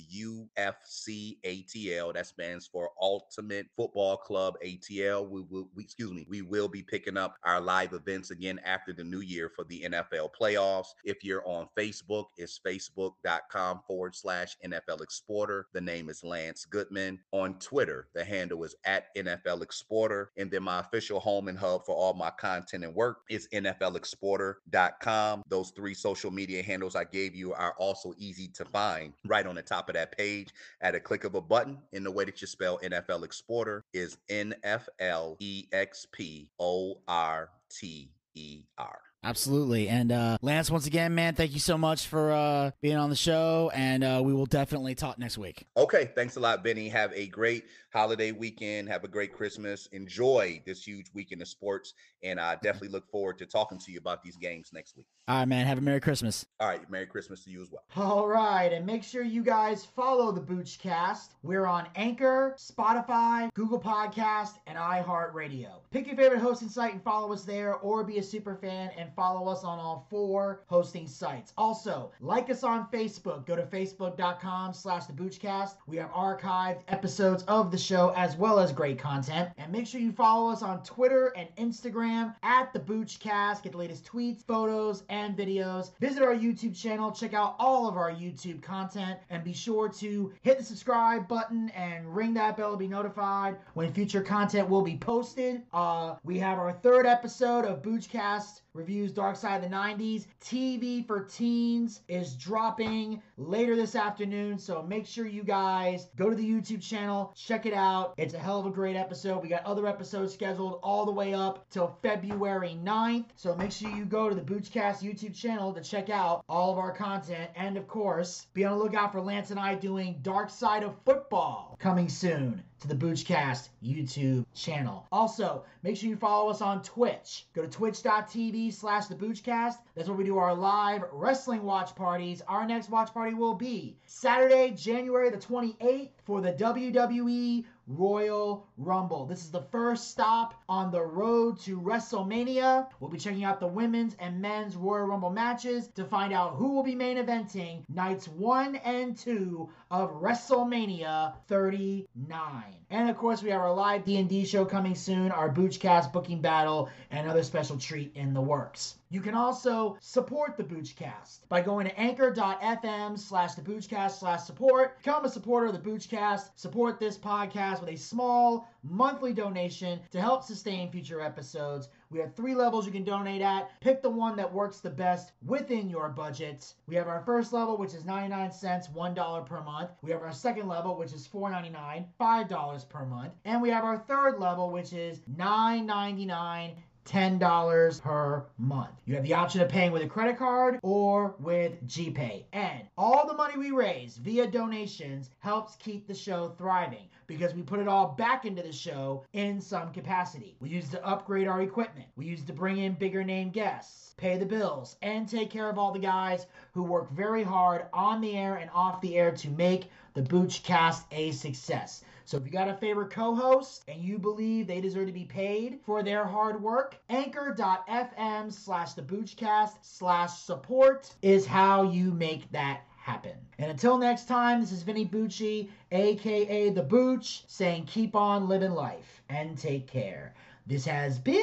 UFCATL. 0.56 2.14
That 2.14 2.26
stands 2.26 2.66
for 2.66 2.88
Ultimate 3.00 3.66
Football 3.76 4.16
Club 4.16 4.54
ATL. 4.64 5.28
We 5.28 5.42
will, 5.42 5.68
we, 5.74 5.82
excuse 5.82 6.12
me, 6.12 6.24
we 6.30 6.40
will 6.40 6.68
be 6.68 6.82
picking 6.82 7.18
up 7.18 7.36
our 7.44 7.60
live 7.60 7.92
events 7.92 8.30
again 8.30 8.58
after 8.64 8.94
the 8.94 9.04
new 9.04 9.20
year 9.20 9.50
for 9.54 9.64
the 9.64 9.86
NFL 9.86 10.30
playoffs. 10.40 10.94
If 11.04 11.22
you're 11.22 11.46
on 11.46 11.68
Facebook, 11.76 12.28
it's 12.38 12.58
Facebook 12.58 13.12
facebook.com 13.24 13.80
forward 13.86 14.14
slash 14.14 14.56
NFL 14.64 15.02
Exporter. 15.02 15.66
The 15.72 15.80
name 15.80 16.08
is 16.08 16.24
Lance 16.24 16.64
Goodman. 16.64 17.18
On 17.32 17.58
Twitter, 17.58 18.08
the 18.14 18.24
handle 18.24 18.64
is 18.64 18.74
at 18.84 19.14
NFL 19.16 19.62
Exporter. 19.62 20.30
And 20.36 20.50
then 20.50 20.62
my 20.62 20.80
official 20.80 21.20
home 21.20 21.48
and 21.48 21.58
hub 21.58 21.84
for 21.84 21.94
all 21.94 22.14
my 22.14 22.30
content 22.30 22.84
and 22.84 22.94
work 22.94 23.18
is 23.30 23.48
NFLExporter.com. 23.52 25.42
Those 25.48 25.70
three 25.70 25.94
social 25.94 26.30
media 26.30 26.62
handles 26.62 26.96
I 26.96 27.04
gave 27.04 27.34
you 27.34 27.52
are 27.54 27.74
also 27.78 28.14
easy 28.18 28.48
to 28.48 28.64
find 28.64 29.12
right 29.26 29.46
on 29.46 29.54
the 29.54 29.62
top 29.62 29.88
of 29.88 29.94
that 29.94 30.16
page 30.16 30.48
at 30.80 30.94
a 30.94 31.00
click 31.00 31.24
of 31.24 31.34
a 31.34 31.40
button. 31.40 31.78
In 31.92 32.04
the 32.04 32.10
way 32.10 32.24
that 32.24 32.40
you 32.40 32.46
spell 32.46 32.78
NFL 32.82 33.24
Exporter 33.24 33.84
is 33.92 34.18
N 34.28 34.54
F 34.62 34.88
L 34.98 35.36
E 35.40 35.66
X 35.72 36.06
P 36.12 36.50
O 36.58 37.00
R 37.08 37.50
T 37.70 38.10
E 38.34 38.62
R. 38.76 39.07
Absolutely. 39.24 39.88
And 39.88 40.12
uh, 40.12 40.38
Lance, 40.42 40.70
once 40.70 40.86
again, 40.86 41.14
man, 41.14 41.34
thank 41.34 41.52
you 41.52 41.58
so 41.58 41.76
much 41.76 42.06
for 42.06 42.32
uh, 42.32 42.70
being 42.80 42.96
on 42.96 43.10
the 43.10 43.16
show. 43.16 43.70
And 43.74 44.04
uh, 44.04 44.22
we 44.24 44.32
will 44.32 44.46
definitely 44.46 44.94
talk 44.94 45.18
next 45.18 45.36
week. 45.36 45.66
Okay. 45.76 46.10
Thanks 46.14 46.36
a 46.36 46.40
lot, 46.40 46.62
Benny. 46.62 46.88
Have 46.88 47.12
a 47.14 47.26
great 47.26 47.64
holiday 47.92 48.32
weekend. 48.32 48.88
Have 48.88 49.04
a 49.04 49.08
great 49.08 49.32
Christmas. 49.32 49.86
Enjoy 49.92 50.62
this 50.66 50.82
huge 50.86 51.06
weekend 51.14 51.42
of 51.42 51.48
sports. 51.48 51.94
And 52.22 52.40
I 52.40 52.54
definitely 52.62 52.88
look 52.88 53.10
forward 53.10 53.38
to 53.38 53.46
talking 53.46 53.78
to 53.78 53.92
you 53.92 53.98
about 53.98 54.22
these 54.22 54.36
games 54.36 54.70
next 54.72 54.96
week. 54.96 55.06
All 55.28 55.38
right, 55.38 55.48
man. 55.48 55.66
Have 55.66 55.78
a 55.78 55.82
Merry 55.82 56.00
Christmas. 56.00 56.46
All 56.58 56.68
right. 56.68 56.90
Merry 56.90 57.06
Christmas 57.06 57.44
to 57.44 57.50
you 57.50 57.60
as 57.62 57.70
well. 57.70 57.82
All 57.96 58.26
right. 58.26 58.72
And 58.72 58.86
make 58.86 59.04
sure 59.04 59.22
you 59.22 59.42
guys 59.42 59.84
follow 59.84 60.32
the 60.32 60.40
Boochcast. 60.40 61.30
We're 61.42 61.66
on 61.66 61.86
Anchor, 61.96 62.56
Spotify, 62.58 63.52
Google 63.54 63.80
Podcast, 63.80 64.52
and 64.66 64.78
iHeartRadio. 64.78 65.80
Pick 65.90 66.06
your 66.06 66.16
favorite 66.16 66.40
hosting 66.40 66.68
site 66.68 66.92
and 66.92 67.02
follow 67.02 67.32
us 67.32 67.44
there, 67.44 67.74
or 67.76 68.04
be 68.04 68.18
a 68.18 68.22
super 68.22 68.54
fan 68.54 68.90
and 68.96 69.10
follow 69.14 69.50
us 69.50 69.64
on 69.64 69.78
all 69.78 70.06
four 70.10 70.62
hosting 70.66 71.06
sites. 71.06 71.52
Also, 71.58 72.10
like 72.20 72.48
us 72.50 72.64
on 72.64 72.86
Facebook. 72.90 73.46
Go 73.46 73.56
to 73.56 73.62
facebook.com 73.62 74.72
slash 74.72 75.04
the 75.06 75.12
Boochcast. 75.12 75.76
We 75.86 75.96
have 75.98 76.10
archived 76.10 76.80
episodes 76.88 77.42
of 77.44 77.70
the 77.70 77.77
show 77.82 78.12
as 78.16 78.36
well 78.36 78.58
as 78.58 78.72
great 78.72 78.98
content. 78.98 79.50
And 79.58 79.72
make 79.72 79.86
sure 79.86 80.00
you 80.00 80.12
follow 80.12 80.50
us 80.50 80.62
on 80.62 80.82
Twitter 80.82 81.32
and 81.36 81.48
Instagram 81.56 82.34
at 82.42 82.72
the 82.72 82.80
Boochcast. 82.80 83.62
Get 83.62 83.72
the 83.72 83.78
latest 83.78 84.04
tweets, 84.04 84.42
photos, 84.44 85.04
and 85.08 85.36
videos. 85.36 85.90
Visit 86.00 86.22
our 86.22 86.34
YouTube 86.34 86.80
channel. 86.80 87.10
Check 87.10 87.34
out 87.34 87.56
all 87.58 87.88
of 87.88 87.96
our 87.96 88.10
YouTube 88.10 88.62
content. 88.62 89.18
And 89.30 89.44
be 89.44 89.52
sure 89.52 89.88
to 89.88 90.32
hit 90.42 90.58
the 90.58 90.64
subscribe 90.64 91.28
button 91.28 91.70
and 91.70 92.14
ring 92.14 92.34
that 92.34 92.56
bell 92.56 92.72
to 92.72 92.76
be 92.76 92.88
notified 92.88 93.56
when 93.74 93.92
future 93.92 94.22
content 94.22 94.68
will 94.68 94.82
be 94.82 94.96
posted. 94.96 95.62
Uh, 95.72 96.16
we 96.24 96.38
have 96.38 96.58
our 96.58 96.72
third 96.72 97.06
episode 97.06 97.64
of 97.64 97.82
Boochcast 97.82 98.60
reviews 98.78 99.10
Dark 99.10 99.34
Side 99.34 99.62
of 99.64 99.68
the 99.68 99.76
90s. 99.76 100.26
TV 100.40 101.04
for 101.04 101.24
Teens 101.24 102.00
is 102.06 102.36
dropping 102.36 103.20
later 103.36 103.74
this 103.74 103.96
afternoon, 103.96 104.56
so 104.56 104.82
make 104.82 105.04
sure 105.04 105.26
you 105.26 105.42
guys 105.42 106.06
go 106.16 106.30
to 106.30 106.36
the 106.36 106.48
YouTube 106.48 106.80
channel, 106.80 107.34
check 107.36 107.66
it 107.66 107.74
out. 107.74 108.14
It's 108.16 108.34
a 108.34 108.38
hell 108.38 108.60
of 108.60 108.66
a 108.66 108.70
great 108.70 108.94
episode. 108.94 109.42
We 109.42 109.48
got 109.48 109.66
other 109.66 109.86
episodes 109.88 110.32
scheduled 110.32 110.78
all 110.82 111.04
the 111.04 111.10
way 111.10 111.34
up 111.34 111.68
till 111.70 111.98
February 112.02 112.78
9th, 112.80 113.26
so 113.34 113.56
make 113.56 113.72
sure 113.72 113.90
you 113.90 114.04
go 114.04 114.28
to 114.28 114.34
the 114.34 114.42
Boochcast 114.42 115.02
YouTube 115.02 115.34
channel 115.34 115.72
to 115.72 115.82
check 115.82 116.08
out 116.08 116.44
all 116.48 116.70
of 116.70 116.78
our 116.78 116.92
content. 116.92 117.50
And 117.56 117.76
of 117.76 117.88
course, 117.88 118.46
be 118.54 118.64
on 118.64 118.78
the 118.78 118.84
lookout 118.84 119.10
for 119.10 119.20
Lance 119.20 119.50
and 119.50 119.58
I 119.58 119.74
doing 119.74 120.20
Dark 120.22 120.50
Side 120.50 120.84
of 120.84 120.94
Football 121.04 121.76
coming 121.80 122.08
soon 122.08 122.62
to 122.80 122.88
the 122.88 122.94
Boochcast 122.94 123.68
YouTube 123.84 124.44
channel. 124.54 125.06
Also, 125.10 125.64
make 125.82 125.96
sure 125.96 126.08
you 126.08 126.16
follow 126.16 126.50
us 126.50 126.60
on 126.62 126.82
Twitch. 126.82 127.46
Go 127.54 127.62
to 127.62 127.68
twitch.tv 127.68 128.72
slash 128.72 129.06
the 129.06 129.14
Boochcast. 129.14 129.76
That's 129.94 130.08
where 130.08 130.16
we 130.16 130.24
do 130.24 130.38
our 130.38 130.54
live 130.54 131.04
wrestling 131.12 131.62
watch 131.62 131.94
parties. 131.94 132.42
Our 132.46 132.66
next 132.66 132.90
watch 132.90 133.12
party 133.12 133.34
will 133.34 133.54
be 133.54 133.96
Saturday, 134.06 134.70
January 134.70 135.30
the 135.30 135.38
28th 135.38 136.10
for 136.24 136.40
the 136.40 136.52
WWE 136.52 137.64
Royal 137.88 138.66
Rumble. 138.76 139.24
This 139.24 139.44
is 139.44 139.50
the 139.50 139.62
first 139.72 140.10
stop 140.10 140.62
on 140.68 140.90
the 140.90 141.02
road 141.02 141.58
to 141.60 141.80
WrestleMania. 141.80 142.86
We'll 143.00 143.10
be 143.10 143.16
checking 143.16 143.44
out 143.44 143.60
the 143.60 143.66
women's 143.66 144.14
and 144.18 144.42
men's 144.42 144.76
Royal 144.76 145.06
Rumble 145.06 145.30
matches 145.30 145.88
to 145.94 146.04
find 146.04 146.34
out 146.34 146.56
who 146.56 146.74
will 146.74 146.82
be 146.82 146.94
main 146.94 147.16
eventing 147.16 147.88
nights 147.88 148.28
1 148.28 148.76
and 148.76 149.16
2 149.16 149.70
of 149.90 150.10
WrestleMania 150.20 151.32
39. 151.46 152.64
And 152.90 153.08
of 153.08 153.16
course, 153.16 153.42
we 153.42 153.50
have 153.50 153.62
our 153.62 153.74
live 153.74 154.04
D&D 154.04 154.44
show 154.44 154.66
coming 154.66 154.94
soon, 154.94 155.32
our 155.32 155.48
Boochcast 155.48 156.12
booking 156.12 156.42
battle, 156.42 156.90
and 157.10 157.24
another 157.24 157.42
special 157.42 157.78
treat 157.78 158.14
in 158.14 158.34
the 158.34 158.42
works. 158.42 158.97
You 159.10 159.22
can 159.22 159.34
also 159.34 159.96
support 160.00 160.58
the 160.58 160.64
Boochcast 160.64 161.48
by 161.48 161.62
going 161.62 161.86
to 161.86 161.98
anchor.fm 161.98 163.18
slash 163.18 163.54
the 163.54 163.62
Boochcast 163.62 164.18
slash 164.18 164.42
support. 164.42 164.98
Become 164.98 165.24
a 165.24 165.30
supporter 165.30 165.66
of 165.68 165.72
the 165.72 165.90
Boochcast. 165.90 166.50
Support 166.56 167.00
this 167.00 167.16
podcast 167.16 167.80
with 167.80 167.88
a 167.88 167.96
small 167.96 168.68
monthly 168.82 169.32
donation 169.32 170.00
to 170.10 170.20
help 170.20 170.44
sustain 170.44 170.90
future 170.90 171.22
episodes. 171.22 171.88
We 172.10 172.18
have 172.20 172.34
three 172.34 172.54
levels 172.54 172.86
you 172.86 172.92
can 172.92 173.04
donate 173.04 173.42
at. 173.42 173.70
Pick 173.80 174.02
the 174.02 174.10
one 174.10 174.36
that 174.36 174.52
works 174.52 174.80
the 174.80 174.90
best 174.90 175.32
within 175.46 175.88
your 175.88 176.08
budget. 176.10 176.74
We 176.86 176.94
have 176.96 177.08
our 177.08 177.20
first 177.20 177.52
level, 177.52 177.76
which 177.76 177.94
is 177.94 178.04
99 178.04 178.52
cents, 178.52 178.88
$1 178.88 179.46
per 179.46 179.62
month. 179.62 179.90
We 180.02 180.10
have 180.10 180.22
our 180.22 180.32
second 180.32 180.68
level, 180.68 180.96
which 180.96 181.12
is 181.12 181.28
$4.99, 181.28 182.06
$5 182.20 182.88
per 182.88 183.04
month. 183.06 183.32
And 183.44 183.60
we 183.62 183.70
have 183.70 183.84
our 183.84 183.98
third 183.98 184.38
level, 184.38 184.70
which 184.70 184.92
is 184.92 185.20
$9.99 185.36 186.74
$10 187.08 188.02
per 188.02 188.46
month. 188.58 188.90
You 189.06 189.14
have 189.14 189.24
the 189.24 189.34
option 189.34 189.62
of 189.62 189.68
paying 189.68 189.92
with 189.92 190.02
a 190.02 190.06
credit 190.06 190.36
card 190.36 190.78
or 190.82 191.34
with 191.38 191.82
GPay. 191.86 192.44
And 192.52 192.82
all 192.98 193.26
the 193.26 193.34
money 193.34 193.56
we 193.56 193.70
raise 193.70 194.18
via 194.18 194.46
donations 194.46 195.30
helps 195.38 195.76
keep 195.76 196.06
the 196.06 196.14
show 196.14 196.50
thriving 196.58 197.08
because 197.26 197.54
we 197.54 197.62
put 197.62 197.80
it 197.80 197.88
all 197.88 198.08
back 198.08 198.44
into 198.44 198.62
the 198.62 198.72
show 198.72 199.24
in 199.32 199.60
some 199.60 199.92
capacity. 199.92 200.56
We 200.60 200.68
use 200.68 200.88
to 200.90 201.04
upgrade 201.06 201.48
our 201.48 201.62
equipment. 201.62 202.08
We 202.16 202.26
use 202.26 202.42
to 202.44 202.52
bring 202.52 202.78
in 202.78 202.92
bigger 202.94 203.24
name 203.24 203.50
guests, 203.50 204.14
pay 204.18 204.36
the 204.36 204.46
bills, 204.46 204.96
and 205.00 205.28
take 205.28 205.50
care 205.50 205.70
of 205.70 205.78
all 205.78 205.92
the 205.92 205.98
guys 205.98 206.46
who 206.72 206.82
work 206.82 207.10
very 207.10 207.42
hard 207.42 207.86
on 207.92 208.20
the 208.20 208.36
air 208.36 208.56
and 208.56 208.70
off 208.74 209.00
the 209.00 209.16
air 209.16 209.30
to 209.32 209.48
make 209.50 209.90
the 210.14 210.22
Boochcast 210.22 211.04
a 211.12 211.30
success. 211.32 212.02
So 212.28 212.36
if 212.36 212.44
you 212.44 212.50
got 212.50 212.68
a 212.68 212.74
favorite 212.74 213.08
co-host 213.08 213.84
and 213.88 214.02
you 214.02 214.18
believe 214.18 214.66
they 214.66 214.82
deserve 214.82 215.06
to 215.06 215.14
be 215.14 215.24
paid 215.24 215.80
for 215.86 216.02
their 216.02 216.26
hard 216.26 216.62
work, 216.62 216.98
anchor.fm 217.08 218.52
slash 218.52 218.92
the 218.92 219.00
Boochcast 219.00 219.76
slash 219.80 220.34
support 220.34 221.10
is 221.22 221.46
how 221.46 221.84
you 221.84 222.12
make 222.12 222.52
that 222.52 222.82
happen. 222.98 223.32
And 223.58 223.70
until 223.70 223.96
next 223.96 224.28
time, 224.28 224.60
this 224.60 224.72
is 224.72 224.82
Vinny 224.82 225.06
Bucci, 225.06 225.70
aka 225.90 226.68
The 226.68 226.82
Booch, 226.82 227.44
saying 227.46 227.86
keep 227.86 228.14
on 228.14 228.46
living 228.46 228.72
life 228.72 229.22
and 229.30 229.56
take 229.56 229.86
care. 229.86 230.34
This 230.66 230.84
has 230.84 231.18
been 231.18 231.40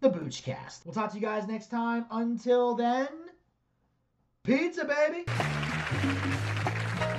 the 0.00 0.08
Boochcast. 0.08 0.86
We'll 0.86 0.94
talk 0.94 1.10
to 1.10 1.16
you 1.16 1.22
guys 1.22 1.46
next 1.46 1.66
time. 1.66 2.06
Until 2.10 2.74
then, 2.74 3.08
pizza, 4.42 4.86
baby! 4.86 5.26